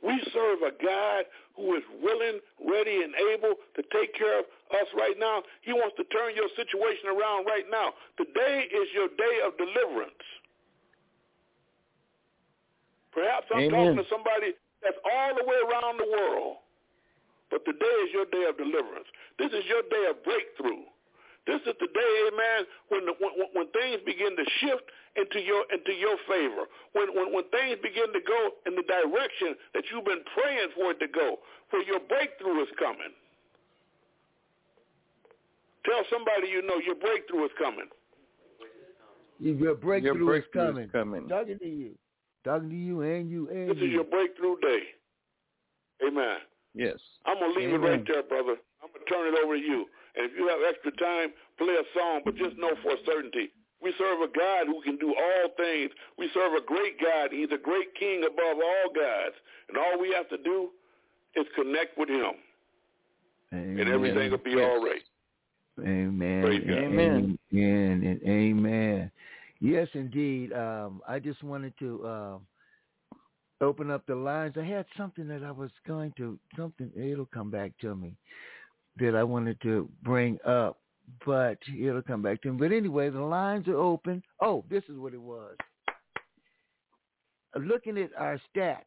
We 0.00 0.16
serve 0.32 0.64
a 0.64 0.72
God 0.80 1.28
who 1.54 1.76
is 1.76 1.84
willing, 2.00 2.40
ready, 2.64 3.04
and 3.04 3.12
able 3.36 3.60
to 3.76 3.82
take 3.92 4.16
care 4.16 4.40
of 4.40 4.46
us 4.72 4.88
right 4.96 5.20
now. 5.20 5.42
He 5.60 5.74
wants 5.76 5.96
to 6.00 6.04
turn 6.08 6.32
your 6.32 6.48
situation 6.56 7.12
around 7.12 7.44
right 7.44 7.68
now. 7.70 7.92
Today 8.16 8.72
is 8.72 8.88
your 8.96 9.08
day 9.20 9.44
of 9.44 9.52
deliverance. 9.60 10.24
Perhaps 13.12 13.52
I'm 13.52 13.68
Amen. 13.68 13.70
talking 13.72 13.96
to 14.00 14.08
somebody 14.08 14.56
that's 14.80 14.96
all 15.04 15.36
the 15.36 15.44
way 15.44 15.60
around 15.60 16.00
the 16.00 16.08
world. 16.08 16.64
But 17.50 17.64
today 17.64 17.94
is 18.06 18.10
your 18.12 18.26
day 18.26 18.44
of 18.48 18.56
deliverance. 18.58 19.06
This 19.38 19.52
is 19.52 19.64
your 19.70 19.82
day 19.88 20.04
of 20.10 20.22
breakthrough. 20.24 20.82
This 21.46 21.62
is 21.62 21.78
the 21.78 21.86
day, 21.86 22.12
amen, 22.26 22.66
when, 22.90 23.06
the, 23.06 23.14
when, 23.22 23.30
when 23.54 23.66
things 23.70 24.02
begin 24.02 24.34
to 24.34 24.44
shift 24.58 24.82
into 25.14 25.38
your 25.38 25.62
into 25.70 25.94
your 25.94 26.18
favor. 26.26 26.66
When, 26.92 27.14
when 27.14 27.30
when 27.32 27.46
things 27.54 27.78
begin 27.86 28.10
to 28.10 28.18
go 28.26 28.40
in 28.66 28.74
the 28.74 28.82
direction 28.82 29.54
that 29.72 29.84
you've 29.86 30.04
been 30.04 30.26
praying 30.34 30.74
for 30.74 30.90
it 30.90 30.98
to 30.98 31.06
go, 31.06 31.38
where 31.70 31.86
your 31.86 32.00
breakthrough 32.02 32.62
is 32.66 32.68
coming. 32.82 33.14
Tell 35.86 36.02
somebody 36.10 36.48
you 36.48 36.62
know 36.66 36.78
your 36.84 36.96
breakthrough 36.96 37.44
is 37.44 37.54
coming. 37.62 37.86
Your 39.38 39.74
breakthrough, 39.76 40.02
Your 40.02 40.18
is 40.18 40.26
breakthrough 40.26 40.66
coming. 40.66 40.84
is 40.84 40.90
coming. 40.90 41.28
Talking 41.28 41.58
to 41.60 41.66
you. 41.68 41.90
Talking 42.44 42.70
to 42.70 42.76
you 42.76 43.00
and 43.02 43.30
you 43.30 43.48
and 43.50 43.70
This 43.70 43.78
you. 43.78 43.86
is 43.86 43.92
your 43.92 44.04
breakthrough 44.04 44.56
day. 44.60 44.82
Amen. 46.08 46.38
Yes. 46.76 47.00
I'm 47.24 47.40
gonna 47.40 47.56
leave 47.58 47.72
it 47.72 47.78
right 47.80 48.04
there, 48.06 48.22
brother. 48.22 48.60
I'm 48.84 48.92
gonna 48.92 49.08
turn 49.08 49.32
it 49.32 49.40
over 49.42 49.56
to 49.56 49.62
you. 49.62 49.86
And 50.14 50.30
if 50.30 50.36
you 50.36 50.46
have 50.48 50.60
extra 50.68 50.92
time, 51.00 51.32
play 51.56 51.74
a 51.74 51.86
song, 51.98 52.20
but 52.24 52.36
just 52.36 52.56
know 52.58 52.76
for 52.82 52.92
certainty, 53.06 53.48
we 53.82 53.92
serve 53.98 54.20
a 54.20 54.28
God 54.28 54.66
who 54.66 54.80
can 54.82 54.96
do 54.96 55.08
all 55.16 55.48
things. 55.56 55.90
We 56.18 56.28
serve 56.32 56.52
a 56.52 56.64
great 56.64 57.00
God. 57.00 57.32
He's 57.32 57.48
a 57.52 57.58
great 57.58 57.94
king 57.98 58.24
above 58.24 58.56
all 58.60 58.92
gods. 58.94 59.34
And 59.68 59.76
all 59.76 59.98
we 59.98 60.12
have 60.12 60.28
to 60.28 60.38
do 60.38 60.70
is 61.34 61.46
connect 61.54 61.98
with 61.98 62.08
him. 62.08 62.32
Amen. 63.52 63.80
And 63.80 63.88
everything 63.88 64.30
will 64.30 64.38
be 64.38 64.52
Yes. 64.52 64.68
all 64.70 64.84
right. 64.84 65.02
Amen. 65.80 66.42
Praise 66.42 66.62
Amen. 66.68 67.38
Amen. 67.52 68.02
And 68.02 68.22
amen. 68.22 69.10
Yes, 69.60 69.88
indeed. 69.94 70.52
Um, 70.52 71.02
I 71.06 71.18
just 71.18 71.42
wanted 71.42 71.72
to 71.78 72.06
um, 72.06 72.46
open 73.60 73.90
up 73.90 74.06
the 74.06 74.14
lines. 74.14 74.54
I 74.58 74.64
had 74.64 74.86
something 74.96 75.26
that 75.28 75.42
I 75.42 75.50
was 75.50 75.70
going 75.86 76.12
to 76.18 76.38
something. 76.56 76.90
It'll 76.96 77.26
come 77.26 77.50
back 77.50 77.72
to 77.80 77.94
me 77.94 78.16
that 78.98 79.14
I 79.14 79.22
wanted 79.22 79.60
to 79.62 79.88
bring 80.02 80.38
up, 80.46 80.78
but 81.24 81.58
it'll 81.78 82.02
come 82.02 82.22
back 82.22 82.42
to 82.42 82.52
me. 82.52 82.58
But 82.58 82.72
anyway, 82.74 83.10
the 83.10 83.20
lines 83.20 83.68
are 83.68 83.76
open. 83.76 84.22
Oh, 84.40 84.64
this 84.70 84.84
is 84.88 84.98
what 84.98 85.14
it 85.14 85.20
was. 85.20 85.54
Looking 87.54 87.96
at 87.98 88.10
our 88.18 88.38
stats, 88.54 88.82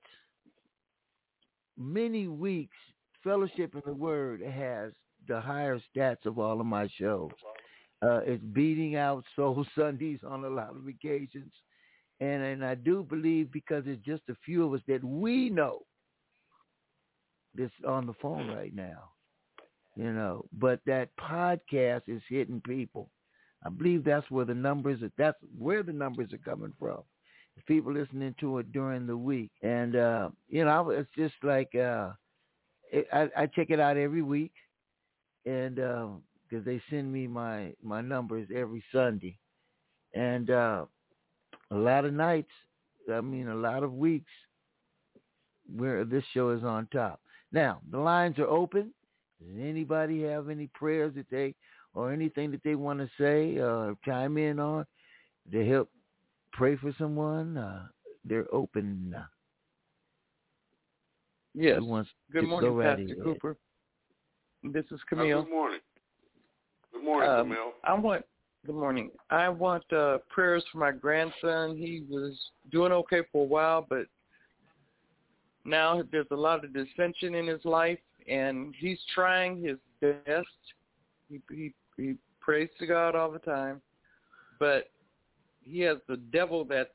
many 1.78 2.28
weeks 2.28 2.76
Fellowship 3.24 3.76
in 3.76 3.82
the 3.86 3.94
Word 3.94 4.42
has 4.42 4.94
the 5.28 5.42
higher 5.42 5.80
stats 5.96 6.26
of 6.26 6.40
all 6.40 6.60
of 6.60 6.66
my 6.66 6.88
shows. 7.00 7.32
Uh, 8.02 8.22
it's 8.26 8.44
beating 8.54 8.96
out 8.96 9.26
Soul 9.36 9.66
Sundays 9.78 10.20
on 10.26 10.46
a 10.46 10.50
lot 10.50 10.70
of 10.70 10.88
occasions. 10.88 11.52
And 12.20 12.44
and 12.44 12.66
I 12.66 12.76
do 12.76 13.04
believe 13.04 13.52
because 13.52 13.84
it's 13.88 14.04
just 14.04 14.24
a 14.30 14.36
few 14.46 14.66
of 14.66 14.74
us 14.74 14.82
that 14.88 15.04
we 15.04 15.50
know 15.50 15.86
that's 17.56 17.72
on 17.88 18.06
the 18.06 18.14
phone 18.22 18.48
right 18.48 18.74
now. 18.74 19.10
You 19.96 20.12
know, 20.14 20.46
but 20.54 20.80
that 20.86 21.10
podcast 21.18 22.04
is 22.08 22.22
hitting 22.30 22.62
people. 22.62 23.10
I 23.66 23.70
believe 23.70 24.04
that's 24.04 24.30
where 24.30 24.46
the 24.46 24.54
numbers 24.56 25.02
are 25.04 25.12
that's 25.18 25.38
where 25.58 25.84
the 25.84 25.94
numbers 25.94 26.34
are 26.34 26.38
coming 26.40 26.74
from. 26.80 27.02
People 27.68 27.94
listening 27.94 28.36
to 28.40 28.60
it 28.60 28.72
during 28.72 29.06
the 29.06 29.18
week. 29.18 29.52
And 29.62 29.96
uh, 29.96 30.30
you 30.48 30.66
know, 30.66 30.90
I- 30.92 31.00
it's 31.00 31.10
just 31.16 31.36
like 31.44 31.74
uh 31.76 32.12
it, 32.92 33.08
I, 33.12 33.30
I 33.36 33.46
check 33.48 33.70
it 33.70 33.80
out 33.80 33.98
every 33.98 34.22
week, 34.22 34.54
and 35.46 35.76
because 36.50 36.66
they 36.66 36.82
send 36.90 37.12
me 37.12 37.28
my 37.28 37.74
my 37.82 38.02
numbers 38.02 38.48
every 38.54 38.84
Sunday, 38.92 39.38
and 40.14 40.50
uh, 40.50 40.86
a 41.72 41.76
lot 41.76 42.06
of 42.06 42.14
nights, 42.14 42.52
I 43.12 43.22
mean 43.22 43.48
a 43.48 43.56
lot 43.56 43.84
of 43.84 43.94
weeks, 43.94 44.32
where 45.76 46.04
this 46.06 46.24
show 46.34 46.50
is 46.52 46.64
on 46.64 46.88
top. 46.92 47.22
Now 47.52 47.82
the 47.92 48.00
lines 48.00 48.38
are 48.40 48.48
open. 48.48 48.94
Does 49.40 49.58
anybody 49.62 50.24
have 50.24 50.50
any 50.50 50.68
prayers 50.74 51.14
that 51.16 51.30
they 51.30 51.56
or 51.94 52.12
anything 52.12 52.52
that 52.52 52.62
they 52.64 52.76
want 52.76 53.00
to 53.00 53.10
say 53.18 53.58
or 53.60 53.96
chime 54.06 54.38
in 54.38 54.60
on 54.60 54.86
to 55.52 55.66
help 55.68 55.90
pray 56.54 56.76
for 56.76 56.92
someone? 56.98 57.58
Uh, 57.58 57.88
they're 58.26 58.48
open. 58.54 59.14
Uh, 59.18 59.24
Yes. 61.56 61.80
Good 62.32 62.44
morning, 62.48 62.72
go 62.72 62.82
Pastor 62.82 63.04
ahead? 63.04 63.24
Cooper. 63.24 63.58
This 64.64 64.86
is 64.92 65.00
Uh, 65.02 65.06
Camille. 65.10 65.44
good 65.44 65.50
morning. 65.52 65.80
Good 66.94 67.04
morning, 67.04 67.30
Um, 67.30 67.48
Camille. 67.50 67.74
I 67.84 67.94
want 67.96 68.24
good 68.66 68.76
morning. 68.76 69.12
I 69.30 69.50
want 69.50 69.92
uh, 69.92 70.20
prayers 70.30 70.64
for 70.72 70.78
my 70.78 70.92
grandson. 70.92 71.78
He 71.78 72.04
was 72.10 72.38
doing 72.72 72.92
okay 72.92 73.22
for 73.32 73.44
a 73.44 73.48
while, 73.48 73.86
but 73.88 74.06
now 75.66 76.02
there's 76.12 76.28
a 76.32 76.36
lot 76.36 76.64
of 76.64 76.74
dissension 76.74 77.36
in 77.36 77.48
his 77.48 77.64
life, 77.66 78.00
and 78.28 78.74
he's 78.78 79.00
trying 79.14 79.62
his 79.64 79.78
best. 80.02 80.48
He 81.30 81.42
he, 81.50 81.74
he 81.98 82.16
prays 82.40 82.70
to 82.80 82.88
God 82.88 83.16
all 83.16 83.32
the 83.32 83.40
time, 83.40 83.82
but 84.60 84.90
he 85.64 85.82
has 85.82 85.98
the 86.08 86.18
devil 86.18 86.66
that's 86.66 86.90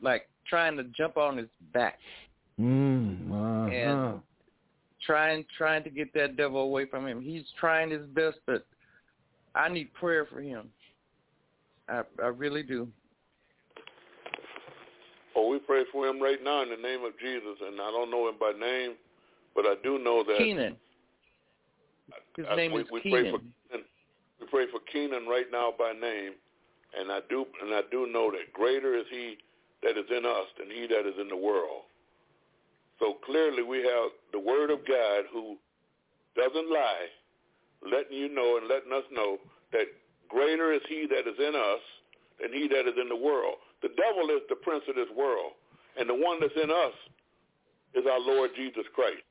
like 0.00 0.28
trying 0.46 0.76
to 0.76 0.84
jump 0.84 1.16
on 1.16 1.36
his 1.36 1.48
back 1.72 1.98
Mm, 2.60 3.30
uh-huh. 3.30 3.70
and 3.72 4.20
trying 5.06 5.44
trying 5.56 5.84
to 5.84 5.90
get 5.90 6.12
that 6.14 6.36
devil 6.36 6.60
away 6.62 6.86
from 6.86 7.06
him. 7.06 7.20
He's 7.20 7.44
trying 7.58 7.90
his 7.90 8.06
best, 8.14 8.38
but 8.46 8.66
I 9.54 9.68
need 9.68 9.92
prayer 9.94 10.26
for 10.26 10.40
him. 10.40 10.68
I 11.88 12.02
I 12.22 12.26
really 12.28 12.62
do. 12.62 12.88
Oh, 15.36 15.48
we 15.48 15.58
pray 15.58 15.84
for 15.92 16.06
him 16.06 16.20
right 16.20 16.42
now 16.42 16.62
in 16.62 16.70
the 16.70 16.76
name 16.76 17.04
of 17.04 17.12
Jesus, 17.20 17.56
and 17.64 17.80
I 17.80 17.90
don't 17.90 18.10
know 18.10 18.28
him 18.28 18.34
by 18.40 18.52
name, 18.58 18.94
but 19.54 19.66
I 19.66 19.74
do 19.84 19.98
know 19.98 20.24
that 20.24 20.38
Keenan. 20.38 20.76
His 22.36 22.46
I- 22.50 22.56
name 22.56 22.72
we, 22.72 22.82
is 22.82 22.88
we 22.90 23.00
Keenan. 23.00 23.22
Pray 23.22 23.30
for 23.30 23.38
Keenan. 23.38 23.86
We 24.40 24.46
pray 24.46 24.66
for 24.70 24.80
Keenan 24.92 25.26
right 25.26 25.46
now 25.52 25.72
by 25.78 25.92
name, 25.92 26.32
and 26.98 27.12
I 27.12 27.20
do 27.30 27.46
and 27.62 27.74
I 27.74 27.82
do 27.90 28.06
know 28.06 28.30
that 28.30 28.52
greater 28.52 28.96
is 28.96 29.04
he 29.10 29.36
that 29.82 29.96
is 29.96 30.06
in 30.10 30.26
us 30.26 30.46
than 30.58 30.70
he 30.70 30.86
that 30.88 31.06
is 31.06 31.14
in 31.20 31.28
the 31.28 31.36
world. 31.36 31.82
So 32.98 33.14
clearly, 33.24 33.62
we 33.62 33.78
have 33.78 34.10
the 34.32 34.40
Word 34.40 34.70
of 34.70 34.80
God 34.86 35.24
who 35.32 35.56
doesn't 36.36 36.70
lie, 36.70 37.06
letting 37.82 38.16
you 38.16 38.28
know 38.32 38.58
and 38.58 38.68
letting 38.68 38.92
us 38.92 39.04
know 39.12 39.38
that 39.72 39.86
greater 40.28 40.72
is 40.72 40.82
he 40.88 41.06
that 41.08 41.28
is 41.28 41.38
in 41.38 41.54
us 41.54 41.82
than 42.40 42.52
he 42.52 42.68
that 42.68 42.86
is 42.86 42.96
in 43.00 43.08
the 43.08 43.16
world. 43.16 43.56
The 43.82 43.94
devil 43.94 44.30
is 44.34 44.42
the 44.48 44.56
prince 44.56 44.84
of 44.88 44.94
this 44.94 45.10
world, 45.16 45.52
and 45.98 46.08
the 46.08 46.14
one 46.14 46.40
that's 46.40 46.56
in 46.56 46.70
us 46.70 46.96
is 47.94 48.04
our 48.06 48.20
Lord 48.20 48.50
Jesus 48.56 48.84
Christ. 48.94 49.22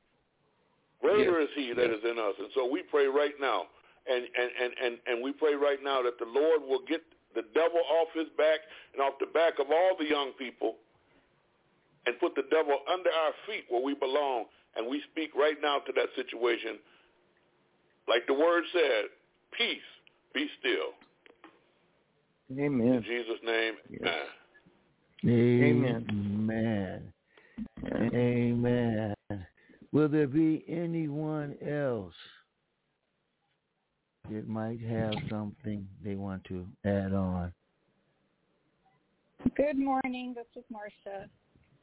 Greater 1.00 1.40
is 1.40 1.48
he 1.54 1.72
that 1.74 1.90
is 1.90 2.02
in 2.02 2.18
us. 2.18 2.34
And 2.38 2.48
so 2.54 2.66
we 2.66 2.82
pray 2.82 3.06
right 3.06 3.34
now, 3.40 3.70
and, 4.10 4.24
and, 4.24 4.50
and, 4.50 4.72
and, 4.82 4.94
and 5.06 5.16
we 5.22 5.32
pray 5.32 5.54
right 5.54 5.78
now 5.82 6.02
that 6.02 6.18
the 6.18 6.26
Lord 6.26 6.62
will 6.66 6.82
get 6.88 7.02
the 7.34 7.46
devil 7.54 7.80
off 8.00 8.08
his 8.14 8.26
back 8.36 8.58
and 8.92 9.02
off 9.02 9.14
the 9.20 9.30
back 9.30 9.60
of 9.60 9.70
all 9.70 9.94
the 9.98 10.08
young 10.08 10.32
people 10.38 10.74
and 12.06 12.18
put 12.18 12.34
the 12.34 12.48
devil 12.50 12.78
under 12.90 13.10
our 13.10 13.32
feet 13.46 13.64
where 13.68 13.82
we 13.82 13.94
belong. 13.94 14.46
And 14.76 14.86
we 14.86 15.02
speak 15.12 15.34
right 15.36 15.56
now 15.62 15.78
to 15.86 15.92
that 15.92 16.08
situation. 16.16 16.78
Like 18.08 18.26
the 18.26 18.34
word 18.34 18.64
said, 18.72 19.04
peace, 19.56 19.78
be 20.34 20.48
still. 20.60 20.94
Amen. 22.58 22.94
In 22.94 23.02
Jesus' 23.02 23.40
name, 23.44 23.74
Yes. 23.90 24.26
amen. 25.24 26.06
Amen. 26.10 27.12
Amen. 27.84 28.14
Amen. 28.14 29.46
Will 29.92 30.08
there 30.08 30.26
be 30.26 30.64
anyone 30.68 31.56
else 31.66 32.14
that 34.30 34.48
might 34.48 34.80
have 34.80 35.14
something 35.28 35.86
they 36.02 36.14
want 36.14 36.44
to 36.44 36.66
add 36.84 37.12
on? 37.12 37.52
Good 39.54 39.78
morning. 39.78 40.34
This 40.34 40.46
is 40.56 40.64
Marcia. 40.70 41.28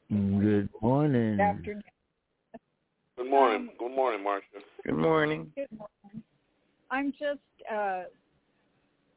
Good 0.08 0.68
morning. 0.80 1.36
Good 1.36 1.42
afternoon. 1.42 1.82
Good 3.16 3.30
morning. 3.30 3.68
Um, 3.68 3.70
Good 3.78 3.96
morning, 3.96 4.22
Marcia. 4.22 4.46
Good 4.84 4.94
morning. 4.94 5.50
Good 5.56 5.68
morning. 5.70 6.22
I'm 6.90 7.12
just 7.12 7.40
uh, 7.72 8.04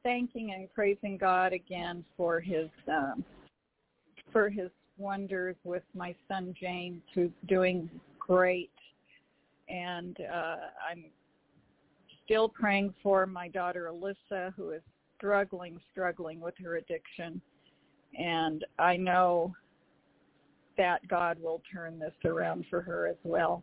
thanking 0.04 0.54
and 0.54 0.74
praising 0.74 1.18
God 1.18 1.52
again 1.52 2.06
for 2.16 2.40
His 2.40 2.70
um, 2.88 3.26
for 4.32 4.50
His 4.50 4.70
wonders 4.98 5.58
with 5.66 5.84
my 5.94 6.16
son 6.30 6.54
James, 6.60 7.02
who's 7.14 7.32
doing 7.48 7.90
great, 8.20 8.72
and 9.68 10.18
uh, 10.34 10.58
I'm 10.90 11.06
still 12.24 12.48
praying 12.48 12.94
for 13.04 13.26
my 13.26 13.50
daughter 13.50 13.92
Alyssa, 13.92 14.54
who 14.56 14.72
is 14.72 14.82
struggling, 15.18 15.78
struggling 15.92 16.40
with 16.40 16.54
her 16.64 16.78
addiction, 16.78 17.42
and 18.18 18.64
I 18.78 18.96
know 18.96 19.54
that 20.78 21.06
God 21.10 21.38
will 21.42 21.62
turn 21.74 22.00
this 22.00 22.14
around 22.24 22.66
for 22.70 22.82
her 22.82 23.06
as 23.06 23.18
well. 23.26 23.62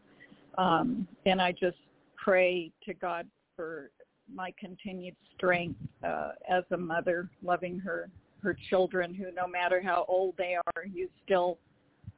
Um, 0.59 1.07
and 1.27 1.41
I 1.41 1.53
just 1.53 1.77
pray 2.17 2.73
to 2.85 2.95
God 2.95 3.27
for 3.57 3.91
my 4.33 4.53
continued 4.59 5.15
strength 5.37 5.79
uh, 6.05 6.33
as 6.49 6.65
a 6.73 6.77
mother, 6.77 7.31
loving 7.43 7.79
her 7.79 8.11
her 8.43 8.57
children, 8.71 9.15
who 9.15 9.33
no 9.33 9.47
matter 9.47 9.83
how 9.83 10.05
old 10.09 10.35
they 10.37 10.57
are, 10.77 10.85
you 10.85 11.09
still 11.25 11.59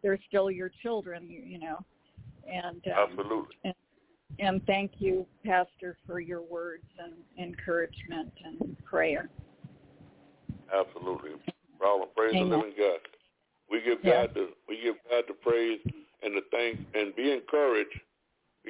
they're 0.02 0.18
still 0.28 0.50
your 0.50 0.70
children, 0.82 1.28
you, 1.28 1.42
you 1.42 1.58
know. 1.58 1.78
And 2.46 2.82
um, 2.88 3.10
Absolutely. 3.10 3.56
and, 3.64 3.74
and 4.38 4.66
thank 4.66 4.92
you, 4.98 5.26
Pastor, 5.44 5.96
for 6.06 6.20
your 6.20 6.42
words 6.42 6.84
and 6.98 7.14
encouragement 7.38 8.32
and 8.44 8.76
prayer. 8.84 9.28
Absolutely. 10.72 11.30
Problem. 11.78 12.08
Praise 12.16 12.34
Amen. 12.34 12.50
the 12.50 12.56
living 12.56 12.72
God. 12.76 13.00
We 13.70 13.80
give 13.80 13.98
Yeah. 14.02 14.26
God 14.26 14.34
the 14.34 14.48
we 14.68 14.80
give 14.82 14.96
God 15.10 15.24
the 15.28 15.34
praise 15.34 15.80
and 16.22 16.34
the 16.36 16.42
thanks 16.50 16.80
and 16.94 17.14
be 17.14 17.32
encouraged 17.32 18.00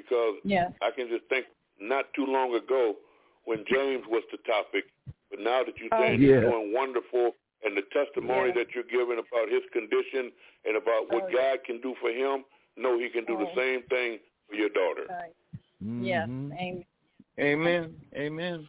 because 0.02 0.36
Yes. 0.44 0.72
I 0.82 0.90
can 0.90 1.08
just 1.08 1.24
think 1.28 1.46
not 1.80 2.12
too 2.14 2.26
long 2.26 2.54
ago 2.54 2.96
when 3.44 3.64
James 3.66 4.04
was 4.06 4.22
the 4.30 4.38
topic, 4.46 4.84
but 5.30 5.40
now 5.40 5.64
that 5.64 5.76
you're 5.78 5.88
Oh, 5.92 5.98
saying 6.00 6.20
yeah. 6.22 6.40
he's 6.40 6.50
doing 6.50 6.72
wonderful 6.72 7.34
and 7.64 7.76
the 7.76 7.82
testimony 7.92 8.48
Yeah. 8.48 8.54
that 8.62 8.74
you're 8.74 8.84
giving 8.84 9.18
about 9.18 9.48
his 9.50 9.62
condition 9.72 10.30
and 10.64 10.76
about 10.76 11.10
what 11.12 11.24
Oh, 11.24 11.28
yeah. 11.28 11.56
God 11.56 11.64
can 11.64 11.80
do 11.80 11.94
for 12.00 12.10
him, 12.10 12.44
know 12.76 12.98
he 12.98 13.08
can 13.10 13.24
do 13.24 13.36
the 13.36 13.48
Oh. 13.50 13.54
same 13.56 13.82
thing 13.84 14.20
for 14.48 14.54
your 14.54 14.68
daughter. 14.70 15.06
Right. 15.08 15.34
Yes. 15.80 16.28
Mhm. 16.28 16.52
Amen. 16.58 16.84
Amen. 17.38 17.96
Amen. 18.16 18.68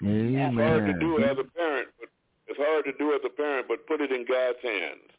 It's 0.00 0.56
hard 0.56 0.86
to 0.86 0.92
do 0.98 1.16
Amen. 1.18 1.28
as 1.30 1.38
a 1.38 1.44
parent, 1.44 1.88
but 2.00 2.08
it's 2.48 2.58
hard 2.58 2.84
to 2.86 2.92
do 2.92 3.12
as 3.14 3.20
a 3.24 3.30
parent, 3.30 3.68
but 3.68 3.86
put 3.86 4.00
it 4.00 4.10
in 4.12 4.24
God's 4.24 4.58
hands. 4.62 5.10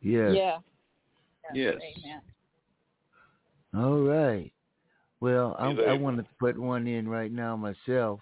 Yes. 0.00 0.34
Yeah. 0.34 0.58
Yes. 1.52 1.74
Amen. 1.82 2.22
All 3.74 4.00
right. 4.02 4.50
Well, 5.24 5.56
I, 5.58 5.70
He's 5.70 5.78
I 5.78 5.92
able. 5.92 6.04
want 6.04 6.16
to 6.18 6.26
put 6.38 6.58
one 6.58 6.86
in 6.86 7.08
right 7.08 7.32
now 7.32 7.56
myself. 7.56 8.20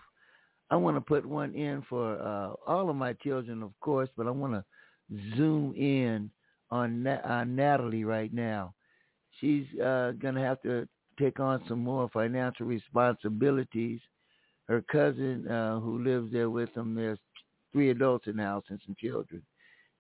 I 0.70 0.76
want 0.76 0.96
to 0.96 1.00
put 1.00 1.26
one 1.26 1.52
in 1.52 1.82
for 1.88 2.16
uh, 2.20 2.52
all 2.64 2.88
of 2.88 2.94
my 2.94 3.12
children, 3.14 3.60
of 3.64 3.72
course, 3.80 4.08
but 4.16 4.28
I 4.28 4.30
want 4.30 4.52
to 4.52 4.64
zoom 5.36 5.74
in 5.74 6.30
on 6.70 7.02
Na- 7.02 7.24
on 7.24 7.56
Natalie 7.56 8.04
right 8.04 8.32
now. 8.32 8.72
She's 9.40 9.66
uh, 9.80 10.12
going 10.12 10.36
to 10.36 10.40
have 10.42 10.62
to 10.62 10.86
take 11.18 11.40
on 11.40 11.60
some 11.66 11.80
more 11.80 12.08
financial 12.12 12.66
responsibilities. 12.66 13.98
Her 14.68 14.80
cousin, 14.82 15.48
uh, 15.48 15.80
who 15.80 16.04
lives 16.04 16.32
there 16.32 16.50
with 16.50 16.72
them, 16.74 16.94
there's 16.94 17.18
three 17.72 17.90
adults 17.90 18.28
in 18.28 18.36
the 18.36 18.44
house 18.44 18.64
and 18.68 18.80
some 18.86 18.94
children, 19.00 19.42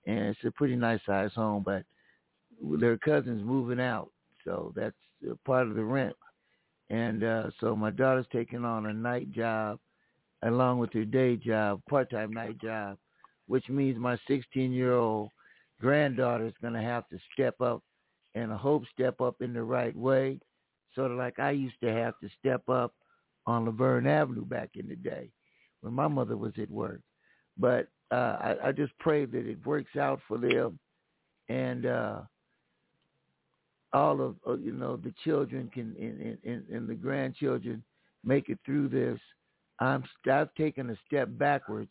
and 0.06 0.18
it's 0.26 0.44
a 0.44 0.52
pretty 0.52 0.76
nice 0.76 1.00
sized 1.04 1.34
home, 1.34 1.64
but 1.64 1.82
their 2.78 2.96
cousin's 2.98 3.42
moving 3.42 3.80
out, 3.80 4.10
so 4.44 4.72
that's 4.76 4.94
uh, 5.28 5.34
part 5.44 5.66
of 5.66 5.74
the 5.74 5.82
rent. 5.82 6.14
And 6.92 7.24
uh, 7.24 7.50
so 7.58 7.74
my 7.74 7.90
daughter's 7.90 8.26
taking 8.30 8.66
on 8.66 8.86
a 8.86 8.92
night 8.92 9.32
job 9.32 9.78
along 10.42 10.78
with 10.78 10.92
her 10.92 11.06
day 11.06 11.36
job, 11.36 11.80
part-time 11.88 12.32
night 12.32 12.60
job, 12.60 12.98
which 13.46 13.68
means 13.70 13.98
my 13.98 14.18
16-year-old 14.28 15.30
granddaughter 15.80 16.46
is 16.46 16.54
going 16.60 16.74
to 16.74 16.82
have 16.82 17.08
to 17.08 17.18
step 17.32 17.60
up 17.62 17.82
and 18.34 18.52
I 18.52 18.56
hope 18.56 18.84
step 18.92 19.20
up 19.22 19.36
in 19.40 19.54
the 19.54 19.62
right 19.62 19.96
way, 19.96 20.38
sort 20.94 21.10
of 21.10 21.16
like 21.18 21.38
I 21.38 21.50
used 21.52 21.80
to 21.82 21.92
have 21.92 22.14
to 22.20 22.28
step 22.38 22.68
up 22.68 22.92
on 23.46 23.64
Laverne 23.64 24.06
Avenue 24.06 24.44
back 24.44 24.70
in 24.74 24.86
the 24.88 24.96
day 24.96 25.30
when 25.80 25.94
my 25.94 26.08
mother 26.08 26.36
was 26.36 26.52
at 26.60 26.70
work. 26.70 27.00
But 27.58 27.88
uh, 28.10 28.36
I, 28.40 28.56
I 28.64 28.72
just 28.72 28.92
pray 28.98 29.24
that 29.24 29.46
it 29.46 29.66
works 29.66 29.96
out 29.96 30.20
for 30.28 30.38
them 30.38 30.78
and 31.48 31.86
uh, 31.86 32.20
all 33.92 34.20
of 34.20 34.36
uh, 34.46 34.56
you 34.56 34.72
know 34.72 34.96
the 34.96 35.14
children 35.24 35.70
can 35.72 35.94
and, 35.98 36.38
and, 36.44 36.68
and 36.68 36.88
the 36.88 36.94
grandchildren 36.94 37.82
make 38.24 38.48
it 38.48 38.58
through 38.64 38.88
this. 38.88 39.18
I'm 39.80 40.04
I've 40.30 40.54
taken 40.54 40.90
a 40.90 40.96
step 41.06 41.28
backwards 41.32 41.90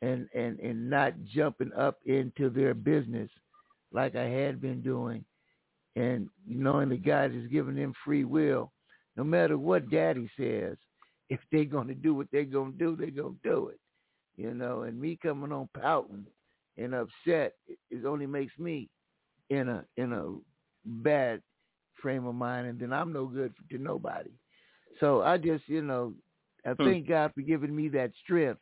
and 0.00 0.28
and 0.34 0.58
and 0.60 0.90
not 0.90 1.14
jumping 1.24 1.72
up 1.74 1.98
into 2.04 2.50
their 2.50 2.74
business 2.74 3.30
like 3.92 4.16
I 4.16 4.24
had 4.24 4.60
been 4.60 4.82
doing, 4.82 5.24
and 5.96 6.28
knowing 6.46 6.88
that 6.90 7.04
God 7.04 7.32
has 7.32 7.46
given 7.46 7.74
them 7.76 7.94
free 8.04 8.24
will. 8.24 8.72
No 9.16 9.24
matter 9.24 9.58
what 9.58 9.90
Daddy 9.90 10.28
says, 10.38 10.76
if 11.28 11.38
they're 11.50 11.64
going 11.64 11.88
to 11.88 11.94
do 11.94 12.14
what 12.14 12.28
they're 12.32 12.44
going 12.44 12.72
to 12.72 12.78
do, 12.78 12.96
they're 12.96 13.10
going 13.10 13.38
to 13.42 13.48
do 13.48 13.68
it. 13.68 13.78
You 14.36 14.54
know, 14.54 14.82
and 14.82 14.98
me 14.98 15.18
coming 15.22 15.52
on 15.52 15.68
pouting 15.78 16.24
and 16.78 16.94
upset, 16.94 17.54
it, 17.68 17.78
it 17.90 18.06
only 18.06 18.26
makes 18.26 18.58
me 18.58 18.88
in 19.50 19.68
a 19.68 19.84
in 19.98 20.12
a 20.12 20.32
bad 20.84 21.42
frame 22.00 22.26
of 22.26 22.34
mind, 22.34 22.66
and 22.66 22.78
then 22.78 22.92
I'm 22.92 23.12
no 23.12 23.26
good 23.26 23.52
to 23.70 23.78
nobody. 23.78 24.30
So 25.00 25.22
I 25.22 25.38
just, 25.38 25.68
you 25.68 25.82
know, 25.82 26.14
I 26.66 26.74
Hmm. 26.74 26.84
thank 26.84 27.08
God 27.08 27.32
for 27.34 27.42
giving 27.42 27.74
me 27.74 27.88
that 27.88 28.12
strength 28.22 28.60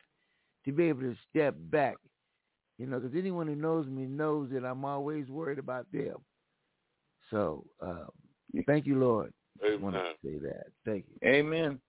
to 0.65 0.71
be 0.71 0.85
able 0.85 1.01
to 1.01 1.15
step 1.29 1.55
back. 1.57 1.95
You 2.77 2.87
know, 2.87 2.99
because 2.99 3.15
anyone 3.15 3.47
who 3.47 3.55
knows 3.55 3.87
me 3.87 4.05
knows 4.05 4.49
that 4.51 4.65
I'm 4.65 4.85
always 4.85 5.27
worried 5.29 5.59
about 5.59 5.85
them. 5.91 6.15
So 7.29 7.65
uh, 7.79 8.05
Thank 8.65 8.85
you, 8.85 8.99
Lord. 8.99 9.33
Amen. 9.63 9.79
I 9.79 9.83
want 9.83 9.95
to 9.95 10.11
say 10.23 10.37
that. 10.39 10.65
Thank 10.85 11.05
you. 11.07 11.29
Amen. 11.29 11.79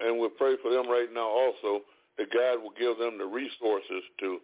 And 0.00 0.20
we 0.20 0.28
pray 0.36 0.56
for 0.62 0.70
them 0.70 0.88
right 0.88 1.08
now 1.12 1.28
also 1.28 1.84
that 2.18 2.32
God 2.32 2.62
will 2.62 2.74
give 2.78 2.98
them 2.98 3.18
the 3.18 3.24
resources 3.24 4.02
to 4.20 4.38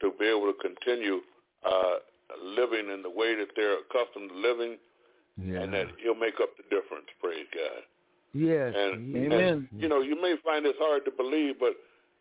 to 0.00 0.12
be 0.18 0.26
able 0.26 0.52
to 0.52 0.58
continue 0.60 1.20
uh, 1.64 1.96
living 2.42 2.88
in 2.90 3.02
the 3.02 3.10
way 3.10 3.34
that 3.34 3.48
they're 3.56 3.78
accustomed 3.80 4.30
to 4.30 4.36
living, 4.36 4.78
Yeah. 5.36 5.60
and 5.62 5.72
that 5.74 5.88
He'll 6.02 6.14
make 6.14 6.40
up 6.40 6.56
the 6.56 6.64
difference. 6.74 7.06
Praise 7.20 7.46
God. 7.54 7.82
yes. 8.32 8.72
And. 8.76 9.16
Amen. 9.16 9.68
you 9.76 9.88
know, 9.88 10.00
you 10.00 10.20
may 10.20 10.36
find 10.44 10.64
this 10.64 10.76
hard 10.78 11.04
to 11.06 11.10
believe, 11.10 11.58
but 11.60 11.74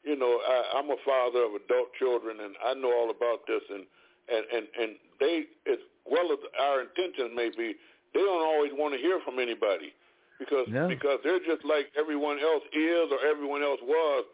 you 0.04 0.16
know, 0.16 0.40
I, 0.42 0.80
I'm 0.80 0.90
a 0.90 0.98
father 1.06 1.44
of 1.46 1.52
adult 1.56 1.94
children, 2.00 2.40
and 2.42 2.56
I 2.66 2.74
know 2.74 2.92
all 2.92 3.10
about 3.12 3.46
this. 3.48 3.62
And 3.70 3.86
and 4.34 4.44
and 4.54 4.66
and 4.80 4.92
they, 5.20 5.46
as 5.72 5.78
well 6.10 6.32
as 6.32 6.40
our 6.60 6.82
intentions 6.82 7.32
may 7.36 7.50
be, 7.50 7.76
they 8.14 8.20
don't 8.22 8.42
always 8.48 8.72
want 8.74 8.94
to 8.96 9.00
hear 9.00 9.20
from 9.24 9.38
anybody 9.40 9.94
because 10.40 10.66
No. 10.70 10.88
because 10.88 11.20
they're 11.24 11.40
just 11.46 11.64
like 11.64 11.92
everyone 11.98 12.40
else 12.40 12.64
is 12.74 13.12
or 13.12 13.22
everyone 13.28 13.62
else 13.62 13.80
was. 13.84 14.26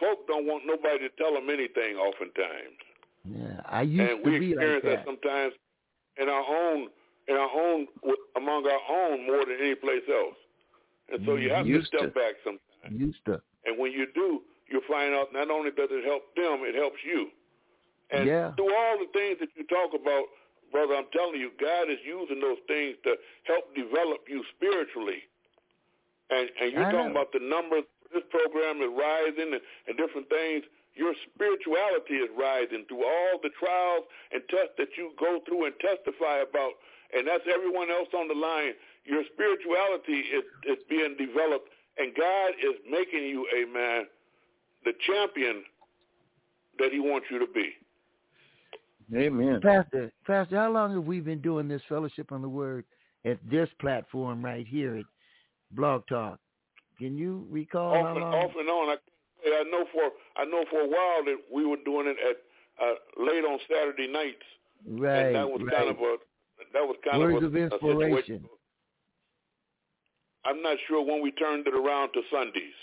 Folk 0.00 0.26
don't 0.26 0.46
want 0.46 0.64
nobody 0.66 0.98
to 1.08 1.10
tell 1.16 1.34
them 1.34 1.50
anything. 1.50 1.96
Oftentimes, 1.96 2.80
Yeah. 3.24 3.60
I 3.66 3.82
used 3.82 4.00
and 4.12 4.24
to 4.24 4.30
we 4.30 4.38
be 4.38 4.54
like 4.54 4.64
experience 4.64 4.84
that. 4.84 4.96
that. 4.96 5.04
sometimes 5.06 5.52
in 6.16 6.28
our 6.28 6.44
own 6.44 6.88
in 7.28 7.36
our 7.36 7.50
own 7.50 7.86
among 8.36 8.66
our 8.66 8.82
own 8.90 9.26
more 9.26 9.44
than 9.44 9.56
any 9.60 9.74
place 9.74 10.02
else. 10.08 10.36
And 11.12 11.24
so 11.26 11.36
you 11.36 11.50
have 11.50 11.66
to 11.66 11.82
step 11.84 12.00
to. 12.00 12.08
back 12.08 12.34
sometimes. 12.44 12.62
Used 12.90 13.24
to. 13.26 13.40
And 13.66 13.78
when 13.78 13.92
you 13.92 14.06
do, 14.14 14.40
you'll 14.70 14.86
find 14.88 15.12
out 15.14 15.32
not 15.32 15.50
only 15.50 15.70
does 15.70 15.90
it 15.90 16.04
help 16.06 16.22
them, 16.34 16.62
it 16.64 16.74
helps 16.74 16.98
you. 17.04 17.28
And 18.10 18.26
Yeah. 18.26 18.54
through 18.54 18.72
all 18.74 18.98
the 18.98 19.10
things 19.12 19.38
that 19.40 19.50
you 19.54 19.64
talk 19.66 19.92
about, 19.94 20.24
brother, 20.72 20.94
I'm 20.96 21.10
telling 21.12 21.38
you, 21.40 21.50
God 21.60 21.90
is 21.90 21.98
using 22.06 22.40
those 22.40 22.58
things 22.66 22.96
to 23.04 23.16
help 23.44 23.74
develop 23.74 24.26
you 24.28 24.42
spiritually. 24.56 25.22
And 26.30 26.48
and 26.60 26.72
you're 26.72 26.86
I 26.86 26.92
talking 26.92 27.12
know. 27.12 27.20
about 27.20 27.32
the 27.32 27.40
numbers. 27.42 27.84
This 28.14 28.24
program 28.30 28.82
is 28.82 28.90
rising 28.90 29.52
and, 29.54 29.62
and 29.86 29.94
different 29.98 30.28
things. 30.30 30.64
Your 31.00 31.14
spirituality 31.32 32.20
is 32.20 32.28
rising 32.36 32.84
through 32.84 33.08
all 33.08 33.40
the 33.42 33.48
trials 33.56 34.04
and 34.32 34.42
tests 34.52 34.76
that 34.76 34.92
you 35.00 35.16
go 35.18 35.40
through 35.48 35.64
and 35.64 35.74
testify 35.80 36.44
about. 36.44 36.76
And 37.16 37.26
that's 37.26 37.48
everyone 37.48 37.88
else 37.90 38.12
on 38.12 38.28
the 38.28 38.36
line. 38.36 38.76
Your 39.08 39.24
spirituality 39.32 40.28
is, 40.28 40.44
is 40.68 40.76
being 40.90 41.16
developed, 41.16 41.72
and 41.96 42.12
God 42.14 42.52
is 42.60 42.76
making 42.84 43.24
you, 43.24 43.48
amen, 43.56 44.12
the 44.84 44.92
champion 45.08 45.64
that 46.78 46.92
He 46.92 47.00
wants 47.00 47.26
you 47.30 47.38
to 47.38 47.46
be. 47.48 47.72
Amen. 49.16 49.60
Pastor, 49.62 50.12
Pastor, 50.26 50.56
how 50.56 50.70
long 50.70 50.92
have 50.92 51.04
we 51.04 51.20
been 51.20 51.40
doing 51.40 51.66
this 51.66 51.82
fellowship 51.88 52.30
on 52.30 52.42
the 52.42 52.48
word 52.48 52.84
at 53.24 53.38
this 53.50 53.70
platform 53.80 54.44
right 54.44 54.66
here 54.68 54.98
at 54.98 55.04
Blog 55.72 56.06
Talk? 56.08 56.38
Can 56.98 57.16
you 57.16 57.46
recall 57.50 57.94
off 57.94 58.04
how 58.04 58.12
and 58.12 58.20
long? 58.20 58.34
off 58.34 58.50
and 58.56 58.68
on. 58.68 58.88
I, 58.90 58.96
I 59.46 59.64
know 59.70 59.84
for 59.92 60.10
I 60.36 60.44
know 60.44 60.64
for 60.70 60.80
a 60.80 60.88
while 60.88 61.24
that 61.24 61.36
we 61.52 61.64
were 61.66 61.78
doing 61.84 62.06
it 62.06 62.16
at 62.28 62.36
uh, 62.82 62.94
late 63.22 63.44
on 63.44 63.58
Saturday 63.68 64.08
nights, 64.10 64.44
right, 64.86 65.26
and 65.26 65.36
that 65.36 65.48
was 65.48 65.62
right. 65.62 65.76
kind 65.76 65.90
of 65.90 65.96
a 65.98 66.16
that 66.72 66.82
was 66.82 66.96
kind 67.08 67.22
Words 67.22 67.44
of 67.44 67.54
of 67.54 67.54
a, 67.54 67.58
a 67.58 67.64
inspiration. 67.64 68.44
I'm 70.44 70.62
not 70.62 70.78
sure 70.88 71.04
when 71.04 71.22
we 71.22 71.32
turned 71.32 71.66
it 71.66 71.74
around 71.74 72.12
to 72.12 72.22
Sundays, 72.32 72.78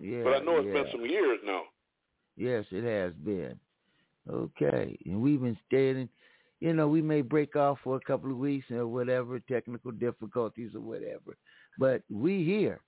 Yeah, 0.00 0.22
but 0.22 0.34
I 0.34 0.38
know 0.38 0.58
it's 0.58 0.66
yeah. 0.68 0.82
been 0.82 0.92
some 0.92 1.04
years 1.06 1.38
now. 1.44 1.62
Yes, 2.36 2.64
it 2.70 2.84
has 2.84 3.12
been. 3.24 3.58
Okay, 4.30 4.96
and 5.04 5.20
we've 5.20 5.40
been 5.40 5.58
staying. 5.66 6.08
You 6.60 6.72
know, 6.72 6.86
we 6.86 7.02
may 7.02 7.22
break 7.22 7.56
off 7.56 7.78
for 7.82 7.96
a 7.96 8.00
couple 8.00 8.30
of 8.30 8.36
weeks 8.36 8.70
or 8.70 8.86
whatever, 8.86 9.40
technical 9.40 9.90
difficulties 9.90 10.70
or 10.76 10.80
whatever, 10.80 11.36
but 11.76 12.02
we 12.08 12.44
here. 12.44 12.80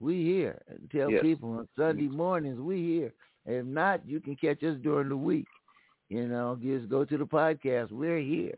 We 0.00 0.24
here. 0.24 0.60
And 0.68 0.90
Tell 0.90 1.10
Yes. 1.10 1.22
people 1.22 1.50
on 1.58 1.68
Sunday 1.76 2.08
mornings 2.08 2.60
we 2.60 2.82
here. 2.82 3.12
If 3.46 3.64
not, 3.66 4.06
you 4.06 4.20
can 4.20 4.36
catch 4.36 4.62
us 4.62 4.76
during 4.82 5.08
the 5.08 5.16
week. 5.16 5.46
You 6.08 6.28
know, 6.28 6.56
just 6.62 6.88
go 6.88 7.04
to 7.04 7.16
the 7.18 7.24
podcast. 7.26 7.90
We're 7.90 8.18
here. 8.20 8.54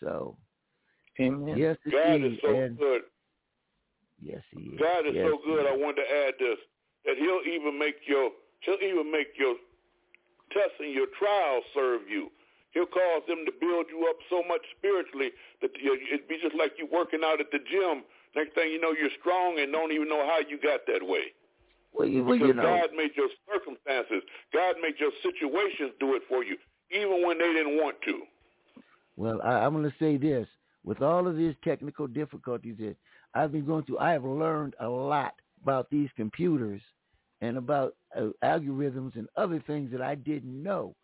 So 0.00 0.36
Amen. 1.20 1.56
yes, 1.56 1.76
God 1.90 2.16
indeed. 2.16 2.32
is 2.34 2.38
so 2.42 2.48
and 2.54 2.78
good. 2.78 3.02
yes, 4.22 4.42
he 4.50 4.60
is. 4.74 4.78
God 4.80 5.06
is 5.06 5.14
yes, 5.14 5.28
so 5.28 5.38
good. 5.44 5.66
I 5.66 5.76
wanted 5.76 6.02
to 6.04 6.08
add 6.26 6.34
this 6.38 6.58
that 7.04 7.16
He'll 7.16 7.40
even 7.46 7.78
make 7.78 7.96
your 8.06 8.30
He'll 8.60 8.80
even 8.82 9.10
make 9.10 9.28
your 9.38 9.54
tests 10.52 10.76
and 10.80 10.92
your 10.92 11.06
trials 11.18 11.64
serve 11.74 12.02
you. 12.08 12.30
He'll 12.72 12.86
cause 12.86 13.22
them 13.26 13.44
to 13.46 13.52
build 13.60 13.86
you 13.90 14.06
up 14.08 14.16
so 14.28 14.42
much 14.46 14.60
spiritually 14.78 15.30
that 15.60 15.70
you- 15.80 15.94
it'd 16.12 16.28
be 16.28 16.38
just 16.38 16.54
like 16.54 16.78
you 16.78 16.86
working 16.86 17.20
out 17.24 17.40
at 17.40 17.50
the 17.50 17.58
gym. 17.58 18.04
Next 18.36 18.54
thing 18.54 18.70
you 18.70 18.80
know, 18.80 18.92
you're 18.92 19.10
strong 19.20 19.58
and 19.58 19.72
don't 19.72 19.92
even 19.92 20.08
know 20.08 20.24
how 20.26 20.38
you 20.38 20.58
got 20.60 20.80
that 20.86 21.06
way. 21.06 21.32
Well, 21.92 22.06
you, 22.06 22.22
well, 22.24 22.34
Because 22.34 22.48
you 22.48 22.54
know, 22.54 22.62
God 22.62 22.90
made 22.96 23.10
your 23.16 23.28
circumstances, 23.52 24.22
God 24.52 24.76
made 24.80 24.94
your 24.98 25.10
situations 25.22 25.92
do 25.98 26.14
it 26.14 26.22
for 26.28 26.44
you, 26.44 26.56
even 26.92 27.26
when 27.26 27.38
they 27.38 27.52
didn't 27.52 27.76
want 27.76 27.96
to. 28.04 28.22
Well, 29.16 29.40
I, 29.42 29.64
I'm 29.64 29.72
going 29.72 29.84
to 29.90 29.96
say 29.98 30.16
this: 30.16 30.46
with 30.84 31.02
all 31.02 31.26
of 31.26 31.36
these 31.36 31.54
technical 31.64 32.06
difficulties 32.06 32.76
that 32.78 32.96
I've 33.34 33.52
been 33.52 33.66
going 33.66 33.84
through, 33.84 33.98
I 33.98 34.12
have 34.12 34.24
learned 34.24 34.74
a 34.80 34.88
lot 34.88 35.34
about 35.62 35.90
these 35.90 36.08
computers 36.16 36.80
and 37.40 37.56
about 37.56 37.96
uh, 38.16 38.28
algorithms 38.44 39.16
and 39.16 39.26
other 39.36 39.62
things 39.66 39.90
that 39.92 40.00
I 40.00 40.14
didn't 40.14 40.62
know 40.62 40.94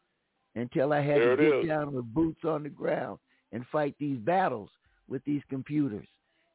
until 0.55 0.93
I 0.93 1.01
had 1.01 1.21
There 1.21 1.37
to 1.37 1.43
get 1.43 1.55
is. 1.61 1.69
down 1.69 1.93
with 1.93 2.13
boots 2.15 2.45
on 2.45 2.63
the 2.63 2.69
ground 2.69 3.19
and 3.53 3.65
fight 3.71 3.95
these 3.99 4.19
battles 4.19 4.71
with 5.09 5.25
these 5.25 5.43
computers. 5.51 6.07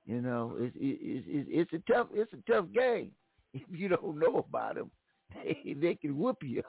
You 0.06 0.22
know, 0.22 0.56
it's 0.60 0.76
it's 0.80 1.26
it's, 1.28 1.48
it's 1.52 1.74
a 1.74 1.92
tough 1.92 2.08
it's 2.14 2.32
a 2.34 2.52
tough 2.52 2.66
game. 2.74 3.12
If 3.54 3.64
you 3.70 3.90
don't 3.90 4.18
know 4.18 4.38
about 4.48 4.76
them, 4.76 4.90
they, 5.44 5.74
they 5.74 5.96
can 5.96 6.18
whoop 6.18 6.38
you. 6.42 6.64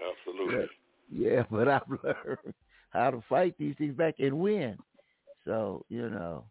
Absolutely. 0.00 0.66
Yeah, 1.12 1.44
but 1.50 1.68
I've 1.68 1.82
learned 2.02 2.54
how 2.88 3.10
to 3.10 3.22
fight 3.28 3.54
these 3.58 3.74
things 3.76 3.94
back 3.94 4.14
and 4.18 4.38
win. 4.38 4.78
So, 5.44 5.84
you 5.90 6.08
know. 6.08 6.44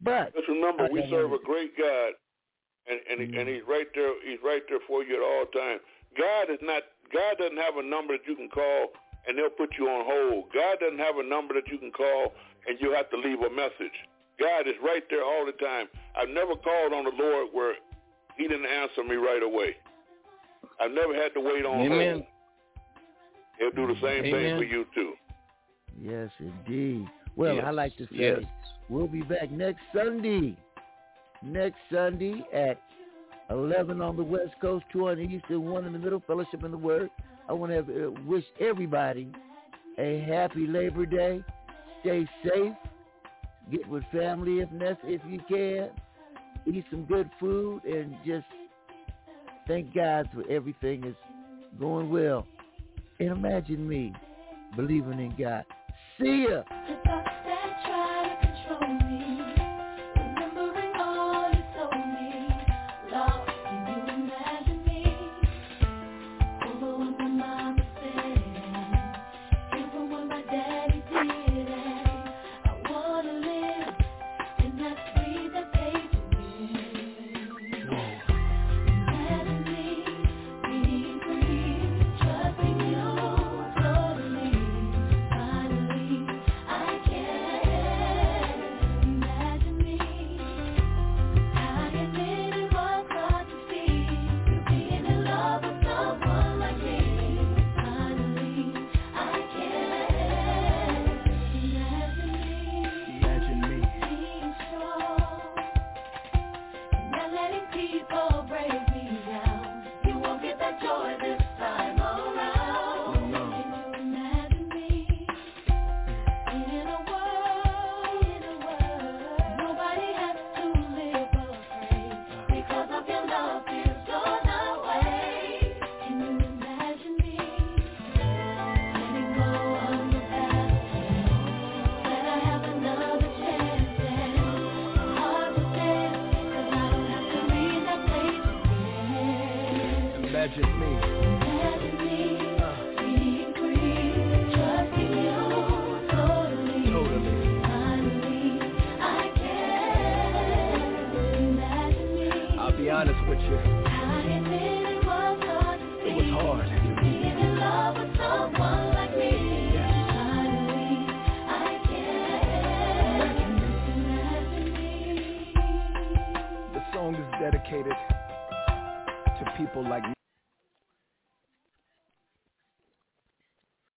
But 0.00 0.34
Just 0.34 0.48
remember, 0.48 0.84
I 0.84 0.88
we 0.90 1.06
serve 1.10 1.32
a 1.32 1.38
great 1.44 1.76
God, 1.78 2.12
and 2.88 2.98
and, 3.10 3.20
he, 3.20 3.26
Mm. 3.28 3.40
and 3.40 3.48
He's 3.48 3.62
right 3.68 3.86
there. 3.94 4.12
He's 4.28 4.38
right 4.44 4.62
there 4.68 4.80
for 4.86 5.04
you 5.04 5.14
at 5.16 5.22
all 5.22 5.46
times. 5.46 5.80
God 6.18 6.50
is 6.50 6.58
not. 6.60 6.82
God 7.12 7.38
doesn't 7.38 7.56
have 7.56 7.76
a 7.76 7.82
number 7.82 8.18
that 8.18 8.26
you 8.26 8.34
can 8.36 8.48
call 8.48 8.88
and 9.26 9.36
they'll 9.36 9.50
put 9.50 9.70
you 9.78 9.88
on 9.88 10.04
hold. 10.04 10.52
God 10.52 10.78
doesn't 10.80 10.98
have 10.98 11.16
a 11.16 11.22
number 11.22 11.54
that 11.54 11.68
you 11.68 11.78
can 11.78 11.90
call 11.90 12.32
and 12.66 12.78
you 12.80 12.92
have 12.92 13.08
to 13.10 13.16
leave 13.16 13.40
a 13.40 13.50
message. 13.50 13.96
God 14.40 14.66
is 14.68 14.74
right 14.82 15.02
there 15.10 15.24
all 15.24 15.44
the 15.46 15.52
time. 15.52 15.86
I've 16.16 16.28
never 16.28 16.54
called 16.56 16.92
on 16.92 17.04
the 17.04 17.12
Lord 17.22 17.48
where 17.52 17.74
He 18.36 18.46
didn't 18.48 18.66
answer 18.66 19.02
me 19.04 19.16
right 19.16 19.42
away. 19.42 19.76
I've 20.80 20.92
never 20.92 21.14
had 21.14 21.34
to 21.34 21.40
wait 21.40 21.64
on 21.64 21.80
Amen. 21.80 22.12
hold. 22.14 22.24
He'll 23.58 23.86
do 23.86 23.92
the 23.92 24.00
same 24.00 24.22
thing 24.22 24.56
for 24.56 24.64
you 24.64 24.86
too. 24.94 25.14
Yes, 26.00 26.30
indeed. 26.38 27.06
Well, 27.34 27.56
Yes, 27.56 27.64
I 27.66 27.70
like 27.70 27.96
to 27.96 28.04
say 28.04 28.08
yes. 28.12 28.40
we'll 28.88 29.08
be 29.08 29.22
back 29.22 29.50
next 29.50 29.80
Sunday. 29.94 30.56
Next 31.42 31.78
Sunday 31.92 32.44
at 32.52 32.80
11 33.50 34.00
on 34.00 34.16
the 34.16 34.22
West 34.22 34.54
Coast, 34.60 34.84
2 34.92 35.08
on 35.08 35.16
the 35.16 35.22
East, 35.22 35.44
and 35.48 35.64
1 35.64 35.84
in 35.86 35.92
the 35.92 35.98
middle, 35.98 36.22
Fellowship 36.26 36.62
in 36.64 36.70
the 36.70 36.76
Word. 36.78 37.10
I 37.48 37.52
want 37.52 37.72
to 37.72 37.78
uh, 38.08 38.10
wish 38.26 38.44
everybody 38.60 39.28
a 39.98 40.20
happy 40.20 40.66
Labor 40.66 41.06
Day. 41.06 41.42
Stay 42.00 42.26
safe. 42.44 42.72
Get 43.70 43.88
with 43.88 44.04
family 44.12 44.60
if 44.60 44.70
necessary, 44.72 45.14
if 45.14 45.20
you 45.28 45.40
can. 45.48 45.90
Eat 46.66 46.84
some 46.90 47.04
good 47.04 47.30
food 47.38 47.82
and 47.84 48.16
just 48.26 48.46
thank 49.66 49.94
God 49.94 50.28
for 50.34 50.48
everything 50.50 51.04
is 51.04 51.14
going 51.78 52.10
well. 52.10 52.46
And 53.20 53.30
imagine 53.30 53.88
me 53.88 54.12
believing 54.76 55.18
in 55.18 55.34
God. 55.38 55.64
See 56.20 56.46
ya. 56.48 56.62